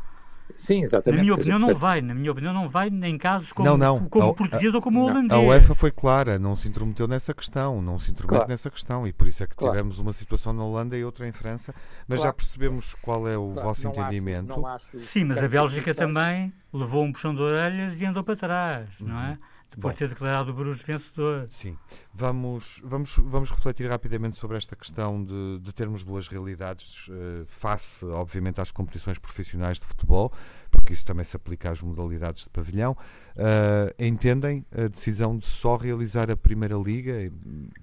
Sim, 0.56 0.82
exatamente. 0.82 1.18
Na 1.18 1.22
minha 1.22 1.34
opinião 1.34 1.58
não 1.58 1.74
vai, 1.74 2.00
na 2.00 2.14
minha 2.14 2.32
opinião 2.32 2.52
não 2.52 2.66
vai 2.66 2.88
em 2.88 3.18
casos 3.18 3.52
como, 3.52 3.68
não, 3.68 3.76
não. 3.76 4.08
como 4.08 4.30
a, 4.30 4.34
português 4.34 4.74
ou 4.74 4.80
como 4.80 5.02
holandês. 5.02 5.32
A 5.32 5.38
UEFA 5.38 5.74
foi 5.74 5.90
clara, 5.90 6.38
não 6.38 6.54
se 6.54 6.68
intrometeu 6.68 7.06
nessa 7.06 7.34
questão, 7.34 7.80
não 7.82 7.98
se 7.98 8.10
intromete 8.10 8.38
claro. 8.38 8.48
nessa 8.48 8.70
questão 8.70 9.06
e 9.06 9.12
por 9.12 9.28
isso 9.28 9.42
é 9.42 9.46
que 9.46 9.54
claro. 9.54 9.74
tivemos 9.74 9.98
uma 9.98 10.12
situação 10.12 10.52
na 10.52 10.64
Holanda 10.64 10.96
e 10.96 11.04
outra 11.04 11.28
em 11.28 11.32
França, 11.32 11.74
mas 12.06 12.20
claro. 12.20 12.30
já 12.30 12.32
percebemos 12.32 12.94
qual 13.02 13.28
é 13.28 13.36
o 13.36 13.52
vosso 13.54 13.84
não 13.84 13.92
entendimento. 13.92 14.52
Acho, 14.66 14.96
acho 14.96 14.98
Sim, 15.00 15.24
mas 15.24 15.38
a 15.38 15.48
Bélgica 15.48 15.94
também 15.94 16.52
levou 16.72 17.04
um 17.04 17.12
puxão 17.12 17.34
de 17.34 17.42
orelhas 17.42 18.00
e 18.00 18.06
andou 18.06 18.24
para 18.24 18.36
trás, 18.36 18.88
uhum. 19.00 19.08
não 19.08 19.20
é? 19.20 19.38
Depois 19.70 19.94
de 19.94 19.98
ter 19.98 20.08
declarado 20.08 20.50
o 20.50 20.54
Bruges 20.54 20.82
vencedor. 20.82 21.46
Sim. 21.50 21.76
Vamos, 22.12 22.80
vamos, 22.84 23.14
vamos 23.16 23.50
refletir 23.50 23.88
rapidamente 23.88 24.36
sobre 24.36 24.56
esta 24.56 24.74
questão 24.74 25.22
de, 25.22 25.60
de 25.60 25.72
termos 25.72 26.02
duas 26.02 26.26
realidades 26.26 27.06
uh, 27.08 27.44
face, 27.46 28.04
obviamente, 28.06 28.60
às 28.60 28.72
competições 28.72 29.18
profissionais 29.18 29.78
de 29.78 29.86
futebol, 29.86 30.32
porque 30.70 30.92
isso 30.92 31.04
também 31.04 31.24
se 31.24 31.36
aplica 31.36 31.70
às 31.70 31.80
modalidades 31.82 32.44
de 32.44 32.50
pavilhão. 32.50 32.96
Uh, 33.36 33.94
entendem 33.98 34.64
a 34.72 34.88
decisão 34.88 35.36
de 35.36 35.46
só 35.46 35.76
realizar 35.76 36.30
a 36.30 36.36
Primeira 36.36 36.76
Liga? 36.76 37.30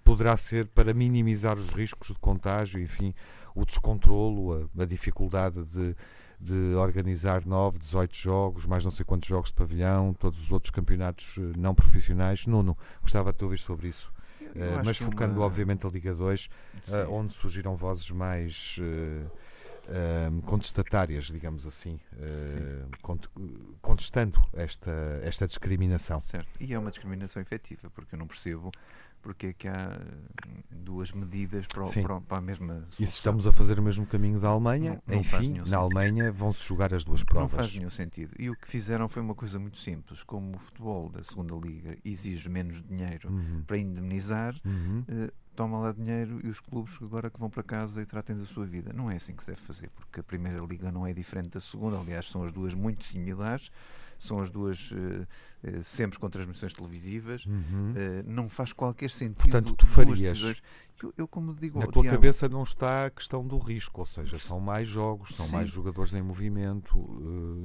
Poderá 0.03 0.35
ser 0.35 0.67
para 0.67 0.93
minimizar 0.93 1.57
os 1.57 1.69
riscos 1.69 2.09
de 2.09 2.19
contágio, 2.19 2.81
enfim, 2.81 3.13
o 3.53 3.63
descontrolo, 3.63 4.69
a, 4.77 4.83
a 4.83 4.85
dificuldade 4.85 5.63
de 5.63 5.95
de 6.39 6.75
organizar 6.75 7.45
9, 7.45 7.79
18 7.79 8.15
jogos, 8.15 8.65
mais 8.65 8.83
não 8.83 8.91
sei 8.91 9.05
quantos 9.05 9.27
jogos 9.27 9.49
de 9.49 9.55
pavilhão, 9.55 10.13
todos 10.13 10.39
os 10.41 10.51
outros 10.51 10.71
campeonatos 10.71 11.35
eh, 11.37 11.57
não 11.57 11.73
profissionais. 11.73 12.45
Nuno, 12.45 12.77
gostava 13.01 13.31
de 13.33 13.43
ouvir 13.43 13.59
sobre 13.59 13.87
isso. 13.87 14.13
Uh, 14.41 14.83
mas 14.85 14.97
focando, 14.97 15.35
uma... 15.39 15.45
obviamente, 15.45 15.85
a 15.85 15.89
Liga 15.89 16.13
2, 16.13 16.45
uh, 16.45 17.11
onde 17.11 17.33
surgiram 17.33 17.75
vozes 17.75 18.09
mais 18.11 18.77
uh, 18.79 20.41
contestatárias, 20.43 21.25
digamos 21.25 21.67
assim, 21.67 21.99
contestando 23.81 24.41
esta, 24.53 24.91
esta 25.23 25.45
discriminação. 25.45 26.21
Certo. 26.21 26.47
E 26.59 26.73
é 26.73 26.79
uma 26.79 26.89
discriminação 26.89 27.41
efetiva, 27.41 27.89
porque 27.91 28.15
eu 28.15 28.19
não 28.19 28.27
percebo 28.27 28.71
porque 29.25 29.47
é 29.47 29.53
que 29.53 29.67
há 29.67 29.99
duas 30.69 31.11
medidas 31.11 31.65
para, 31.65 31.89
para, 31.89 32.21
para 32.21 32.37
a 32.37 32.41
mesma 32.41 32.73
solução. 32.73 32.89
E 32.99 33.07
se 33.07 33.13
estamos 33.13 33.47
a 33.47 33.51
fazer 33.51 33.79
o 33.79 33.81
mesmo 33.81 34.05
caminho 34.05 34.39
da 34.39 34.49
Alemanha, 34.49 35.01
não, 35.07 35.15
não 35.15 35.21
enfim, 35.21 35.63
na 35.65 35.77
Alemanha 35.77 36.31
vão-se 36.31 36.63
jogar 36.63 36.93
as 36.93 37.03
duas 37.03 37.23
provas. 37.23 37.51
Não 37.51 37.57
faz 37.57 37.75
nenhum 37.75 37.89
sentido. 37.89 38.35
E 38.37 38.51
o 38.51 38.55
que 38.55 38.67
fizeram 38.67 39.09
foi 39.09 39.23
uma 39.23 39.33
coisa 39.33 39.57
muito 39.57 39.79
simples. 39.79 40.21
Como 40.21 40.55
o 40.55 40.59
futebol 40.59 41.09
da 41.09 41.23
segunda 41.23 41.55
Liga 41.55 41.97
exige 42.05 42.47
menos 42.47 42.83
dinheiro 42.83 43.29
uhum. 43.29 43.63
para 43.65 43.79
indemnizar, 43.79 44.53
uhum. 44.63 45.03
eh, 45.07 45.33
toma 45.55 45.79
lá 45.79 45.91
dinheiro 45.91 46.39
e 46.43 46.47
os 46.47 46.59
clubes 46.59 46.95
agora 47.01 47.31
que 47.31 47.39
vão 47.39 47.49
para 47.49 47.63
casa 47.63 48.03
e 48.03 48.05
tratem 48.05 48.37
da 48.37 48.45
sua 48.45 48.67
vida. 48.67 48.93
Não 48.93 49.09
é 49.09 49.15
assim 49.15 49.35
que 49.35 49.43
se 49.43 49.49
deve 49.49 49.61
fazer, 49.61 49.89
porque 49.89 50.19
a 50.19 50.23
primeira 50.23 50.63
liga 50.63 50.91
não 50.91 51.07
é 51.07 51.13
diferente 51.13 51.49
da 51.49 51.59
segunda, 51.59 51.99
aliás, 51.99 52.27
são 52.27 52.43
as 52.43 52.51
duas 52.51 52.75
muito 52.75 53.03
similares 53.03 53.71
são 54.19 54.39
as 54.39 54.49
duas 54.49 54.91
uh, 54.91 54.95
uh, 55.63 55.83
sempre 55.83 56.19
com 56.19 56.29
transmissões 56.29 56.73
televisivas, 56.73 57.45
uhum. 57.45 57.91
uh, 57.91 58.23
não 58.25 58.49
faz 58.49 58.73
qualquer 58.73 59.09
sentido. 59.09 59.51
Portanto, 59.51 59.75
tu 59.75 59.85
farias. 59.85 60.61
Eu, 61.01 61.13
eu, 61.17 61.27
como 61.27 61.53
digo, 61.53 61.79
Na 61.79 61.87
tua 61.87 62.03
Tiago, 62.03 62.17
cabeça 62.17 62.47
não 62.47 62.63
está 62.63 63.07
a 63.07 63.09
questão 63.09 63.45
do 63.45 63.57
risco, 63.57 64.01
ou 64.01 64.05
seja, 64.05 64.39
são 64.39 64.59
mais 64.59 64.87
jogos, 64.87 65.35
são 65.35 65.45
Sim. 65.45 65.51
mais 65.51 65.69
jogadores 65.69 66.13
em 66.13 66.21
movimento, 66.21 66.97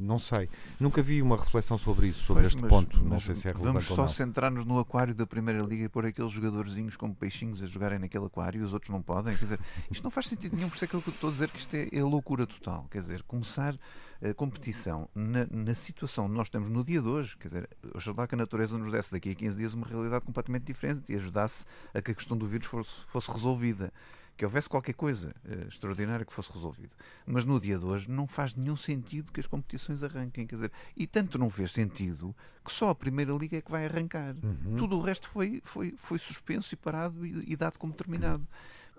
não 0.01 0.19
sei. 0.19 0.49
Nunca 0.81 1.01
vi 1.01 1.23
uma 1.23 1.37
reflexão 1.37 1.79
sobre 1.79 2.09
isso, 2.09 2.21
sobre 2.25 2.43
pois, 2.43 2.55
este 2.55 2.63
mas, 2.63 2.71
ponto. 2.71 2.97
Mas 2.99 3.07
não 3.09 3.21
sei 3.21 3.35
se 3.35 3.49
é 3.49 3.53
relevante 3.53 3.85
Vamos 3.85 3.85
só 3.87 4.07
centrar-nos 4.09 4.65
no 4.65 4.79
aquário 4.79 5.15
da 5.15 5.27
Primeira 5.27 5.63
Liga 5.63 5.85
e 5.85 5.89
pôr 5.89 6.07
aqueles 6.07 6.33
jogadorzinhos 6.33 6.97
como 6.97 7.15
peixinhos 7.15 7.63
a 7.63 7.67
jogarem 7.67 7.99
naquele 7.99 8.27
aquário 8.27 8.61
e 8.61 8.65
os 8.65 8.73
outros 8.73 8.91
não 8.91 9.01
podem. 9.01 9.37
Quer 9.37 9.45
dizer, 9.45 9.61
isto 9.91 10.03
não 10.03 10.11
faz 10.11 10.27
sentido 10.27 10.57
nenhum, 10.57 10.69
por 10.69 10.75
isso 10.75 10.85
é 10.85 10.89
que 10.89 10.95
eu 10.95 11.03
estou 11.07 11.31
a 11.31 11.33
dizer 11.33 11.51
que 11.51 11.59
isto 11.59 11.75
é, 11.75 11.89
é 11.93 12.03
loucura 12.03 12.47
total. 12.47 12.87
Quer 12.91 13.03
dizer, 13.03 13.23
começar 13.23 13.79
a 14.23 14.35
competição 14.35 15.09
na, 15.15 15.47
na, 15.51 15.73
situação 15.73 16.29
que 16.29 16.35
nós 16.35 16.49
estamos 16.49 16.69
no 16.69 16.85
dia 16.85 17.01
de 17.01 17.09
hoje, 17.09 17.37
quer 17.39 17.49
dizer, 17.49 17.71
oxalá 17.95 18.27
que 18.27 18.35
a 18.35 18.39
natureza 18.39 18.77
nos 18.77 18.93
desse 18.93 19.11
daqui 19.11 19.31
a 19.31 19.35
15 19.35 19.57
dias 19.57 19.73
uma 19.73 19.87
realidade 19.87 20.25
completamente 20.27 20.65
diferente 20.65 21.11
e 21.11 21.17
ajudasse 21.17 21.65
a 21.95 22.03
que 22.03 22.11
a 22.11 22.15
questão 22.15 22.37
do 22.37 22.47
vírus 22.47 22.67
fosse, 22.67 22.91
fosse 23.07 23.20
resolvida. 23.29 23.93
Que 24.37 24.45
houvesse 24.45 24.71
qualquer 24.71 24.95
coisa 24.95 25.35
uh, 25.45 25.69
extraordinária 25.69 26.25
que 26.25 26.33
fosse 26.33 26.51
resolvido. 26.51 26.93
Mas 27.27 27.45
no 27.45 27.61
dia 27.61 27.79
de 27.79 27.85
hoje 27.85 28.11
não 28.11 28.27
faz 28.27 28.55
nenhum 28.55 28.77
sentido 28.77 29.31
que 29.33 29.41
as 29.41 29.47
competições 29.47 30.03
arranquem. 30.03 30.47
Quer 30.47 30.55
dizer, 30.55 30.73
e 30.97 31.07
tanto 31.07 31.39
não 31.39 31.51
fez 31.51 31.73
sentido 31.73 32.35
que 32.65 32.73
só 32.73 32.89
a 32.89 32.95
Primeira 32.95 33.35
Liga 33.35 33.59
é 33.59 33.61
que 33.61 33.71
vai 33.71 33.85
arrancar. 33.85 34.35
Uhum. 34.43 34.77
Tudo 34.77 34.97
o 34.97 35.03
resto 35.03 35.29
foi, 35.29 35.61
foi, 35.63 35.93
foi 35.99 36.19
suspenso 36.19 36.73
e 36.73 36.77
parado 36.77 37.27
e, 37.27 37.53
e 37.53 37.57
dado 37.57 37.77
como 37.77 37.93
terminado. 37.93 38.47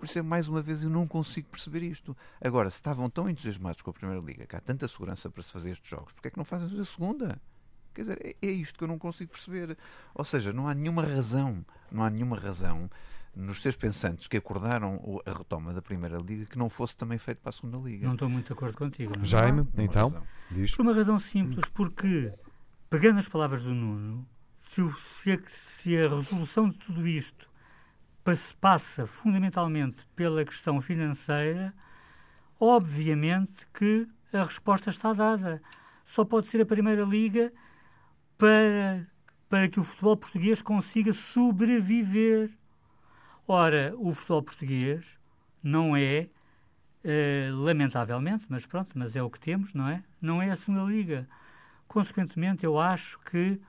Por 0.02 0.06
isso 0.06 0.18
é, 0.18 0.22
mais 0.22 0.48
uma 0.48 0.60
vez, 0.60 0.82
eu 0.82 0.90
não 0.90 1.06
consigo 1.06 1.48
perceber 1.48 1.82
isto. 1.84 2.16
Agora, 2.40 2.68
se 2.70 2.76
estavam 2.76 3.08
tão 3.08 3.28
entusiasmados 3.28 3.82
com 3.82 3.90
a 3.90 3.92
Primeira 3.92 4.20
Liga, 4.20 4.46
que 4.46 4.56
há 4.56 4.60
tanta 4.60 4.88
segurança 4.88 5.30
para 5.30 5.42
se 5.44 5.52
fazer 5.52 5.70
estes 5.70 5.88
jogos, 5.88 6.12
porque 6.12 6.26
é 6.26 6.30
que 6.32 6.38
não 6.38 6.44
fazem 6.44 6.76
a 6.80 6.84
segunda? 6.84 7.40
Quer 7.94 8.02
dizer, 8.02 8.18
é, 8.20 8.36
é 8.42 8.50
isto 8.50 8.76
que 8.76 8.82
eu 8.82 8.88
não 8.88 8.98
consigo 8.98 9.30
perceber. 9.30 9.78
Ou 10.12 10.24
seja, 10.24 10.52
não 10.52 10.66
há 10.66 10.74
nenhuma 10.74 11.04
razão, 11.04 11.64
não 11.88 12.02
há 12.02 12.10
nenhuma 12.10 12.36
razão 12.36 12.90
nos 13.34 13.62
seus 13.62 13.74
pensantes 13.76 14.26
que 14.28 14.36
acordaram 14.36 15.20
a 15.24 15.32
retoma 15.32 15.72
da 15.72 15.80
Primeira 15.80 16.18
Liga 16.18 16.44
que 16.46 16.58
não 16.58 16.68
fosse 16.68 16.94
também 16.94 17.16
feito 17.18 17.38
para 17.38 17.50
a 17.50 17.52
Segunda 17.52 17.78
Liga. 17.78 18.06
Não 18.06 18.12
estou 18.14 18.28
muito 18.28 18.46
de 18.48 18.52
acordo 18.52 18.76
contigo. 18.76 19.14
Não? 19.16 19.22
É? 19.22 19.26
Jaime, 19.26 19.66
então, 19.78 20.08
razão. 20.10 20.26
diz. 20.50 20.76
Por 20.76 20.82
uma 20.82 20.92
razão 20.94 21.18
simples, 21.18 21.64
porque, 21.70 22.32
pegando 22.90 23.18
as 23.18 23.28
palavras 23.28 23.62
do 23.62 23.74
Nuno, 23.74 24.26
se, 24.70 24.82
o- 24.82 24.92
se 24.92 25.32
a, 25.32 25.38
se 25.48 25.96
a 25.96 26.08
resolução 26.08 26.68
de 26.68 26.76
tudo 26.78 27.06
isto 27.08 27.48
passe- 28.22 28.54
passa 28.56 29.06
fundamentalmente 29.06 29.96
pela 30.14 30.44
questão 30.44 30.78
financeira, 30.80 31.72
obviamente 32.60 33.66
que 33.74 34.06
a 34.32 34.44
resposta 34.44 34.90
está 34.90 35.12
dada. 35.12 35.62
Só 36.04 36.24
pode 36.24 36.48
ser 36.48 36.60
a 36.60 36.66
Primeira 36.66 37.02
Liga 37.04 37.52
para, 38.36 39.06
para 39.48 39.68
que 39.68 39.80
o 39.80 39.82
futebol 39.82 40.16
português 40.16 40.60
consiga 40.60 41.12
sobreviver. 41.12 42.50
Ora, 43.46 43.92
o 43.98 44.12
futebol 44.12 44.42
português 44.42 45.04
não 45.62 45.96
é, 45.96 46.28
eh, 47.04 47.50
lamentavelmente, 47.52 48.46
mas 48.48 48.64
pronto, 48.66 48.96
mas 48.96 49.16
é 49.16 49.22
o 49.22 49.28
que 49.30 49.40
temos, 49.40 49.74
não 49.74 49.88
é? 49.88 50.02
Não 50.20 50.40
é 50.40 50.50
a 50.50 50.56
segunda 50.56 50.84
liga. 50.84 51.28
Consequentemente, 51.88 52.64
eu 52.64 52.80
acho 52.80 53.18
que 53.20 53.60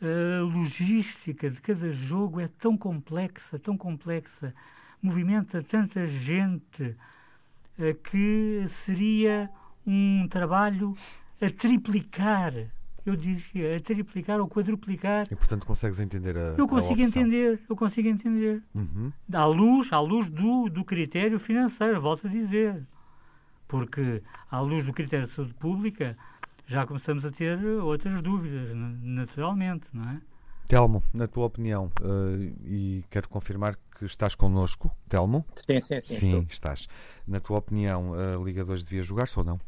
a 0.00 0.42
logística 0.42 1.50
de 1.50 1.60
cada 1.60 1.90
jogo 1.90 2.40
é 2.40 2.46
tão 2.46 2.76
complexa, 2.76 3.58
tão 3.58 3.76
complexa, 3.76 4.54
movimenta 5.02 5.62
tanta 5.62 6.06
gente 6.06 6.96
eh, 7.78 7.94
que 7.94 8.64
seria 8.68 9.50
um 9.86 10.28
trabalho 10.28 10.96
a 11.40 11.50
triplicar, 11.50 12.52
eu 13.08 13.16
dizia, 13.16 13.76
a 13.76 13.80
triplicar 13.80 14.40
ou 14.40 14.48
quadruplicar. 14.48 15.26
E, 15.30 15.36
portanto, 15.36 15.64
consegues 15.66 15.98
entender 16.00 16.36
a 16.36 16.54
Eu 16.56 16.66
consigo 16.66 17.00
a 17.02 17.06
opção. 17.06 17.22
entender, 17.22 17.60
eu 17.68 17.76
consigo 17.76 18.08
entender. 18.08 18.62
Uhum. 18.74 19.12
À 19.32 19.44
luz, 19.46 19.92
à 19.92 20.00
luz 20.00 20.28
do, 20.30 20.68
do 20.68 20.84
critério 20.84 21.38
financeiro, 21.38 22.00
volto 22.00 22.26
a 22.26 22.30
dizer. 22.30 22.82
Porque, 23.66 24.22
à 24.50 24.60
luz 24.60 24.86
do 24.86 24.92
critério 24.92 25.26
de 25.26 25.32
saúde 25.32 25.52
pública, 25.54 26.16
já 26.66 26.86
começamos 26.86 27.24
a 27.26 27.30
ter 27.30 27.58
outras 27.82 28.20
dúvidas, 28.22 28.74
na- 28.74 28.88
naturalmente, 29.02 29.88
não 29.92 30.04
é? 30.10 30.20
Telmo, 30.66 31.02
na 31.14 31.26
tua 31.26 31.46
opinião, 31.46 31.90
eh, 32.02 32.52
e 32.66 33.04
quero 33.10 33.26
confirmar 33.28 33.76
que 33.98 34.04
estás 34.04 34.34
connosco, 34.34 34.90
Telmo? 35.08 35.44
Sim, 35.66 35.80
sim, 35.80 36.00
sim. 36.00 36.18
Sim, 36.18 36.26
estou. 36.28 36.46
estás. 36.50 36.88
Na 37.26 37.40
tua 37.40 37.58
opinião, 37.58 38.12
a 38.14 38.36
Liga 38.44 38.64
2 38.64 38.84
devia 38.84 39.02
jogar-se 39.02 39.38
ou 39.38 39.44
não? 39.44 39.58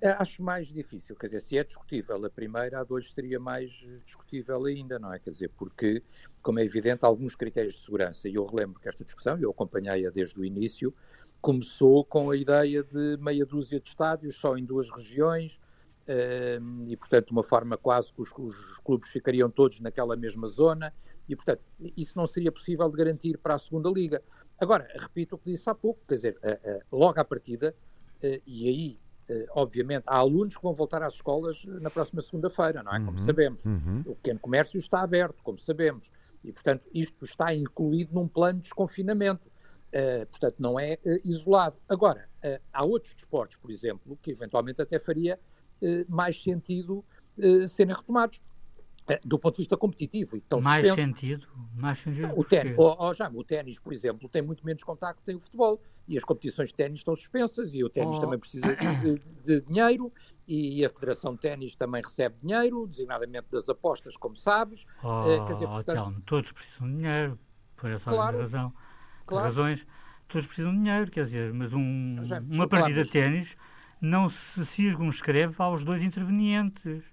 É, 0.00 0.10
Acho 0.10 0.40
mais 0.40 0.68
difícil, 0.68 1.16
quer 1.16 1.26
dizer, 1.26 1.40
se 1.40 1.58
é 1.58 1.64
discutível 1.64 2.24
a 2.24 2.30
primeira, 2.30 2.78
a 2.80 2.84
dois 2.84 3.12
seria 3.12 3.40
mais 3.40 3.70
eh, 3.84 3.98
discutível 4.04 4.64
ainda, 4.64 5.00
não 5.00 5.12
é? 5.12 5.18
Quer 5.18 5.30
dizer, 5.30 5.50
porque, 5.56 6.00
como 6.40 6.60
é 6.60 6.64
evidente, 6.64 7.04
alguns 7.04 7.34
critérios 7.34 7.74
de 7.74 7.80
segurança, 7.80 8.28
e 8.28 8.34
eu 8.36 8.46
relembro 8.46 8.80
que 8.80 8.88
esta 8.88 9.04
discussão, 9.04 9.36
eu 9.36 9.50
acompanhei-a 9.50 10.10
desde 10.10 10.38
o 10.38 10.44
início, 10.44 10.94
começou 11.40 12.04
com 12.04 12.30
a 12.30 12.36
ideia 12.36 12.84
de 12.84 13.16
meia 13.20 13.44
dúzia 13.44 13.80
de 13.80 13.88
estádios, 13.88 14.36
só 14.36 14.56
em 14.56 14.64
duas 14.64 14.88
regiões, 14.90 15.60
eh, 16.06 16.60
e, 16.86 16.96
portanto, 16.96 17.26
de 17.26 17.32
uma 17.32 17.42
forma 17.42 17.76
quase 17.76 18.12
que 18.12 18.22
os, 18.22 18.30
os 18.38 18.78
clubes 18.78 19.10
ficariam 19.10 19.50
todos 19.50 19.80
naquela 19.80 20.14
mesma 20.14 20.46
zona, 20.46 20.94
e, 21.28 21.34
portanto, 21.34 21.62
isso 21.96 22.16
não 22.16 22.26
seria 22.28 22.52
possível 22.52 22.88
de 22.88 22.96
garantir 22.96 23.36
para 23.38 23.54
a 23.56 23.58
segunda 23.58 23.90
liga. 23.90 24.22
Agora, 24.56 24.88
repito 24.96 25.34
o 25.34 25.38
que 25.38 25.50
disse 25.50 25.68
há 25.68 25.74
pouco, 25.74 26.00
quer 26.06 26.14
dizer, 26.14 26.38
logo 26.92 27.18
à 27.18 27.24
partida, 27.24 27.74
eh, 28.22 28.40
e 28.46 28.68
aí 28.68 29.00
obviamente, 29.52 30.04
há 30.06 30.16
alunos 30.16 30.56
que 30.56 30.62
vão 30.62 30.72
voltar 30.72 31.02
às 31.02 31.14
escolas 31.14 31.62
eh, 31.66 31.80
na 31.80 31.90
próxima 31.90 32.22
segunda-feira, 32.22 32.82
não 32.82 32.94
é? 32.94 32.98
Como 33.04 33.18
Uhum. 33.18 33.26
sabemos. 33.26 33.64
Uhum. 33.66 34.00
O 34.06 34.14
pequeno 34.16 34.38
comércio 34.40 34.78
está 34.78 35.00
aberto, 35.02 35.42
como 35.42 35.58
sabemos. 35.58 36.10
E, 36.44 36.52
portanto, 36.52 36.84
isto 36.94 37.24
está 37.24 37.54
incluído 37.54 38.14
num 38.14 38.26
plano 38.28 38.58
de 38.58 38.62
desconfinamento. 38.64 39.50
Eh, 39.92 40.24
portanto, 40.26 40.56
não 40.58 40.78
é 40.78 40.98
eh, 41.04 41.20
isolado. 41.24 41.76
Agora, 41.88 42.28
eh, 42.42 42.60
há 42.72 42.84
outros 42.84 43.14
desportos, 43.14 43.56
por 43.56 43.70
exemplo, 43.70 44.18
que 44.22 44.30
eventualmente 44.30 44.80
até 44.82 44.98
faria 44.98 45.38
eh, 45.82 46.04
mais 46.08 46.42
sentido 46.42 47.04
eh, 47.38 47.66
serem 47.66 47.94
retomados. 47.94 48.40
Eh, 49.08 49.20
do 49.24 49.38
ponto 49.38 49.54
de 49.56 49.62
vista 49.62 49.76
competitivo. 49.76 50.36
E 50.36 50.38
estão 50.38 50.60
mais 50.60 50.86
sentido, 50.92 51.46
mais 51.74 51.98
sentido. 51.98 52.32
O 52.36 52.44
ténis, 52.44 52.74
oh, 52.76 52.94
oh, 52.98 53.14
já, 53.14 53.28
o 53.30 53.42
ténis, 53.44 53.78
por 53.78 53.92
exemplo, 53.92 54.28
tem 54.28 54.42
muito 54.42 54.64
menos 54.64 54.82
contacto 54.82 55.20
que 55.20 55.26
tem 55.26 55.34
o 55.36 55.40
futebol. 55.40 55.80
E 56.06 56.16
as 56.16 56.24
competições 56.24 56.68
de 56.70 56.74
ténis 56.74 57.00
estão 57.00 57.14
suspensas 57.14 57.74
e 57.74 57.84
o 57.84 57.88
ténis 57.90 58.16
Oh. 58.16 58.20
também 58.20 58.38
precisa 58.38 58.74
de, 58.74 59.20
de 59.44 59.60
dinheiro 59.66 60.10
e 60.46 60.82
a 60.84 60.88
Federação 60.88 61.34
de 61.34 61.40
Ténis 61.40 61.76
também 61.76 62.00
recebe 62.02 62.34
dinheiro, 62.42 62.86
designadamente 62.86 63.46
das 63.52 63.68
apostas, 63.68 64.16
como 64.16 64.34
sabes. 64.34 64.86
Oh, 65.02 65.24
Eh, 65.28 65.46
quer 65.46 65.52
dizer, 65.52 65.66
oh, 65.66 65.68
portanto- 65.68 66.22
todos 66.24 66.50
precisam 66.52 66.88
de 66.88 66.96
dinheiro, 66.96 67.38
por 67.76 67.90
essa 67.90 68.10
Claro. 68.10 68.38
razão. 68.38 68.72
Claro. 69.26 69.44
razões, 69.44 69.86
todos 70.26 70.46
precisam 70.46 70.72
de 70.72 70.78
dinheiro, 70.78 71.10
quer 71.10 71.24
dizer, 71.24 71.52
mas 71.52 71.74
um- 71.74 72.24
Já, 72.24 72.40
uma 72.40 72.66
partida 72.66 73.04
de 73.04 73.10
ténis 73.10 73.54
não 74.00 74.30
se 74.30 74.64
circunscreve 74.64 75.54
aos 75.58 75.84
dois 75.84 76.02
intervenientes 76.02 77.04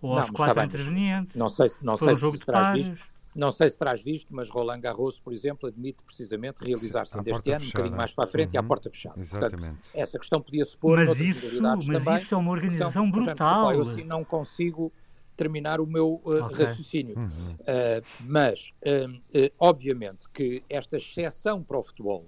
ou 0.00 0.10
Não, 0.10 0.18
aos 0.18 0.30
mas 0.30 0.36
quatro 0.36 0.62
intervenientes. 0.64 1.36
Não 1.36 1.48
sei, 1.48 1.68
se- 1.68 1.84
não 1.84 1.96
se 1.96 2.04
sei 2.04 2.12
um 2.14 2.16
jogo 2.16 2.36
se 2.36 2.40
de 2.40 2.46
terás 2.46 2.66
pares. 2.68 2.86
visto, 2.88 3.08
não 3.34 3.52
sei 3.52 3.70
se 3.70 3.78
terás 3.78 4.00
visto, 4.02 4.26
mas 4.34 4.48
Roland 4.48 4.80
Garros, 4.80 5.18
por 5.20 5.32
exemplo, 5.32 5.68
admite 5.68 6.02
precisamente 6.04 6.64
realizar-se 6.64 7.16
ainda 7.16 7.30
este 7.30 7.50
ano, 7.50 7.56
um 7.56 7.60
fechada. 7.60 7.78
bocadinho 7.78 7.96
mais 7.96 8.12
para 8.12 8.24
a 8.24 8.26
frente, 8.26 8.54
e 8.54 8.56
à 8.58 8.62
Uhum. 8.62 8.68
porta 8.68 8.90
fechada. 8.90 9.14
Portanto, 9.14 9.36
Exatamente. 9.36 9.78
essa 9.94 10.18
questão 10.18 10.40
podia-se 10.40 10.76
pôr 10.76 10.96
Mas 10.96 11.20
isso, 11.20 11.62
mas 11.86 12.04
também. 12.04 12.16
isso 12.16 12.34
é 12.34 12.38
uma 12.38 12.50
organização 12.50 13.06
Então, 13.06 13.12
portanto, 13.12 13.38
brutal. 13.38 13.68
desculpa, 13.72 13.74
eu 13.88 13.92
assim 13.92 14.04
não 14.08 14.24
consigo 14.24 14.92
terminar 15.36 15.80
o 15.80 15.86
meu 15.86 16.14
uh, 16.24 16.42
Ok. 16.44 16.64
raciocínio. 16.64 17.16
Uhum. 17.16 17.52
Uh, 17.60 18.04
mas, 18.18 18.70
um, 18.84 19.16
uh, 19.16 19.52
obviamente, 19.58 20.26
que 20.34 20.64
esta 20.68 20.96
exceção 20.96 21.62
para 21.62 21.78
o 21.78 21.82
futebol 21.84 22.26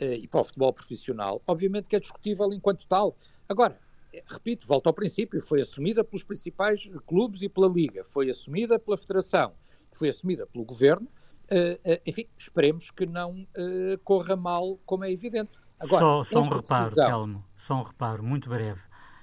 uh, 0.00 0.04
e 0.14 0.26
para 0.26 0.40
o 0.40 0.44
futebol 0.44 0.72
profissional, 0.72 1.42
obviamente 1.46 1.88
que 1.88 1.96
é 1.96 2.00
discutível 2.00 2.50
enquanto 2.54 2.86
tal. 2.88 3.18
Agora, 3.46 3.78
repito, 4.26 4.66
volto 4.66 4.86
ao 4.86 4.92
princípio, 4.92 5.40
foi 5.42 5.60
assumida 5.60 6.02
pelos 6.04 6.22
principais 6.22 6.88
clubes 7.06 7.42
e 7.42 7.48
pela 7.48 7.68
Liga, 7.68 8.04
foi 8.04 8.30
assumida 8.30 8.78
pela 8.78 8.96
Federação, 8.96 9.52
foi 9.92 10.08
assumida 10.08 10.46
pelo 10.46 10.64
Governo. 10.64 11.06
Uh, 11.50 11.74
uh, 11.92 12.00
enfim, 12.04 12.26
esperemos 12.36 12.90
que 12.90 13.06
não 13.06 13.40
uh, 13.56 13.98
corra 14.04 14.36
mal, 14.36 14.78
como 14.84 15.04
é 15.04 15.10
evidente. 15.12 15.50
Agora, 15.80 16.00
só, 16.00 16.24
só 16.24 16.40
um 16.42 16.48
reparo, 16.48 16.84
decisão- 16.90 17.06
Telmo, 17.08 17.44
só 17.56 17.74
um 17.76 17.82
reparo, 17.82 18.22
muito 18.22 18.48
breve. 18.50 18.82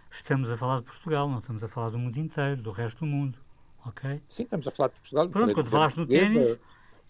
Estamos 0.09 0.49
a 0.49 0.57
falar 0.57 0.79
de 0.79 0.85
Portugal, 0.85 1.29
não 1.29 1.39
estamos 1.39 1.63
a 1.63 1.67
falar 1.67 1.89
do 1.89 1.99
mundo 1.99 2.17
inteiro, 2.17 2.61
do 2.61 2.71
resto 2.71 2.99
do 2.99 3.05
mundo. 3.05 3.37
Ok? 3.85 4.21
Sim, 4.29 4.43
estamos 4.43 4.67
a 4.67 4.71
falar 4.71 4.87
de 4.89 4.95
Portugal. 4.95 5.29
Pronto, 5.29 5.53
quando 5.53 5.67
falaste 5.69 5.97
no 5.97 6.07
ténis, 6.07 6.57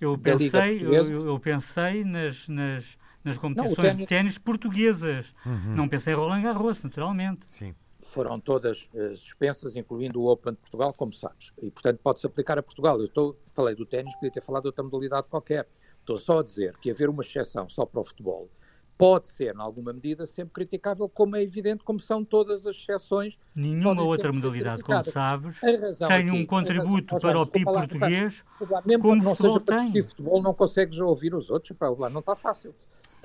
eu 0.01 0.17
pensei, 0.17 0.81
eu- 0.85 1.25
eu 1.27 1.39
pensei 1.39 2.03
nas, 2.03 2.49
nas, 2.49 2.97
nas 3.25 3.37
competições 3.37 3.95
de 3.97 4.05
ténis- 4.05 4.37
portuguesas. 4.37 5.33
Uhum. 5.45 5.75
Não 5.75 5.87
pensei 5.89 6.13
em 6.13 6.15
Roland 6.15 6.41
Garros, 6.43 6.81
naturalmente. 6.83 7.41
Sim. 7.47 7.73
foram 8.13 8.39
todas 8.39 8.87
eh, 8.95 9.09
suspensas, 9.15 9.75
incluindo 9.75 10.21
o 10.21 10.31
Open 10.31 10.53
de 10.53 10.59
Portugal, 10.59 10.93
como 10.93 11.11
sabes. 11.11 11.51
E, 11.61 11.69
portanto, 11.69 11.99
pode-se 12.01 12.25
aplicar 12.25 12.57
a 12.57 12.63
Portugal. 12.63 12.97
Eu 12.99 13.07
estou, 13.07 13.37
falei 13.53 13.75
do 13.75 13.85
ténis, 13.85 14.13
podia 14.15 14.31
ter 14.31 14.41
falado 14.41 14.61
de 14.63 14.67
outra 14.69 14.81
modalidade 14.85 15.27
qualquer. 15.27 15.67
Estou 15.99 16.17
só 16.17 16.39
a 16.39 16.43
dizer 16.43 16.77
que 16.77 16.89
haver 16.89 17.09
uma 17.09 17.21
exceção 17.23 17.67
só 17.67 17.85
para 17.85 17.99
o 17.99 18.05
futebol 18.05 18.49
pode 18.97 19.27
ser, 19.27 19.53
em 19.53 19.59
alguma 19.59 19.91
medida, 19.91 20.25
sempre 20.25 20.53
criticável, 20.53 21.09
como 21.09 21.35
é 21.35 21.43
evidente, 21.43 21.83
como 21.83 21.99
são 21.99 22.23
todas 22.23 22.65
as 22.65 22.77
exceções. 22.77 23.37
Nenhuma 23.53 24.01
outra 24.01 24.31
modalidade, 24.31 24.81
como 24.81 25.03
sabes, 25.11 25.59
tem 25.59 25.75
aqui- 26.07 26.31
um 26.31 26.45
contributo 26.45 27.19
para 27.19 27.41
o 27.41 27.45
PIB 27.45 27.65
lá, 27.69 27.79
português. 27.81 28.45
Mesmo 28.85 29.03
como 29.03 29.21
não 29.21 29.31
o 29.33 29.35
futebol 29.35 29.59
tem. 29.59 29.77
discutir 29.91 30.03
futebol, 30.03 30.41
não 30.41 30.53
consegues 30.53 30.97
ouvir 30.99 31.35
os 31.35 31.49
outros. 31.49 31.77
Pá, 31.77 31.89
lá, 31.89 32.09
não 32.09 32.21
está 32.21 32.33
fácil. 32.33 32.73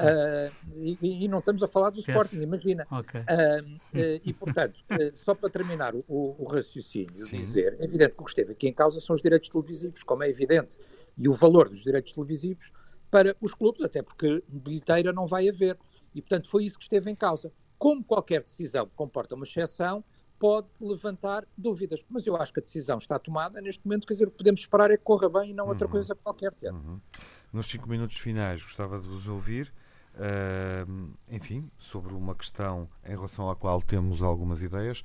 Ah, 0.01 0.51
e, 0.77 1.25
e 1.25 1.29
não 1.29 1.39
estamos 1.41 1.63
a 1.63 1.69
falar 1.69 1.91
do. 1.91 2.01
Sporting, 2.01 2.41
imagina. 2.41 2.87
Ok. 2.91 3.21
Ah, 3.27 3.59
eh, 3.95 4.21
e, 4.25 4.33
portanto, 4.33 4.81
só 5.15 5.35
para 5.35 5.51
terminar 5.51 5.95
o, 5.95 6.05
o 6.09 6.45
raciocínio, 6.45 7.27
Sim. 7.27 7.39
dizer, 7.39 7.77
é 7.79 7.85
evidente 7.85 8.15
que 8.15 8.21
o 8.23 8.25
que 8.25 8.31
esteve 8.31 8.53
aqui 8.53 8.69
em 8.69 8.73
causa 8.73 9.01
são 9.01 9.15
os 9.15 9.23
direitos 9.23 9.49
televisivos, 9.49 10.03
como 10.03 10.23
é 10.23 10.29
evidente, 10.31 10.79
e 11.17 11.29
o 11.29 11.33
valor 11.33 11.69
dos 11.69 11.83
direitos 11.83 12.13
televisivos 12.13 12.73
para 13.11 13.37
os 13.41 13.55
clubes, 13.55 13.83
até 13.83 14.03
porque 14.03 14.43
bilheteira 14.49 15.13
não 15.13 15.27
vai 15.27 15.49
haver. 15.49 15.77
E, 16.15 16.21
portanto, 16.21 16.49
foi 16.49 16.65
isso 16.65 16.79
que 16.79 16.85
esteve 16.85 17.11
em 17.11 17.15
causa. 17.17 17.53
Como 17.79 18.03
qualquer 18.05 18.43
decisão 18.43 18.87
que 18.87 18.95
comporta 18.95 19.35
uma 19.35 19.45
exceção, 19.45 20.05
pode 20.39 20.69
levantar 20.81 21.47
dúvidas. 21.57 22.01
Mas 22.09 22.27
eu 22.27 22.35
acho 22.35 22.53
que 22.53 22.61
a 22.61 22.63
decisão 22.63 22.99
está 22.99 23.19
tomada 23.19 23.61
neste 23.61 23.85
momento, 23.87 24.07
quer 24.07 24.15
dizer, 24.15 24.27
o 24.29 24.31
que 24.31 24.39
podemos 24.39 24.61
esperar 24.61 24.91
é 24.91 24.97
que 24.97 25.03
corra 25.05 25.29
bem 25.29 25.51
e 25.51 25.55
não 25.55 25.69
outra 25.69 25.87
Uhum. 25.87 25.91
coisa 25.93 26.15
qualquer. 26.15 26.53
Uhum. 26.63 26.99
Nos 27.53 27.67
cinco 27.67 27.89
minutos 27.89 28.17
finais, 28.17 28.63
gostava 28.63 28.99
de 28.99 29.07
vos 29.07 29.29
ouvir, 29.29 29.73
ahm, 30.17 31.13
enfim, 31.29 31.71
sobre 31.79 32.15
uma 32.15 32.35
questão 32.35 32.89
em 33.05 33.11
relação 33.11 33.51
à 33.51 33.57
qual 33.57 33.81
temos 33.83 34.23
algumas 34.23 34.63
ideias. 34.63 35.03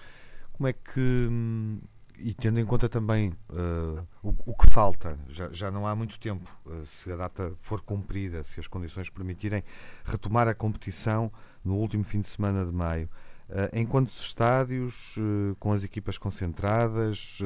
Como 0.53 0.67
é 0.67 0.73
que, 0.73 1.27
hum, 1.29 1.79
e 2.17 2.33
tendo 2.33 2.59
em 2.59 2.65
conta 2.65 2.87
também 2.87 3.29
uh, 3.49 4.05
o, 4.23 4.33
o, 4.45 4.55
que 4.55 4.73
falta, 4.73 5.17
já, 5.27 5.49
já, 5.51 5.69
não 5.69 5.85
há 5.85 5.95
muito 5.95 6.19
tempo, 6.19 6.49
uh, 6.65 6.85
se 6.85 7.11
a 7.11 7.15
data 7.15 7.53
for 7.59 7.81
cumprida, 7.81 8.41
se 8.43 8.59
as 8.59 8.67
condições 8.67 9.09
permitirem, 9.09 9.63
retomar 10.03 10.47
a 10.47 10.53
competição 10.53 11.31
no 11.63 11.75
último 11.75 12.03
fim 12.03 12.21
de 12.21 12.27
semana 12.27 12.65
de 12.65 12.71
maio. 12.71 13.09
Uh, 13.49 13.69
em 13.73 13.85
quantos 13.85 14.19
estádios, 14.19 15.15
com 15.59 15.71
as 15.71 15.83
equipas 15.83 16.17
concentradas, 16.17 17.39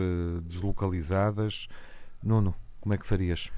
deslocalizadas? 0.43 1.67
Nuno, 2.23 2.55
como 2.79 2.93
é 2.93 2.97
que 2.97 3.05
farias? 3.05 3.51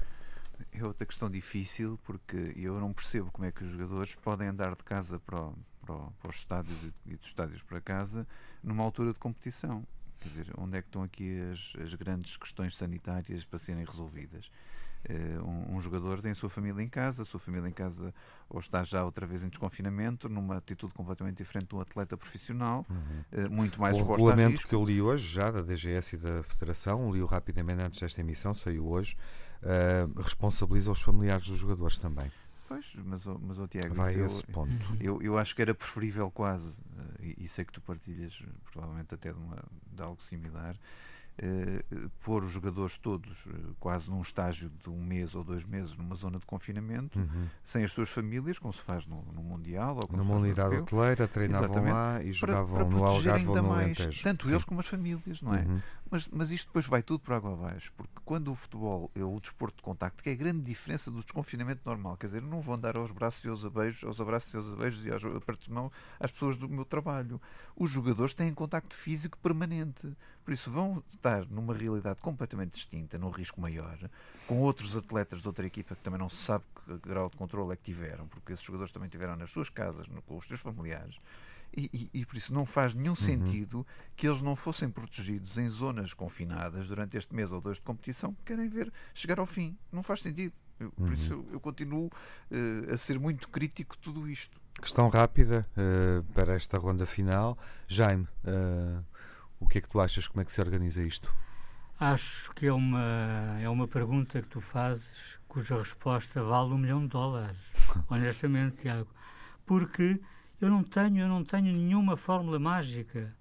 É 0.70 0.84
outra 0.84 1.06
questão 1.06 1.30
difícil 1.30 1.98
porque 2.04 2.52
eu 2.56 2.78
não 2.78 2.92
percebo 2.92 3.30
como 3.30 3.46
é 3.46 3.52
que 3.52 3.64
os 3.64 3.70
jogadores 3.70 4.14
podem 4.14 4.48
andar 4.48 4.74
de 4.76 4.84
casa 4.84 5.18
para, 5.18 5.40
o, 5.40 5.58
para, 5.80 5.94
o, 5.94 6.10
para 6.12 6.30
os 6.30 6.36
estádios 6.36 6.78
e 7.06 7.16
dos 7.16 7.26
estádios 7.26 7.62
para 7.62 7.80
casa 7.80 8.26
numa 8.62 8.82
altura 8.82 9.12
de 9.12 9.18
competição. 9.18 9.86
Quer 10.20 10.28
dizer, 10.28 10.52
onde 10.56 10.78
é 10.78 10.82
que 10.82 10.88
estão 10.88 11.02
aqui 11.02 11.40
as, 11.52 11.82
as 11.82 11.94
grandes 11.94 12.36
questões 12.36 12.76
sanitárias 12.76 13.44
para 13.44 13.58
serem 13.58 13.84
resolvidas? 13.84 14.50
Uh, 15.08 15.44
um, 15.44 15.76
um, 15.76 15.82
jogador 15.82 16.22
tem 16.22 16.30
a 16.30 16.34
sua 16.34 16.48
família 16.48 16.80
em 16.80 16.88
casa, 16.88 17.22
a 17.22 17.24
sua 17.24 17.40
família 17.40 17.68
em 17.68 17.72
casa 17.72 18.14
ou 18.48 18.60
está 18.60 18.84
já 18.84 19.04
outra 19.04 19.26
vez 19.26 19.42
em 19.42 19.48
desconfinamento, 19.48 20.28
numa 20.28 20.58
atitude 20.58 20.94
completamente 20.94 21.38
diferente 21.38 21.70
de 21.70 21.74
um 21.74 21.80
atleta 21.80 22.16
profissional, 22.16 22.86
uhum. 22.88 23.46
uh, 23.46 23.50
muito 23.50 23.80
mais 23.80 23.98
O 23.98 24.04
regulamento 24.04 24.64
que 24.64 24.72
eu 24.72 24.84
li 24.84 25.02
hoje, 25.02 25.26
já 25.26 25.50
da 25.50 25.60
DGS 25.60 26.14
e 26.14 26.18
da 26.18 26.44
Federação, 26.44 27.10
li-o 27.10 27.26
rapidamente 27.26 27.82
antes 27.82 27.98
desta 27.98 28.20
emissão, 28.20 28.54
saiu 28.54 28.86
hoje, 28.86 29.16
uh, 29.62 30.20
responsabiliza 30.20 30.90
os 30.90 31.00
familiares 31.00 31.46
dos 31.46 31.58
jogadores 31.58 31.98
também. 31.98 32.30
Pois, 32.68 32.86
mas, 33.04 33.24
mas 33.24 33.58
oh, 33.58 33.68
Tiago, 33.68 33.94
vai 33.94 34.14
a 34.14 34.26
esse 34.26 34.44
ponto. 34.44 34.72
Eu, 34.98 35.20
eu 35.20 35.36
acho 35.36 35.54
que 35.54 35.60
era 35.60 35.74
preferível 35.74 36.30
quase, 36.30 36.74
e, 37.20 37.44
e 37.44 37.48
sei 37.48 37.64
que 37.64 37.72
tu 37.72 37.80
partilhas 37.82 38.32
provavelmente 38.72 39.14
até 39.14 39.30
de, 39.30 39.38
uma, 39.38 39.62
de 39.92 40.02
algo 40.02 40.22
similar, 40.22 40.74
eh, 41.38 41.82
pôr 42.22 42.44
os 42.44 42.52
jogadores 42.52 42.98
todos 42.98 43.32
eh, 43.46 43.52
quase 43.80 44.10
num 44.10 44.20
estágio 44.20 44.70
de 44.82 44.90
um 44.90 45.02
mês 45.02 45.34
ou 45.34 45.42
dois 45.42 45.64
meses 45.64 45.96
numa 45.96 46.14
zona 46.14 46.38
de 46.38 46.44
confinamento, 46.44 47.18
uhum. 47.18 47.46
sem 47.64 47.82
as 47.82 47.90
suas 47.90 48.10
famílias, 48.10 48.58
como 48.58 48.72
se 48.72 48.82
faz 48.82 49.06
no, 49.06 49.24
no 49.32 49.42
Mundial. 49.42 49.96
Ou 49.96 50.16
numa 50.16 50.36
unidade 50.36 50.76
hoteleira, 50.76 51.26
treinavam 51.26 51.64
Exatamente. 51.64 51.92
lá 51.94 52.22
e 52.22 52.32
jogavam 52.32 52.74
para, 52.74 52.84
para 52.84 52.96
no 52.96 53.04
Algarve 53.04 53.46
ou 53.46 53.62
no 53.62 53.72
Alentejo. 53.72 54.22
Tanto 54.22 54.46
Sim. 54.46 54.52
eles 54.52 54.64
como 54.64 54.80
as 54.80 54.86
famílias, 54.86 55.40
não 55.40 55.54
é? 55.54 55.62
Uhum. 55.62 55.80
Mas, 56.12 56.28
mas 56.28 56.50
isto 56.50 56.66
depois 56.66 56.84
vai 56.84 57.02
tudo 57.02 57.20
para 57.20 57.36
água 57.36 57.54
abaixo, 57.54 57.90
porque 57.96 58.12
quando 58.22 58.52
o 58.52 58.54
futebol 58.54 59.10
é 59.14 59.24
o 59.24 59.40
desporto 59.40 59.76
de 59.76 59.82
contacto, 59.82 60.22
que 60.22 60.28
é 60.28 60.34
a 60.34 60.36
grande 60.36 60.60
diferença 60.60 61.10
do 61.10 61.22
desconfinamento 61.22 61.80
normal, 61.86 62.18
quer 62.18 62.26
dizer, 62.26 62.42
não 62.42 62.60
vou 62.60 62.74
andar 62.74 62.98
aos 62.98 63.10
braços 63.10 63.42
e 63.42 63.48
aos 63.48 63.64
abeijos, 63.64 64.04
aos 64.04 64.20
abraços 64.20 64.52
e 64.52 64.56
aos 64.58 64.72
abeijos 64.74 65.06
e 65.06 65.10
aos 65.10 65.24
apertos 65.24 65.68
de 65.68 65.72
mão 65.72 65.90
às 66.20 66.30
pessoas 66.30 66.58
do 66.58 66.68
meu 66.68 66.84
trabalho. 66.84 67.40
Os 67.74 67.88
jogadores 67.88 68.34
têm 68.34 68.52
contacto 68.52 68.94
físico 68.94 69.38
permanente, 69.38 70.14
por 70.44 70.52
isso 70.52 70.70
vão 70.70 71.02
estar 71.14 71.46
numa 71.46 71.72
realidade 71.72 72.20
completamente 72.20 72.74
distinta, 72.74 73.16
num 73.16 73.30
risco 73.30 73.58
maior, 73.58 73.98
com 74.46 74.60
outros 74.60 74.94
atletas 74.94 75.40
de 75.40 75.48
outra 75.48 75.66
equipa 75.66 75.96
que 75.96 76.02
também 76.02 76.20
não 76.20 76.28
se 76.28 76.36
sabe 76.36 76.62
que 76.84 77.08
grau 77.08 77.30
de 77.30 77.38
controle 77.38 77.72
é 77.72 77.76
que 77.76 77.84
tiveram, 77.84 78.26
porque 78.26 78.52
esses 78.52 78.62
jogadores 78.66 78.92
também 78.92 79.08
tiveram 79.08 79.34
nas 79.34 79.50
suas 79.50 79.70
casas, 79.70 80.06
com 80.26 80.36
os 80.36 80.46
seus 80.46 80.60
familiares. 80.60 81.18
E, 81.74 82.10
e, 82.12 82.20
e, 82.20 82.26
por 82.26 82.36
isso 82.36 82.52
não 82.52 82.66
faz 82.66 82.94
nenhum 82.94 83.10
uhum. 83.10 83.16
sentido 83.16 83.86
que 84.14 84.28
eles 84.28 84.42
não 84.42 84.54
fossem 84.54 84.90
protegidos 84.90 85.56
em 85.56 85.68
zonas 85.70 86.12
confinadas 86.12 86.86
durante 86.86 87.16
este 87.16 87.34
mês 87.34 87.50
ou 87.50 87.60
dois 87.60 87.78
de 87.78 87.82
competição 87.82 88.34
que 88.34 88.42
querem 88.44 88.68
ver 88.68 88.92
chegar 89.14 89.38
ao 89.38 89.46
fim. 89.46 89.76
Não 89.90 90.02
faz 90.02 90.20
sentido. 90.20 90.52
Eu, 90.78 90.90
por 90.92 91.08
uhum. 91.08 91.14
isso 91.14 91.32
eu, 91.32 91.48
eu 91.52 91.60
continuo 91.60 92.06
uh, 92.06 92.92
a 92.92 92.96
ser 92.96 93.18
muito 93.18 93.48
crítico 93.48 93.96
de 93.96 94.02
tudo 94.02 94.28
isto. 94.28 94.60
Questão 94.80 95.08
rápida 95.08 95.66
uh, 95.76 96.24
para 96.32 96.54
esta 96.54 96.76
ronda 96.76 97.06
final. 97.06 97.56
Jaime, 97.86 98.26
uh, 98.44 99.02
o 99.60 99.66
que 99.66 99.78
é 99.78 99.80
que 99.80 99.88
tu 99.88 100.00
achas? 100.00 100.26
Como 100.28 100.42
é 100.42 100.44
que 100.44 100.52
se 100.52 100.60
organiza 100.60 101.02
isto? 101.02 101.32
Acho 101.98 102.52
que 102.52 102.66
é 102.66 102.72
uma, 102.72 103.58
é 103.60 103.68
uma 103.68 103.86
pergunta 103.86 104.42
que 104.42 104.48
tu 104.48 104.60
fazes 104.60 105.38
cuja 105.46 105.76
resposta 105.76 106.42
vale 106.42 106.72
um 106.72 106.78
milhão 106.78 107.02
de 107.02 107.08
dólares. 107.08 107.58
honestamente, 108.10 108.82
Tiago. 108.82 109.08
Porque 109.64 110.20
eu 110.64 110.70
não 110.70 110.84
tenho, 110.84 111.18
eu 111.18 111.28
não 111.28 111.44
tenho 111.44 111.72
nenhuma 111.72 112.16
fórmula 112.16 112.58
mágica 112.58 113.34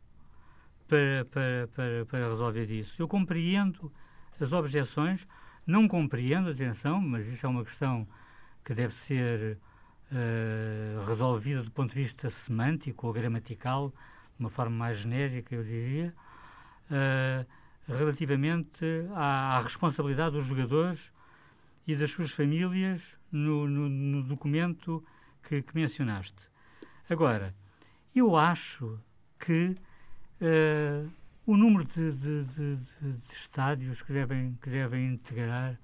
para, 0.88 1.26
para, 1.30 1.70
para, 1.74 2.06
para 2.06 2.30
resolver 2.30 2.66
isso. 2.72 3.02
Eu 3.02 3.08
compreendo 3.08 3.92
as 4.40 4.52
objeções, 4.54 5.28
não 5.66 5.88
compreendo, 5.88 6.50
atenção, 6.50 7.00
mas 7.00 7.28
isso 7.28 7.46
é 7.46 7.50
uma 7.50 7.64
questão 7.64 8.08
que 8.66 8.74
deve 8.74 8.92
ser 8.92 9.58
uh, 10.12 11.06
resolvida 11.06 11.62
do 11.62 11.72
ponto 11.72 11.94
de 11.94 12.02
vista 12.02 12.28
semântico 12.30 13.06
ou 13.06 13.14
gramatical, 13.14 13.90
de 13.90 14.40
uma 14.40 14.50
forma 14.50 14.76
mais 14.76 14.98
genérica, 14.98 15.54
eu 15.54 15.64
diria, 15.64 16.14
uh, 16.90 17.46
relativamente 17.88 18.84
à, 19.14 19.58
à, 19.58 19.62
responsabilidade 19.62 20.36
dos 20.36 20.46
jogadores 20.46 21.12
e 21.86 21.96
das 21.96 22.10
suas 22.10 22.32
famílias 22.32 23.02
no, 23.32 23.68
no, 23.68 23.88
no 23.88 24.24
documento 24.24 25.04
que, 25.44 25.62
que 25.62 25.76
mencionaste. 25.76 26.51
Agora, 27.12 27.54
eu 28.16 28.38
acho 28.38 28.98
que 29.38 29.76
uh, 30.40 31.12
o 31.46 31.58
número 31.58 31.84
de, 31.84 32.14
de, 32.14 32.44
de, 32.46 32.76
de, 32.78 33.34
estádios 33.34 34.02
que 34.02 34.14
devem, 34.14 34.58
que 34.62 34.70
devem 34.70 35.16
integrar 35.16 35.78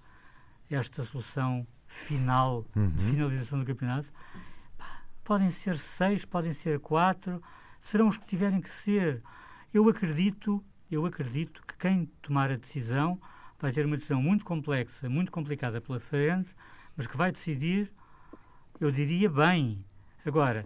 esta 0.72 1.04
solução 1.04 1.68
final 1.86 2.66
uhum. 2.74 2.90
de 2.92 3.04
finalização 3.04 3.60
do 3.60 3.66
campeonato 3.66 4.08
pá, 4.78 5.02
podem 5.22 5.50
ser 5.50 5.76
seis, 5.76 6.24
podem 6.24 6.54
ser 6.54 6.80
quatro, 6.80 7.44
serão 7.82 8.08
os 8.08 8.16
que 8.16 8.24
tiverem 8.24 8.62
que 8.62 8.70
ser. 8.70 9.22
Eu 9.74 9.90
acredito, 9.90 10.64
eu 10.90 11.06
acredito 11.06 11.62
que 11.68 11.76
quem 11.76 12.06
tomar 12.22 12.52
a 12.52 12.56
decisão 12.56 13.20
vai 13.60 13.74
ter 13.74 13.86
uma 13.86 13.98
decisão 13.98 14.22
muito 14.22 14.46
complexa, 14.46 15.10
muito 15.10 15.30
complicada 15.30 15.82
pela 15.82 16.00
frente, 16.00 16.56
mas 16.96 17.06
que 17.06 17.18
vai 17.18 17.34
decidir, 17.34 17.92
eu 18.80 18.90
diria, 18.92 19.30
bem. 19.30 19.84
Agora, 20.26 20.66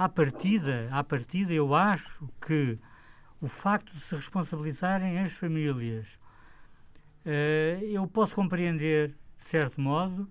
à 0.00 0.08
partida, 0.08 0.88
à 0.90 1.04
partida, 1.04 1.52
eu 1.52 1.74
acho 1.74 2.26
que 2.40 2.78
o 3.38 3.46
facto 3.46 3.92
de 3.92 4.00
se 4.00 4.14
responsabilizarem 4.16 5.18
as 5.18 5.32
famílias, 5.32 6.06
uh, 7.26 7.84
eu 7.84 8.06
posso 8.06 8.34
compreender, 8.34 9.08
de 9.36 9.44
certo 9.44 9.78
modo, 9.78 10.26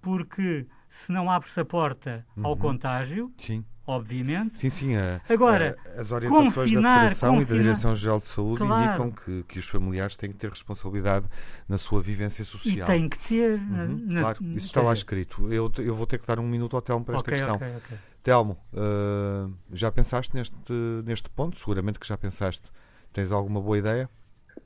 porque 0.00 0.66
se 0.88 1.12
não 1.12 1.30
abre-se 1.30 1.60
a 1.60 1.64
porta 1.64 2.26
uhum. 2.36 2.46
ao 2.46 2.56
contágio, 2.56 3.32
Sim. 3.36 3.64
obviamente. 3.86 4.58
Sim, 4.58 4.68
sim. 4.68 4.96
A, 4.96 5.20
Agora, 5.28 5.76
a, 5.96 6.00
as 6.00 6.10
orientações 6.10 6.54
confinar, 6.54 6.82
da 6.82 7.00
Federação 7.02 7.34
confinar, 7.34 7.54
e 7.54 7.58
da 7.58 7.62
Direção-Geral 7.62 8.18
de 8.18 8.26
Saúde 8.26 8.58
claro. 8.58 8.84
indicam 8.84 9.10
que, 9.12 9.44
que 9.44 9.58
os 9.60 9.68
familiares 9.68 10.16
têm 10.16 10.32
que 10.32 10.36
ter 10.36 10.50
responsabilidade 10.50 11.26
na 11.68 11.78
sua 11.78 12.02
vivência 12.02 12.44
social. 12.44 12.88
E 12.88 12.90
têm 12.90 13.08
que 13.08 13.18
ter. 13.20 13.60
Uhum, 13.60 14.02
na, 14.04 14.20
claro, 14.22 14.44
isso 14.56 14.66
está 14.66 14.82
lá 14.82 14.92
escrito. 14.92 15.46
Eu, 15.52 15.70
eu 15.78 15.94
vou 15.94 16.08
ter 16.08 16.18
que 16.18 16.26
dar 16.26 16.40
um 16.40 16.48
minuto 16.48 16.74
ao 16.74 16.82
Telmo 16.82 17.04
para 17.04 17.20
okay, 17.20 17.34
esta 17.34 17.46
questão. 17.46 17.68
Okay, 17.68 17.76
okay. 17.76 18.11
Telmo, 18.22 18.56
uh, 18.72 19.52
já 19.72 19.90
pensaste 19.90 20.34
neste, 20.34 20.72
neste 21.04 21.28
ponto? 21.30 21.58
Seguramente 21.58 21.98
que 21.98 22.06
já 22.06 22.16
pensaste. 22.16 22.70
Tens 23.12 23.32
alguma 23.32 23.60
boa 23.60 23.76
ideia? 23.76 24.08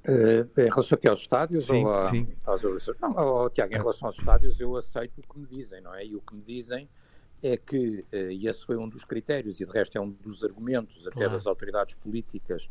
Uh, 0.06 0.60
em 0.60 0.68
relação 0.68 0.96
aqui 0.96 1.08
aos 1.08 1.20
estádios 1.20 1.66
sim, 1.66 1.84
ou 1.84 1.92
a, 1.92 2.10
sim. 2.10 2.28
às 2.46 2.62
Não, 3.00 3.10
oh, 3.16 3.50
Tiago, 3.50 3.74
em 3.74 3.78
relação 3.78 4.08
aos 4.08 4.18
estádios, 4.18 4.60
eu 4.60 4.76
aceito 4.76 5.18
o 5.18 5.22
que 5.22 5.38
me 5.38 5.46
dizem, 5.46 5.80
não 5.80 5.94
é? 5.94 6.04
E 6.04 6.14
o 6.14 6.20
que 6.20 6.34
me 6.34 6.42
dizem 6.42 6.88
é 7.42 7.56
que, 7.56 8.04
uh, 8.12 8.30
e 8.30 8.46
esse 8.46 8.64
foi 8.64 8.76
um 8.76 8.88
dos 8.88 9.04
critérios, 9.04 9.60
e 9.60 9.64
de 9.64 9.72
resto 9.72 9.96
é 9.96 10.00
um 10.00 10.10
dos 10.10 10.44
argumentos 10.44 11.06
até 11.06 11.16
claro. 11.16 11.32
das 11.32 11.46
autoridades 11.46 11.94
políticas 11.96 12.68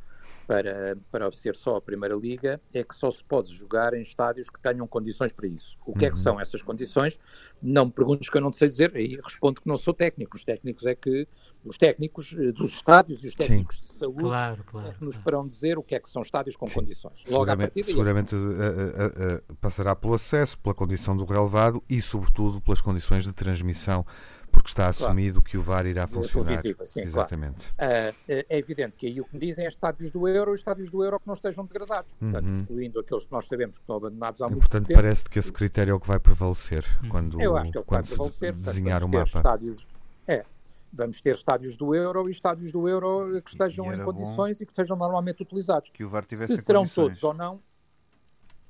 para, 0.48 0.98
para 1.12 1.32
ser 1.32 1.56
só 1.56 1.78
a 1.78 1.82
Primeira 1.82 2.16
Liga 2.16 2.62
é 2.74 2.84
que 2.84 2.96
só 2.96 3.12
se 3.12 3.24
pode 3.24 3.54
jogar 3.54 3.93
em 3.93 4.02
estádios 4.02 4.50
que 4.50 4.60
tenham 4.60 4.88
condições 4.88 5.32
para 5.32 5.48
isso. 5.48 5.78
O 5.86 5.93
que 5.93 6.00
uhum. 6.00 6.06
é 6.06 6.12
que 6.12 6.18
uhum. 6.18 6.24
são 6.24 6.39
essas 6.39 6.62
condições? 6.62 7.20
Não 7.62 7.86
me 7.86 7.91
perguntes 7.91 8.30
que 8.30 8.38
eu 8.38 8.41
não 8.41 8.52
sei 8.52 8.70
dizer, 8.70 8.91
aí 8.96 9.20
respondo 9.24 9.62
que 9.62 9.68
não 9.68 9.78
sou 9.78 9.93
técnico. 9.93 10.38
Os 10.38 10.43
técnicos 10.43 10.86
é 10.86 10.96
que 10.96 11.28
os 11.64 11.78
técnicos 11.78 12.34
eh, 12.38 12.52
dos 12.52 12.76
estádios 12.76 13.24
e 13.24 13.28
os 13.28 13.34
técnicos 13.34 13.78
Sim. 13.78 13.86
de 13.86 14.00
saúde 14.00 14.20
claro, 14.20 14.64
claro, 14.66 14.88
é 14.88 14.91
que 14.93 15.04
nos 15.04 15.16
farão 15.16 15.48
dizer 15.48 15.78
o 15.78 15.84
que 15.84 15.96
é 15.96 16.00
que 16.00 16.10
são 16.10 16.22
estádios 16.22 16.56
com 16.56 16.68
Sim. 16.68 16.76
condições. 16.76 17.24
Logo 17.28 17.46
seguramente, 17.46 17.72
partida, 17.72 17.88
seguramente 17.88 18.36
uh, 18.36 18.39
uh, 18.39 19.52
uh, 19.52 19.56
passará 19.56 19.96
pelo 19.96 20.14
acesso, 20.14 20.58
pela 20.60 20.76
condição 20.76 21.18
do 21.18 21.26
relevado 21.26 21.84
e, 21.89 22.00
sobretudo, 22.02 22.62
pelas 22.62 22.82
condições 22.82 23.24
de 23.24 23.34
transmissão 23.34 24.06
porque 24.56 24.70
está 24.70 24.88
assumido 24.88 25.41
claro. 25.41 25.49
que 25.51 25.58
o 25.58 25.62
VAR 25.62 25.86
irá 25.86 26.08
funcionar. 26.08 26.62
sim, 26.62 27.01
Exatamente. 27.01 27.74
Claro. 27.74 28.16
Uh, 28.16 28.45
é 28.49 28.58
evidente 28.58 28.95
que 28.95 29.06
aí 29.06 29.20
o 29.20 29.26
que 29.26 29.34
me 29.34 29.39
dizem 29.45 29.66
é 29.66 29.68
estádios 29.68 30.10
do 30.12 30.26
euro 30.30 30.53
e 30.53 30.56
estádios 30.56 30.89
do 30.89 31.03
euro 31.03 31.20
que 31.20 31.28
não 31.28 31.34
estejam 31.34 31.66
degradados, 31.66 32.14
portanto, 32.14 32.45
uhum. 32.45 32.60
excluindo 32.62 32.99
aqueles 33.01 33.26
que 33.26 33.32
nós 33.34 33.45
sabemos 33.47 33.76
que 33.76 33.84
estão 33.84 33.97
abandonados 33.97 34.41
há 34.41 34.45
e, 34.47 34.49
muito 34.51 34.62
portanto, 34.62 34.88
tempo. 34.88 34.97
parece 34.97 35.26
que 35.26 35.38
esse 35.38 35.51
critério 35.51 35.91
é 35.91 35.93
o 35.93 35.99
que 35.99 36.08
vai 36.08 36.20
prevalecer 36.20 36.86
uhum. 37.03 37.10
quando, 37.10 37.41
Eu 37.41 37.58
acho 37.58 37.72
que 37.72 37.78
é 37.78 37.82
o 37.82 37.84
quando 37.84 38.06
vai 38.06 38.16
prevalecer, 38.16 38.53
desenhar 38.53 39.03
o 39.03 39.10
mapa. 39.10 39.38
Estádios, 39.39 39.86
é, 40.26 40.45
vamos 40.93 41.20
ter 41.20 41.36
estádios 41.36 41.76
do 41.76 41.93
euro 41.93 42.30
e 42.30 42.32
estádios 42.32 42.72
do 42.72 42.88
euro 42.88 43.41
que 43.41 43.51
estejam 43.51 43.93
em 43.93 44.01
condições 44.06 44.62
e 44.62 44.66
que 44.66 44.74
sejam 44.74 44.95
normalmente 44.95 45.43
utilizados. 45.43 45.89
Que 45.91 46.06
o 46.06 46.10
VAR 46.10 46.24
tivesse 46.24 46.56
Se 46.56 46.64
serão 46.64 46.84
condições. 46.84 47.20
todos 47.20 47.24
ou 47.24 47.34
não, 47.34 47.60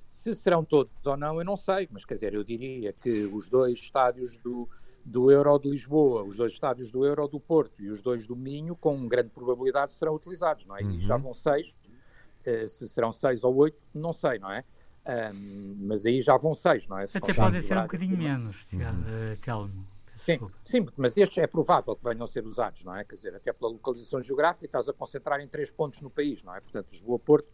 se 0.09 0.33
serão 0.33 0.65
todos 0.65 0.91
ou 1.05 1.15
não, 1.15 1.37
eu 1.37 1.45
não 1.45 1.55
sei, 1.55 1.87
mas 1.91 2.03
quer 2.03 2.15
dizer, 2.15 2.33
eu 2.33 2.43
diria 2.43 2.91
que 2.91 3.25
os 3.25 3.47
dois 3.47 3.77
estádios 3.77 4.35
do, 4.37 4.67
do 5.05 5.29
Euro 5.31 5.59
de 5.59 5.69
Lisboa, 5.69 6.23
os 6.23 6.35
dois 6.35 6.53
estádios 6.53 6.89
do 6.89 7.05
Euro 7.05 7.27
do 7.27 7.39
Porto 7.39 7.81
e 7.81 7.89
os 7.89 8.01
dois 8.01 8.25
do 8.25 8.35
Minho, 8.35 8.75
com 8.75 9.07
grande 9.07 9.29
probabilidade 9.29 9.91
serão 9.91 10.15
utilizados, 10.15 10.65
não 10.65 10.75
é? 10.75 10.81
Uhum. 10.81 10.91
E 10.91 10.99
já 11.01 11.15
vão 11.15 11.33
seis. 11.33 11.73
uh, 12.47 12.67
se 12.67 12.89
serão 12.89 13.11
seis 13.11 13.43
ou 13.43 13.55
oito, 13.55 13.77
não 13.93 14.11
sei, 14.11 14.39
não 14.39 14.51
é? 14.51 14.63
Um, 15.07 15.75
mas 15.81 16.03
aí 16.03 16.19
já 16.23 16.35
vão 16.35 16.55
seis, 16.55 16.87
não 16.87 16.97
é? 16.97 17.05
Se 17.05 17.17
Até 17.17 17.33
podem 17.33 17.61
ser 17.61 17.77
um 17.77 17.83
bocadinho 17.83 18.17
menos, 18.17 18.65
uhum. 18.73 18.79
Telmo. 19.39 19.85
Sim, 20.17 20.39
sim, 20.63 20.87
mas 20.95 21.15
estes 21.15 21.37
é 21.37 21.45
provável 21.45 21.95
que 21.95 22.03
venham 22.03 22.23
a 22.23 22.27
ser 22.27 22.45
usados, 22.45 22.83
não 22.83 22.95
é? 22.95 23.03
Quer 23.03 23.15
dizer, 23.15 23.35
até 23.35 23.51
pela 23.53 23.71
localização 23.71 24.21
geográfica, 24.21 24.65
estás 24.65 24.87
a 24.87 24.93
concentrar 24.93 25.39
em 25.41 25.47
três 25.47 25.69
pontos 25.69 26.01
no 26.01 26.09
país, 26.09 26.41
não 26.41 26.55
é? 26.55 26.61
Portanto, 26.61 26.87
Lisboa-Porto 26.91 27.47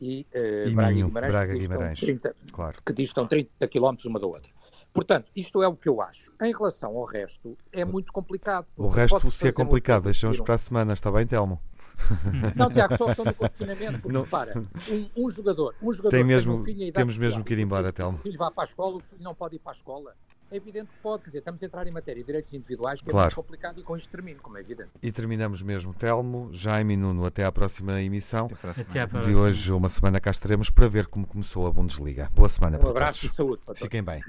e, 0.00 0.26
uh, 0.34 0.68
e 0.68 0.74
Braga, 0.74 0.92
Minho, 0.92 1.06
Guimarães, 1.06 1.32
Braga, 1.32 1.54
Guimarães, 1.54 2.00
30, 2.00 2.36
claro. 2.52 2.76
que 2.84 2.92
distam 2.92 3.26
30 3.26 3.68
km 3.68 3.96
uma 4.06 4.18
da 4.18 4.26
outra. 4.26 4.50
Portanto, 4.92 5.30
isto 5.34 5.62
é 5.62 5.68
o 5.68 5.74
que 5.74 5.88
eu 5.88 6.02
acho. 6.02 6.32
Em 6.42 6.52
relação 6.52 6.96
ao 6.96 7.04
resto, 7.04 7.56
é 7.72 7.84
muito 7.84 8.12
complicado. 8.12 8.66
O 8.76 8.88
resto, 8.88 9.30
se 9.30 9.48
é 9.48 9.52
complicado, 9.52 10.04
deixamos 10.04 10.40
para 10.40 10.54
a 10.54 10.58
semana, 10.58 10.92
está 10.92 11.10
bem, 11.10 11.26
Telmo? 11.26 11.60
Não, 12.56 12.70
Tiago, 12.70 12.96
só 12.96 13.06
questão 13.06 13.24
do 13.24 13.34
confinamento, 13.34 14.00
porque 14.00 14.12
não. 14.12 14.22
repara, 14.22 14.64
um, 14.90 15.08
um, 15.16 15.30
jogador, 15.30 15.74
um 15.80 15.92
jogador 15.92 16.10
tem 16.10 16.24
mesmo, 16.24 16.52
tem 16.52 16.62
um 16.62 16.64
filho 16.64 16.92
temos 16.92 17.16
mesmo 17.16 17.44
que 17.44 17.52
ir 17.52 17.60
embora, 17.60 17.92
Telmo. 17.92 18.18
O 18.18 18.20
filho 18.20 18.38
vai 18.38 18.50
para 18.50 18.64
a 18.64 18.66
escola, 18.66 18.96
o 18.96 19.00
filho 19.00 19.22
não 19.22 19.34
pode 19.34 19.56
ir 19.56 19.58
para 19.58 19.72
a 19.72 19.74
escola. 19.76 20.14
É 20.52 20.56
evidente 20.56 20.90
que 20.90 20.98
pode, 21.02 21.22
quer 21.22 21.30
dizer, 21.30 21.38
estamos 21.38 21.62
a 21.62 21.64
entrar 21.64 21.86
em 21.86 21.90
matéria 21.90 22.20
de 22.20 22.26
direitos 22.26 22.52
individuais, 22.52 23.00
que 23.00 23.08
claro. 23.08 23.20
é 23.20 23.22
muito 23.24 23.36
complicado 23.36 23.80
e 23.80 23.82
com 23.82 23.96
isto 23.96 24.10
termino, 24.10 24.38
como 24.42 24.58
é 24.58 24.60
evidente. 24.60 24.90
E 25.02 25.10
terminamos 25.10 25.62
mesmo. 25.62 25.94
Telmo, 25.94 26.50
Jaime 26.52 26.92
e 26.92 26.96
Nuno, 26.98 27.24
até 27.24 27.42
à 27.42 27.50
próxima 27.50 28.02
emissão. 28.02 28.50
Até, 28.62 28.82
até 28.82 29.00
à 29.00 29.08
próxima. 29.08 29.32
De 29.32 29.38
hoje, 29.38 29.72
uma 29.72 29.88
semana 29.88 30.20
cá 30.20 30.30
estaremos 30.30 30.68
para 30.68 30.86
ver 30.88 31.06
como 31.06 31.26
começou 31.26 31.66
a 31.66 31.70
Bundesliga. 31.70 32.30
Boa 32.34 32.50
semana 32.50 32.76
um 32.76 32.80
para 32.80 32.90
abraço 32.90 33.22
todos. 33.22 33.32
e 33.32 33.36
saúde 33.36 33.62
para 33.64 33.74
todos. 33.74 33.82
Fiquem 33.82 34.02
bem. 34.02 34.20